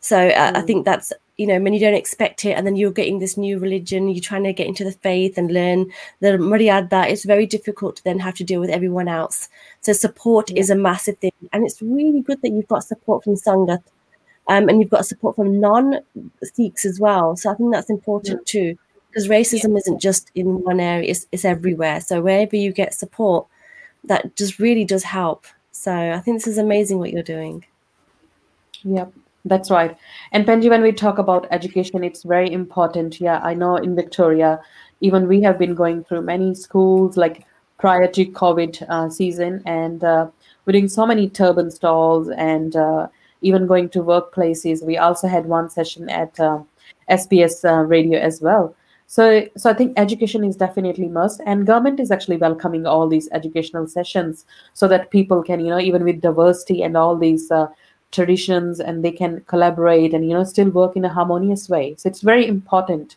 so 0.00 0.28
uh, 0.28 0.52
mm. 0.52 0.56
I 0.56 0.62
think 0.62 0.84
that's 0.84 1.12
you 1.36 1.46
know 1.46 1.60
when 1.60 1.72
you 1.72 1.80
don't 1.80 1.94
expect 1.94 2.44
it, 2.44 2.52
and 2.52 2.66
then 2.66 2.76
you're 2.76 2.92
getting 2.92 3.18
this 3.18 3.36
new 3.36 3.58
religion, 3.58 4.08
you're 4.08 4.22
trying 4.22 4.44
to 4.44 4.52
get 4.52 4.66
into 4.66 4.84
the 4.84 4.92
faith 4.92 5.38
and 5.38 5.52
learn 5.52 5.90
the 6.20 6.38
maryada. 6.38 7.08
It's 7.08 7.24
very 7.24 7.46
difficult 7.46 7.96
to 7.96 8.04
then 8.04 8.18
have 8.20 8.34
to 8.34 8.44
deal 8.44 8.60
with 8.60 8.70
everyone 8.70 9.08
else. 9.08 9.48
So 9.80 9.92
support 9.92 10.50
yeah. 10.50 10.60
is 10.60 10.70
a 10.70 10.74
massive 10.74 11.18
thing, 11.18 11.32
and 11.52 11.64
it's 11.64 11.82
really 11.82 12.20
good 12.20 12.42
that 12.42 12.50
you've 12.50 12.68
got 12.68 12.84
support 12.84 13.24
from 13.24 13.34
Sangat, 13.34 13.82
um, 14.48 14.68
and 14.68 14.80
you've 14.80 14.90
got 14.90 15.06
support 15.06 15.36
from 15.36 15.60
non-Sikhs 15.60 16.84
as 16.84 17.00
well. 17.00 17.36
So 17.36 17.50
I 17.50 17.54
think 17.54 17.72
that's 17.72 17.90
important 17.90 18.40
yeah. 18.46 18.60
too, 18.60 18.78
because 19.10 19.28
racism 19.28 19.72
yeah. 19.72 19.78
isn't 19.78 20.00
just 20.00 20.30
in 20.34 20.62
one 20.62 20.80
area; 20.80 21.10
it's, 21.10 21.26
it's 21.32 21.44
everywhere. 21.44 22.00
So 22.00 22.20
wherever 22.20 22.56
you 22.56 22.72
get 22.72 22.94
support, 22.94 23.46
that 24.04 24.36
just 24.36 24.58
really 24.60 24.84
does 24.84 25.02
help. 25.02 25.46
So 25.72 25.92
I 25.92 26.20
think 26.20 26.38
this 26.38 26.46
is 26.46 26.58
amazing 26.58 26.98
what 26.98 27.12
you're 27.12 27.22
doing. 27.22 27.64
Yep. 28.84 29.12
That's 29.48 29.70
right. 29.70 29.96
And 30.32 30.46
Penji, 30.46 30.68
when 30.68 30.82
we 30.82 30.92
talk 30.92 31.16
about 31.18 31.46
education, 31.50 32.04
it's 32.04 32.22
very 32.22 32.52
important. 32.52 33.18
Yeah, 33.18 33.40
I 33.42 33.54
know 33.54 33.76
in 33.76 33.96
Victoria, 33.96 34.60
even 35.00 35.26
we 35.26 35.40
have 35.42 35.58
been 35.58 35.74
going 35.74 36.04
through 36.04 36.22
many 36.22 36.54
schools 36.54 37.16
like 37.16 37.46
prior 37.78 38.06
to 38.08 38.26
COVID 38.26 38.82
uh, 38.90 39.08
season, 39.08 39.62
and 39.64 40.04
uh, 40.04 40.28
we're 40.66 40.72
doing 40.72 40.88
so 40.88 41.06
many 41.06 41.30
turban 41.30 41.70
stalls 41.70 42.28
and 42.28 42.76
uh, 42.76 43.08
even 43.40 43.66
going 43.66 43.88
to 43.90 44.00
workplaces. 44.00 44.84
We 44.84 44.98
also 44.98 45.28
had 45.28 45.46
one 45.46 45.70
session 45.70 46.10
at 46.10 46.34
SBS 47.08 47.64
uh, 47.64 47.68
uh, 47.68 47.82
radio 47.84 48.18
as 48.20 48.42
well. 48.42 48.74
So, 49.06 49.48
so 49.56 49.70
I 49.70 49.72
think 49.72 49.98
education 49.98 50.44
is 50.44 50.56
definitely 50.56 51.08
must, 51.08 51.40
and 51.46 51.66
government 51.66 52.00
is 52.00 52.10
actually 52.10 52.36
welcoming 52.36 52.86
all 52.86 53.08
these 53.08 53.30
educational 53.32 53.86
sessions 53.86 54.44
so 54.74 54.86
that 54.88 55.10
people 55.10 55.42
can, 55.42 55.60
you 55.60 55.70
know, 55.70 55.80
even 55.80 56.04
with 56.04 56.20
diversity 56.20 56.82
and 56.82 56.94
all 56.94 57.16
these 57.16 57.50
uh, 57.50 57.68
traditions 58.12 58.80
and 58.80 59.04
they 59.04 59.12
can 59.12 59.40
collaborate 59.46 60.14
and 60.14 60.28
you 60.28 60.34
know 60.34 60.44
still 60.44 60.70
work 60.70 60.96
in 60.96 61.04
a 61.04 61.08
harmonious 61.08 61.68
way. 61.68 61.94
So 61.96 62.08
it's 62.08 62.20
very 62.20 62.46
important. 62.46 63.16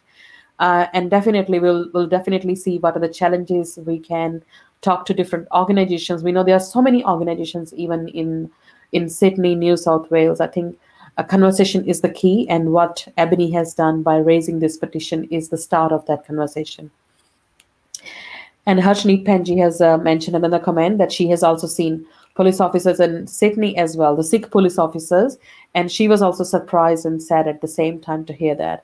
Uh, 0.59 0.85
and 0.93 1.09
definitely 1.09 1.59
we'll 1.59 1.89
we'll 1.93 2.07
definitely 2.07 2.55
see 2.55 2.77
what 2.77 2.95
are 2.95 2.99
the 2.99 3.09
challenges 3.09 3.79
we 3.85 3.99
can 3.99 4.43
talk 4.81 5.05
to 5.05 5.13
different 5.13 5.47
organizations. 5.53 6.23
We 6.23 6.31
know 6.31 6.43
there 6.43 6.55
are 6.55 6.59
so 6.59 6.81
many 6.81 7.03
organizations 7.05 7.73
even 7.73 8.07
in 8.09 8.51
in 8.91 9.09
sydney 9.09 9.55
new 9.55 9.77
south 9.77 10.11
wales. 10.11 10.41
I 10.41 10.47
think 10.47 10.77
a 11.17 11.23
conversation 11.23 11.85
is 11.85 12.01
the 12.01 12.09
key 12.09 12.47
and 12.49 12.71
what 12.71 13.07
ebony 13.17 13.51
has 13.51 13.73
done 13.73 14.01
by 14.01 14.17
raising 14.17 14.59
this 14.59 14.77
petition 14.77 15.25
is 15.25 15.49
the 15.49 15.57
start 15.57 15.91
of 15.91 16.05
that 16.05 16.25
conversation. 16.25 16.89
And 18.65 18.79
Harshneet 18.79 19.25
Penji 19.25 19.57
has 19.57 19.81
uh, 19.81 19.97
mentioned 19.97 20.35
another 20.35 20.59
comment 20.59 20.97
that 20.99 21.11
she 21.11 21.27
has 21.29 21.43
also 21.43 21.67
seen 21.67 22.05
police 22.35 22.59
officers 22.59 22.99
in 22.99 23.27
Sydney 23.27 23.77
as 23.77 23.97
well, 23.97 24.15
the 24.15 24.23
Sikh 24.23 24.51
police 24.51 24.77
officers, 24.77 25.37
and 25.73 25.91
she 25.91 26.07
was 26.07 26.21
also 26.21 26.43
surprised 26.43 27.05
and 27.05 27.21
sad 27.21 27.47
at 27.47 27.61
the 27.61 27.67
same 27.67 27.99
time 27.99 28.25
to 28.25 28.33
hear 28.33 28.55
that. 28.55 28.83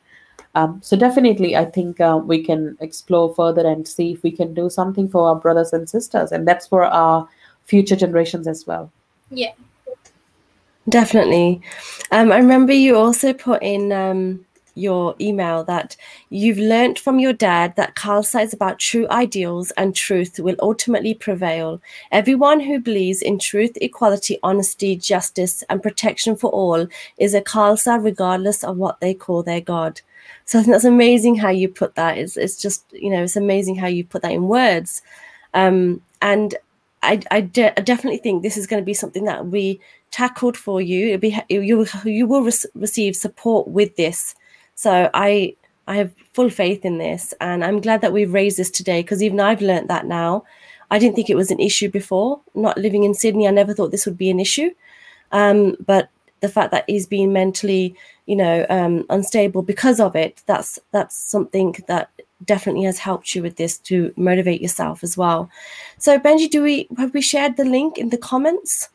Um, 0.55 0.79
so 0.83 0.97
definitely, 0.97 1.55
I 1.55 1.65
think 1.65 1.99
uh, 2.01 2.19
we 2.23 2.43
can 2.43 2.77
explore 2.79 3.33
further 3.35 3.65
and 3.65 3.87
see 3.87 4.13
if 4.13 4.23
we 4.23 4.31
can 4.31 4.53
do 4.53 4.69
something 4.69 5.07
for 5.07 5.27
our 5.29 5.35
brothers 5.35 5.73
and 5.73 5.89
sisters, 5.89 6.31
and 6.31 6.47
that's 6.47 6.67
for 6.67 6.83
our 6.83 7.27
future 7.65 7.95
generations 7.95 8.47
as 8.47 8.65
well. 8.65 8.91
Yeah, 9.29 9.51
definitely. 10.89 11.61
Um, 12.11 12.31
I 12.31 12.37
remember 12.37 12.73
you 12.73 12.97
also 12.97 13.33
put 13.33 13.61
in 13.61 13.91
um, 13.91 14.45
your 14.77 15.15
email 15.19 15.63
that 15.63 15.97
you've 16.29 16.57
learnt 16.57 16.99
from 16.99 17.19
your 17.19 17.33
dad 17.33 17.75
that 17.75 17.95
Khalsa 17.95 18.43
is 18.43 18.53
about 18.53 18.79
true 18.79 19.07
ideals 19.09 19.71
and 19.71 19.95
truth 19.95 20.39
will 20.39 20.55
ultimately 20.59 21.13
prevail. 21.13 21.81
Everyone 22.11 22.59
who 22.59 22.79
believes 22.79 23.21
in 23.21 23.39
truth, 23.39 23.77
equality, 23.81 24.37
honesty, 24.43 24.95
justice, 24.95 25.63
and 25.69 25.83
protection 25.83 26.35
for 26.35 26.51
all 26.51 26.87
is 27.17 27.33
a 27.33 27.41
Khalsa 27.41 28.03
regardless 28.03 28.63
of 28.63 28.77
what 28.77 28.99
they 28.99 29.13
call 29.13 29.43
their 29.43 29.61
God. 29.61 30.01
So 30.45 30.59
I 30.59 30.63
think 30.63 30.73
that's 30.73 30.85
amazing 30.85 31.35
how 31.35 31.49
you 31.49 31.67
put 31.67 31.95
that. 31.95 32.17
It's, 32.17 32.37
it's 32.37 32.61
just, 32.61 32.85
you 32.91 33.09
know, 33.09 33.23
it's 33.23 33.35
amazing 33.35 33.75
how 33.75 33.87
you 33.87 34.03
put 34.05 34.21
that 34.21 34.31
in 34.31 34.47
words. 34.47 35.01
Um, 35.53 36.01
and 36.21 36.55
I, 37.03 37.21
I, 37.31 37.41
de- 37.41 37.77
I, 37.77 37.81
definitely 37.81 38.19
think 38.19 38.43
this 38.43 38.57
is 38.57 38.67
going 38.67 38.81
to 38.81 38.85
be 38.85 38.93
something 38.93 39.25
that 39.25 39.47
we 39.47 39.79
tackled 40.11 40.57
for 40.57 40.81
you. 40.81 41.07
It'll 41.07 41.19
be, 41.19 41.39
you, 41.49 41.85
you 42.05 42.27
will 42.27 42.43
re- 42.43 42.51
receive 42.75 43.15
support 43.15 43.67
with 43.67 43.95
this 43.95 44.35
so 44.77 45.09
I 45.13 45.55
I 45.87 45.95
have 45.95 46.13
full 46.33 46.49
faith 46.51 46.85
in 46.85 46.99
this, 46.99 47.33
and 47.41 47.65
I'm 47.65 47.81
glad 47.81 48.01
that 48.01 48.13
we've 48.13 48.31
raised 48.31 48.57
this 48.57 48.69
today 48.69 49.01
because 49.01 49.23
even 49.23 49.39
I've 49.39 49.61
learned 49.61 49.89
that 49.89 50.05
now. 50.05 50.43
I 50.91 50.99
didn't 50.99 51.15
think 51.15 51.29
it 51.29 51.35
was 51.35 51.51
an 51.51 51.59
issue 51.59 51.89
before. 51.89 52.39
Not 52.53 52.77
living 52.77 53.03
in 53.03 53.13
Sydney, 53.13 53.47
I 53.47 53.51
never 53.51 53.73
thought 53.73 53.91
this 53.91 54.05
would 54.05 54.17
be 54.17 54.29
an 54.29 54.39
issue. 54.39 54.69
Um, 55.31 55.75
but 55.85 56.09
the 56.41 56.47
fact 56.47 56.71
that 56.71 56.85
he's 56.87 57.07
been 57.07 57.33
mentally, 57.33 57.95
you 58.27 58.35
know, 58.35 58.65
um, 58.69 59.03
unstable 59.09 59.63
because 59.63 59.99
of 59.99 60.15
it, 60.15 60.43
that's 60.45 60.77
that's 60.91 61.15
something 61.15 61.75
that 61.87 62.11
definitely 62.45 62.83
has 62.83 62.99
helped 62.99 63.33
you 63.33 63.41
with 63.41 63.55
this 63.55 63.79
to 63.79 64.13
motivate 64.15 64.61
yourself 64.61 65.03
as 65.03 65.17
well. 65.17 65.49
So 65.97 66.19
Penji, 66.19 66.49
do 66.51 66.61
we 66.61 66.87
have 66.97 67.15
we 67.15 67.21
shared 67.21 67.57
the 67.57 67.65
link 67.65 67.97
in 67.97 68.09
the 68.09 68.17
comments? 68.17 68.89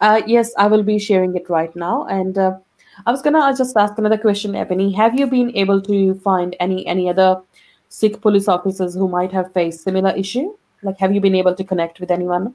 Uh, 0.00 0.22
yes, 0.26 0.50
I 0.56 0.66
will 0.66 0.82
be 0.82 0.98
sharing 0.98 1.36
it 1.36 1.48
right 1.50 1.76
now, 1.76 2.06
and 2.06 2.36
uh, 2.38 2.58
I 3.06 3.10
was 3.10 3.22
gonna 3.22 3.54
just 3.56 3.76
ask 3.76 3.98
another 3.98 4.18
question, 4.18 4.54
Ebony. 4.54 4.92
Have 4.92 5.18
you 5.18 5.26
been 5.26 5.54
able 5.56 5.80
to 5.82 6.14
find 6.20 6.56
any 6.60 6.86
any 6.86 7.08
other 7.08 7.42
Sikh 7.88 8.20
police 8.20 8.48
officers 8.48 8.94
who 8.94 9.08
might 9.08 9.32
have 9.32 9.52
faced 9.52 9.82
similar 9.82 10.10
issue? 10.10 10.54
Like, 10.82 10.98
have 10.98 11.14
you 11.14 11.20
been 11.20 11.34
able 11.34 11.54
to 11.54 11.64
connect 11.64 12.00
with 12.00 12.10
anyone? 12.10 12.54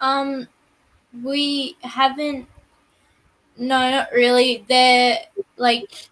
Um, 0.00 0.48
we 1.22 1.76
haven't. 1.82 2.48
No, 3.56 3.90
not 3.90 4.12
really. 4.12 4.64
They're 4.68 5.18
like 5.56 6.08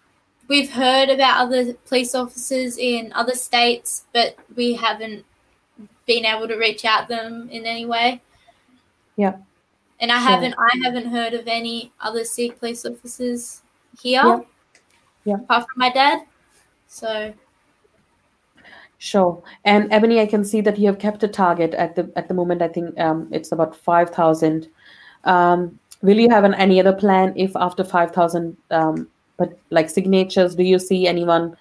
we've 0.47 0.71
heard 0.71 1.09
about 1.09 1.41
other 1.41 1.73
police 1.85 2.15
officers 2.15 2.77
in 2.77 3.11
other 3.13 3.35
states, 3.35 4.05
but 4.13 4.35
we 4.55 4.73
haven't 4.73 5.25
been 6.05 6.25
able 6.25 6.47
to 6.47 6.55
reach 6.55 6.85
out 6.85 7.07
them 7.07 7.49
in 7.49 7.65
any 7.65 7.85
way. 7.85 8.21
Yeah. 9.15 9.37
And 9.99 10.11
I 10.11 10.17
haven't 10.17 10.55
I 10.57 10.69
haven't 10.83 11.07
heard 11.07 11.33
of 11.33 11.47
any 11.47 11.91
other 12.01 12.23
Sikh 12.23 12.59
police 12.59 12.85
officers 12.85 13.61
here. 14.01 14.21
Yeah. 14.23 14.39
Yeah. 15.25 15.35
Apart 15.35 15.65
from 15.69 15.77
my 15.77 15.89
dad. 15.89 16.25
So 16.87 17.33
Sure. 19.03 19.43
And 19.65 19.91
Ebony, 19.91 20.21
I 20.21 20.25
can 20.25 20.45
see 20.45 20.61
that 20.61 20.79
you 20.79 20.87
have 20.87 20.97
kept 20.97 21.23
a 21.23 21.27
target 21.27 21.73
at 21.73 21.93
the 21.95 22.09
at 22.15 22.29
the 22.29 22.33
moment. 22.33 22.61
I 22.61 22.69
think 22.69 22.97
um, 22.97 23.27
it's 23.31 23.51
about 23.51 23.75
five 23.75 24.11
thousand. 24.11 24.69
Um, 25.25 25.77
will 26.01 26.17
you 26.17 26.29
have 26.29 26.45
an, 26.45 26.53
any 26.53 26.79
other 26.79 26.93
plan 26.93 27.33
if 27.35 27.53
after 27.57 27.83
five 27.83 28.11
thousand, 28.11 28.55
um, 28.71 29.09
but 29.35 29.59
like 29.71 29.89
signatures? 29.89 30.55
Do 30.55 30.63
you 30.63 30.79
see 30.79 31.05
anyone? 31.05 31.57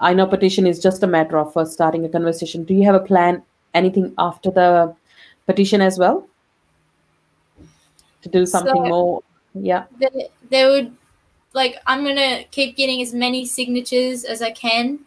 I 0.00 0.12
know 0.12 0.26
petition 0.26 0.66
is 0.66 0.82
just 0.82 1.02
a 1.02 1.06
matter 1.06 1.38
of 1.38 1.56
uh, 1.56 1.64
starting 1.64 2.04
a 2.04 2.10
conversation. 2.10 2.64
Do 2.64 2.74
you 2.74 2.84
have 2.84 2.94
a 2.94 3.00
plan? 3.00 3.42
Anything 3.72 4.12
after 4.18 4.50
the 4.50 4.94
petition 5.46 5.80
as 5.80 5.98
well? 5.98 6.28
To 8.22 8.28
do 8.28 8.46
something 8.46 8.74
So- 8.74 8.88
more? 8.88 9.22
Yeah. 9.54 9.84
there, 9.98 10.10
there 10.50 10.68
would 10.70 10.96
like 11.52 11.76
I'm 11.86 12.04
gonna 12.04 12.44
keep 12.50 12.76
getting 12.76 13.02
as 13.02 13.12
many 13.12 13.44
signatures 13.44 14.24
as 14.24 14.40
I 14.40 14.50
can. 14.52 15.00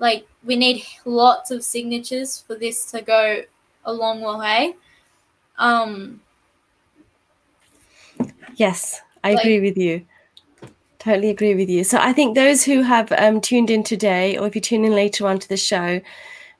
Like 0.00 0.26
we 0.42 0.56
need 0.56 0.84
lots 1.04 1.50
of 1.52 1.62
signatures 1.62 2.42
for 2.44 2.56
this 2.56 2.90
to 2.90 3.02
go 3.02 3.42
a 3.84 3.92
long 3.92 4.20
way. 4.22 4.74
Um 5.58 6.20
Yes, 8.56 9.00
I 9.22 9.32
Like- 9.34 9.44
agree 9.44 9.60
with 9.60 9.76
you. 9.76 10.04
Totally 10.98 11.28
agree 11.30 11.54
with 11.54 11.68
you. 11.68 11.84
So 11.84 11.98
I 11.98 12.12
think 12.12 12.34
those 12.34 12.64
who 12.64 12.80
have 12.82 13.12
um, 13.12 13.40
tuned 13.40 13.68
in 13.70 13.82
today, 13.84 14.38
or 14.38 14.46
if 14.46 14.54
you 14.54 14.60
tune 14.60 14.84
in 14.86 14.94
later 14.94 15.26
on 15.26 15.38
to 15.38 15.48
the 15.48 15.56
show, 15.56 16.00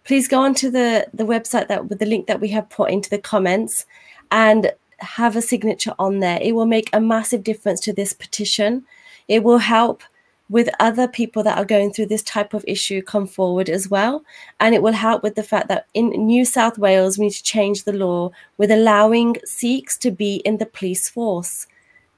please 0.04 0.28
go 0.28 0.40
onto 0.40 0.70
the 0.70 1.06
the 1.14 1.24
website 1.24 1.68
that 1.68 1.86
with 1.88 1.98
the 1.98 2.06
link 2.06 2.26
that 2.26 2.40
we 2.40 2.48
have 2.48 2.68
put 2.68 2.90
into 2.90 3.08
the 3.08 3.18
comments 3.18 3.86
and 4.30 4.70
have 4.98 5.36
a 5.36 5.42
signature 5.42 5.94
on 5.98 6.20
there. 6.20 6.38
It 6.40 6.54
will 6.54 6.66
make 6.66 6.90
a 6.92 7.00
massive 7.00 7.44
difference 7.44 7.80
to 7.80 7.92
this 7.92 8.12
petition. 8.12 8.84
It 9.28 9.42
will 9.42 9.58
help 9.58 10.02
with 10.50 10.68
other 10.78 11.08
people 11.08 11.42
that 11.42 11.56
are 11.56 11.64
going 11.64 11.92
through 11.92 12.06
this 12.06 12.22
type 12.22 12.52
of 12.52 12.64
issue 12.68 13.00
come 13.00 13.26
forward 13.26 13.70
as 13.70 13.88
well. 13.88 14.24
And 14.60 14.74
it 14.74 14.82
will 14.82 14.92
help 14.92 15.22
with 15.22 15.36
the 15.36 15.42
fact 15.42 15.68
that 15.68 15.86
in 15.94 16.10
New 16.10 16.44
South 16.44 16.78
Wales, 16.78 17.18
we 17.18 17.26
need 17.26 17.32
to 17.32 17.42
change 17.42 17.84
the 17.84 17.92
law 17.92 18.30
with 18.58 18.70
allowing 18.70 19.36
Sikhs 19.44 19.96
to 19.98 20.10
be 20.10 20.36
in 20.36 20.58
the 20.58 20.66
police 20.66 21.08
force. 21.08 21.66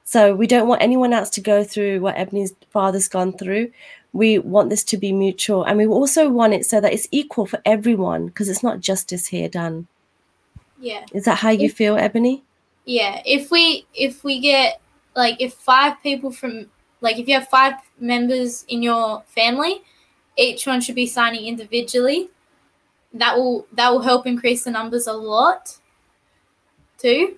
So 0.03 0.35
we 0.35 0.47
don't 0.47 0.67
want 0.67 0.81
anyone 0.81 1.13
else 1.13 1.29
to 1.31 1.41
go 1.41 1.63
through 1.63 2.01
what 2.01 2.17
Ebony's 2.17 2.53
father's 2.69 3.07
gone 3.07 3.33
through. 3.33 3.71
We 4.13 4.39
want 4.39 4.69
this 4.69 4.83
to 4.85 4.97
be 4.97 5.11
mutual. 5.11 5.63
And 5.63 5.77
we 5.77 5.85
also 5.85 6.29
want 6.29 6.53
it 6.53 6.65
so 6.65 6.81
that 6.81 6.93
it's 6.93 7.07
equal 7.11 7.45
for 7.45 7.59
everyone 7.65 8.27
because 8.27 8.49
it's 8.49 8.63
not 8.63 8.81
justice 8.81 9.27
here 9.27 9.49
done. 9.49 9.87
yeah. 10.79 11.05
Is 11.13 11.25
that 11.25 11.39
how 11.39 11.49
you 11.49 11.69
feel, 11.69 11.97
Ebony? 11.97 12.43
Yeah. 12.87 13.21
If 13.25 13.51
we 13.51 13.85
if 13.93 14.23
we 14.23 14.39
get 14.39 14.81
like 15.13 15.41
if 15.41 15.53
five 15.53 16.01
people 16.01 16.31
from 16.31 16.67
like 17.01 17.19
if 17.19 17.27
you 17.27 17.33
have 17.33 17.49
five 17.49 17.73
members 17.99 18.63
in 18.69 18.81
your 18.81 19.23
family, 19.27 19.83
each 20.37 20.65
one 20.65 20.79
should 20.79 20.95
be 20.95 21.05
signing 21.05 21.45
individually. 21.45 22.29
That 23.13 23.35
will 23.35 23.67
that 23.73 23.91
will 23.91 24.01
help 24.01 24.25
increase 24.25 24.63
the 24.63 24.71
numbers 24.71 25.05
a 25.05 25.13
lot 25.13 25.77
too. 26.97 27.37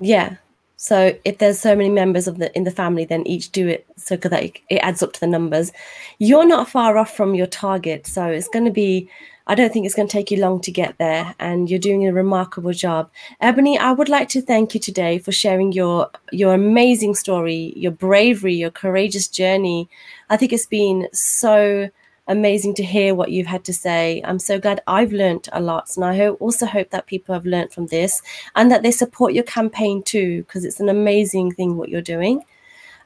Yeah. 0.00 0.36
So 0.78 1.14
if 1.24 1.36
there's 1.36 1.60
so 1.60 1.76
many 1.76 1.90
members 1.90 2.26
of 2.26 2.38
the 2.38 2.54
in 2.56 2.64
the 2.64 2.70
family, 2.70 3.04
then 3.04 3.26
each 3.26 3.52
do 3.52 3.68
it 3.68 3.86
so 3.96 4.16
that 4.16 4.42
it, 4.42 4.76
adds 4.80 5.02
up 5.02 5.12
to 5.14 5.20
the 5.20 5.26
numbers. 5.26 5.70
You're 6.18 6.46
not 6.46 6.70
far 6.70 6.96
off 6.96 7.14
from 7.14 7.34
your 7.34 7.46
target, 7.46 8.06
so 8.06 8.24
it's 8.24 8.48
going 8.48 8.64
to 8.64 8.70
be. 8.70 9.10
I 9.48 9.54
don't 9.54 9.72
think 9.72 9.86
it's 9.86 9.94
going 9.94 10.08
to 10.08 10.12
take 10.12 10.30
you 10.32 10.38
long 10.38 10.60
to 10.62 10.72
get 10.72 10.98
there, 10.98 11.34
and 11.38 11.70
you're 11.70 11.78
doing 11.78 12.06
a 12.06 12.12
remarkable 12.12 12.72
job. 12.72 13.10
Ebony, 13.40 13.78
I 13.78 13.92
would 13.92 14.08
like 14.08 14.28
to 14.30 14.42
thank 14.42 14.74
you 14.74 14.80
today 14.80 15.18
for 15.18 15.30
sharing 15.32 15.72
your 15.72 16.10
your 16.32 16.52
amazing 16.54 17.14
story, 17.14 17.72
your 17.76 17.92
bravery, 17.92 18.54
your 18.54 18.72
courageous 18.72 19.28
journey. 19.28 19.88
I 20.30 20.36
think 20.36 20.52
it's 20.52 20.66
been 20.66 21.08
so 21.12 21.90
amazing 22.26 22.74
to 22.74 22.82
hear 22.82 23.14
what 23.14 23.30
you've 23.30 23.46
had 23.46 23.62
to 23.64 23.72
say. 23.72 24.20
I'm 24.24 24.40
so 24.40 24.58
glad 24.58 24.82
I've 24.88 25.12
learnt 25.12 25.48
a 25.52 25.60
lot, 25.60 25.94
and 25.94 26.04
I 26.04 26.16
hope, 26.16 26.40
also 26.40 26.66
hope 26.66 26.90
that 26.90 27.06
people 27.06 27.32
have 27.32 27.46
learnt 27.46 27.72
from 27.72 27.86
this 27.86 28.20
and 28.56 28.68
that 28.72 28.82
they 28.82 28.90
support 28.90 29.32
your 29.32 29.44
campaign 29.44 30.02
too, 30.02 30.42
because 30.42 30.64
it's 30.64 30.80
an 30.80 30.88
amazing 30.88 31.52
thing 31.52 31.76
what 31.76 31.88
you're 31.88 32.02
doing. 32.02 32.42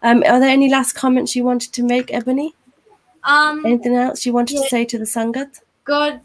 Um, 0.03 0.23
are 0.27 0.41
there 0.41 0.49
any 0.49 0.71
last 0.71 0.95
comments 0.95 1.37
you 1.37 1.45
wanted 1.45 1.75
to 1.75 1.83
make, 1.83 2.11
Ebony? 2.15 2.55
Um 3.25 3.67
Anything 3.67 3.95
else 3.95 4.25
you 4.25 4.33
wanted 4.33 4.55
Yeah. 4.55 4.63
to 4.63 4.69
say 4.69 4.85
to 4.87 4.97
the 4.97 5.05
Sangat? 5.05 5.61
God 5.85 6.21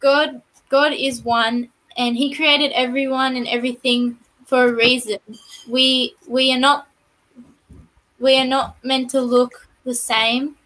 God 0.00 0.42
God 0.68 0.92
is 0.92 1.22
one 1.22 1.68
and 1.96 2.16
he 2.16 2.34
created 2.34 2.72
everyone 2.72 3.36
and 3.36 3.46
everything 3.46 4.18
for 4.46 4.64
a 4.64 4.72
reason. 4.72 5.18
We 5.68 6.14
we 6.26 6.52
are 6.52 6.58
not 6.58 6.88
we 8.18 8.36
are 8.38 8.46
not 8.46 8.76
meant 8.82 9.10
to 9.10 9.20
look 9.20 9.68
the 9.84 9.94
same. 9.94 10.56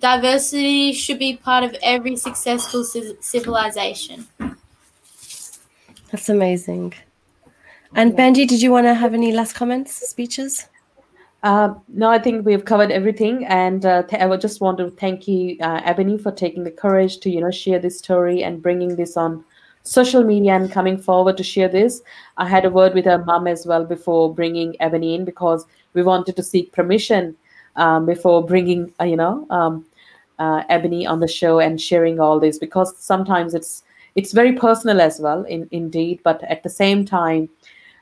Diversity 0.00 0.92
should 0.92 1.18
be 1.18 1.36
part 1.36 1.64
of 1.64 1.74
every 1.82 2.16
successful 2.16 2.84
civilization. 2.84 4.28
That's 6.10 6.28
amazing. 6.28 6.94
And. 7.94 8.12
Penji, 8.12 8.46
did 8.46 8.62
you 8.62 8.70
want 8.70 8.86
to 8.86 8.94
have 8.94 9.12
any 9.12 9.32
last 9.32 9.54
comments, 9.54 10.08
speeches? 10.08 10.66
Uh, 11.42 11.74
no, 11.88 12.10
I 12.10 12.18
think 12.18 12.44
we've 12.44 12.64
covered 12.64 12.90
everything, 12.90 13.44
and 13.46 13.86
uh, 13.86 14.02
th- 14.02 14.20
I 14.20 14.26
would 14.26 14.40
just 14.40 14.60
want 14.60 14.78
to 14.78 14.90
thank 14.90 15.28
you, 15.28 15.56
uh, 15.60 15.80
Ebony, 15.84 16.18
for 16.18 16.32
taking 16.32 16.64
the 16.64 16.70
courage 16.70 17.18
to 17.20 17.30
you 17.30 17.40
know 17.40 17.52
share 17.52 17.78
this 17.78 17.98
story 17.98 18.42
and 18.42 18.60
bringing 18.60 18.96
this 18.96 19.16
on 19.16 19.44
social 19.84 20.24
media 20.24 20.54
and 20.54 20.70
coming 20.70 20.98
forward 20.98 21.36
to 21.36 21.44
share 21.44 21.68
this. 21.68 22.02
I 22.38 22.48
had 22.48 22.64
a 22.64 22.70
word 22.70 22.92
with 22.92 23.04
her 23.04 23.24
mom 23.24 23.46
as 23.46 23.66
well 23.66 23.84
before 23.84 24.34
bringing 24.34 24.74
Ebony 24.80 25.14
in 25.14 25.24
because 25.24 25.64
we 25.94 26.02
wanted 26.02 26.34
to 26.36 26.42
seek 26.42 26.72
permission 26.72 27.36
um, 27.76 28.04
before 28.04 28.44
bringing 28.44 28.92
uh, 29.00 29.04
you 29.04 29.16
know 29.16 29.46
um, 29.50 29.86
uh, 30.40 30.64
Ebony 30.68 31.06
on 31.06 31.20
the 31.20 31.28
show 31.28 31.60
and 31.60 31.80
sharing 31.80 32.18
all 32.18 32.40
this 32.40 32.58
because 32.58 32.96
sometimes 32.98 33.54
it's 33.54 33.84
it's 34.16 34.32
very 34.32 34.52
personal 34.54 35.00
as 35.00 35.20
well, 35.20 35.44
in, 35.44 35.68
indeed, 35.70 36.18
but 36.24 36.42
at 36.44 36.64
the 36.64 36.68
same 36.70 37.04
time 37.04 37.48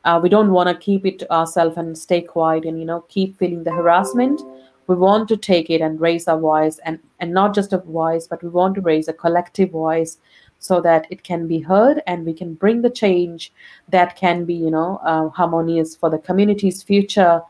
uh, 0.06 0.20
we 0.22 0.28
don't 0.28 0.52
want 0.52 0.68
to 0.68 0.74
keep 0.74 1.04
it 1.04 1.18
to 1.18 1.32
ourselves 1.32 1.76
and 1.76 1.98
stay 1.98 2.22
quiet 2.22 2.64
and 2.64 2.78
you 2.78 2.84
know 2.84 3.00
keep 3.08 3.36
feeling 3.38 3.64
the 3.64 3.72
harassment. 3.72 4.40
We 4.86 4.94
want 4.94 5.28
to 5.30 5.36
take 5.36 5.68
it 5.68 5.80
and 5.80 6.00
raise 6.00 6.28
our 6.28 6.38
voice 6.38 6.78
and 6.84 7.00
and 7.18 7.32
not 7.32 7.54
just 7.54 7.72
a 7.72 7.78
voice 7.78 8.28
but 8.28 8.42
we 8.42 8.48
want 8.48 8.76
to 8.76 8.80
raise 8.80 9.08
a 9.08 9.12
collective 9.12 9.70
voice 9.70 10.18
so 10.60 10.80
that 10.80 11.06
it 11.10 11.24
can 11.24 11.48
be 11.48 11.58
heard 11.58 12.02
and 12.06 12.24
we 12.24 12.32
can 12.32 12.54
bring 12.54 12.82
the 12.82 12.90
change 12.90 13.52
that 13.88 14.16
can 14.16 14.44
be 14.44 14.54
you 14.54 14.70
know 14.70 15.00
uh, 15.04 15.28
harmonious 15.30 15.96
for 15.96 16.08
the 16.08 16.18
community's 16.18 16.82
future. 16.82 17.42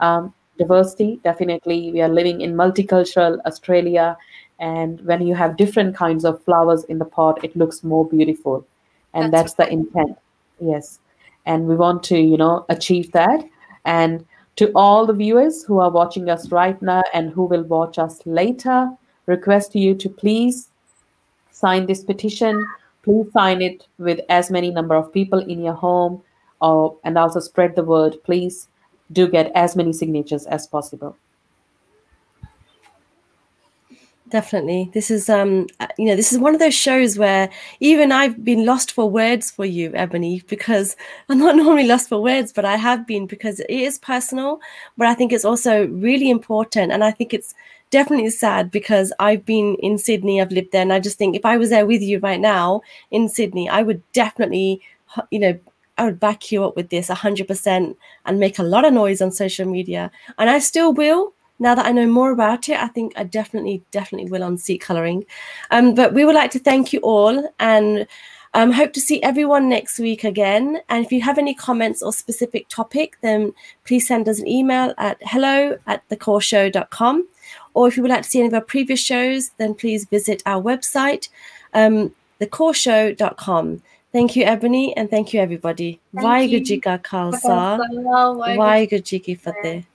Um, 0.00 0.34
diversity 0.58 1.20
definitely 1.24 1.92
we 1.92 2.02
are 2.02 2.08
living 2.08 2.42
in 2.42 2.54
multicultural 2.54 3.38
australia 3.46 4.16
and 4.58 5.00
when 5.06 5.26
you 5.26 5.34
have 5.34 5.56
different 5.56 5.96
kinds 5.96 6.26
of 6.26 6.44
flowers 6.44 6.84
in 6.84 6.98
the 6.98 7.04
pot 7.04 7.42
it 7.44 7.56
looks 7.56 7.82
more 7.84 8.04
beautiful. 8.08 8.66
And 9.14 9.32
That's 9.32 9.54
that's 9.54 9.68
the 9.68 9.72
intent. 9.72 10.18
Yes 10.60 10.98
and 11.46 11.66
we 11.66 11.76
want 11.76 12.02
to 12.04 12.18
you 12.18 12.36
know 12.36 12.64
achieve 12.68 13.12
that. 13.12 13.44
And 13.84 14.24
to 14.56 14.70
all 14.74 15.06
the 15.06 15.14
viewers 15.14 15.64
who 15.64 15.80
are 15.80 15.90
watching 15.90 16.28
us 16.28 16.50
right 16.52 16.80
now 16.82 17.02
and 17.14 17.30
who 17.30 17.44
will 17.44 17.64
watch 17.64 17.98
us 17.98 18.20
later 18.26 18.90
request 19.26 19.74
you 19.74 19.94
to 19.94 20.08
please 20.08 20.68
sign 21.50 21.86
this 21.86 22.04
petition. 22.04 22.66
Please 23.02 23.32
sign 23.32 23.62
it 23.62 23.86
with 23.98 24.20
as 24.28 24.50
many 24.50 24.70
number 24.70 24.94
of 24.94 25.12
people 25.12 25.38
in 25.38 25.62
your 25.62 25.74
home 25.74 26.22
or 26.60 26.96
and 27.04 27.18
also 27.18 27.40
spread 27.40 27.74
the 27.76 27.84
word. 27.84 28.16
Please 28.24 28.68
do 29.10 29.28
get 29.28 29.50
as 29.54 29.74
many 29.76 29.92
signatures 29.92 30.46
as 30.46 30.66
possible 30.66 31.16
Definitely. 34.32 34.90
This 34.94 35.10
is 35.10 35.28
um 35.28 35.66
uh, 35.78 35.88
you 35.98 36.06
know, 36.06 36.16
this 36.16 36.32
is 36.32 36.38
one 36.38 36.54
of 36.54 36.58
those 36.60 36.74
shows 36.74 37.18
where 37.18 37.50
even 37.80 38.10
I've 38.10 38.42
been 38.42 38.64
lost 38.64 38.92
for 38.92 39.10
words 39.10 39.50
for 39.50 39.66
you, 39.66 39.92
Ebony, 39.94 40.42
because 40.48 40.96
I'm 41.28 41.38
not 41.38 41.54
normally 41.54 41.86
lost 41.86 42.08
for 42.08 42.22
words, 42.22 42.50
but 42.50 42.64
I 42.64 42.76
have 42.76 43.06
been 43.06 43.26
because 43.26 43.60
it 43.60 43.68
is 43.70 43.98
personal, 43.98 44.58
but 44.96 45.06
I 45.06 45.12
think 45.14 45.34
it's 45.34 45.44
also 45.44 45.86
really 45.88 46.30
important 46.30 46.92
and 46.92 47.04
I 47.04 47.10
think 47.10 47.34
it's 47.34 47.54
definitely 47.90 48.30
sad 48.30 48.70
because 48.70 49.12
I've 49.18 49.44
been 49.44 49.76
in 49.80 49.98
Sydney, 49.98 50.40
I've 50.40 50.50
lived 50.50 50.72
there 50.72 50.80
and 50.80 50.94
I 50.94 50.98
just 50.98 51.18
think 51.18 51.36
if 51.36 51.44
I 51.44 51.58
was 51.58 51.68
there 51.68 51.84
with 51.84 52.00
you 52.00 52.18
right 52.20 52.40
now 52.40 52.80
in 53.10 53.28
Sydney, 53.28 53.68
I 53.68 53.82
would 53.82 54.02
definitely 54.14 54.80
you 55.30 55.38
know, 55.40 55.58
I 55.98 56.06
would 56.06 56.18
back 56.20 56.50
you 56.50 56.64
up 56.64 56.74
with 56.74 56.88
this 56.88 57.10
100% 57.10 57.96
and 58.24 58.40
make 58.40 58.58
a 58.58 58.62
lot 58.62 58.86
of 58.86 58.94
noise 58.94 59.20
on 59.20 59.30
social 59.30 59.66
media. 59.66 60.10
And 60.38 60.48
I 60.48 60.58
still 60.58 60.94
will 60.94 61.34
now 61.62 61.74
that 61.76 61.86
I 61.86 61.92
know 61.92 62.06
more 62.06 62.32
about 62.32 62.68
it, 62.68 62.78
I 62.86 62.88
think 62.88 63.12
I 63.16 63.24
definitely, 63.24 63.82
definitely 63.90 64.30
will 64.30 64.44
on 64.44 64.58
seat 64.58 64.80
colouring. 64.88 65.24
Um, 65.70 65.94
but 65.94 66.12
we 66.12 66.24
would 66.26 66.34
like 66.34 66.50
to 66.52 66.58
thank 66.58 66.92
you 66.92 67.00
all, 67.00 67.36
and 67.58 68.06
Um, 68.54 68.70
hope 68.70 68.92
to 68.92 69.00
see 69.00 69.18
everyone 69.22 69.66
next 69.76 69.98
week 69.98 70.24
again. 70.24 70.66
And 70.90 71.02
if 71.04 71.10
you 71.10 71.22
have 71.22 71.38
any 71.38 71.54
comments 71.54 72.02
or 72.02 72.12
specific 72.12 72.68
topic, 72.68 73.16
then 73.22 73.54
please 73.86 74.06
send 74.06 74.28
us 74.28 74.40
an 74.40 74.46
email 74.46 74.92
at 74.98 75.16
hello 75.22 75.78
at 75.86 76.06
thecourseshow.com. 76.10 77.26
Or 77.72 77.88
if 77.88 77.96
you 77.96 78.02
would 78.02 78.10
like 78.10 78.24
to 78.24 78.28
see 78.28 78.40
any 78.40 78.48
of 78.48 78.54
our 78.54 78.60
previous 78.74 79.00
shows, 79.00 79.52
then 79.56 79.72
please 79.74 80.04
visit 80.04 80.42
our 80.44 80.60
website, 80.70 81.30
um, 81.72 82.12
thecourseshow.com. 82.42 83.82
Thank 84.12 84.36
you, 84.36 84.44
Ebony, 84.44 84.94
and 84.98 85.08
thank 85.08 85.32
you, 85.32 85.40
everybody. 85.40 85.98
Thank 86.14 86.26
Waheguru 86.26 86.50
you. 86.50 86.60
ji 86.60 86.80
khalsa, 86.80 87.78
Well, 88.08 88.36
Waheguru 88.36 89.02
ji 89.02 89.34
fateh. 89.34 89.86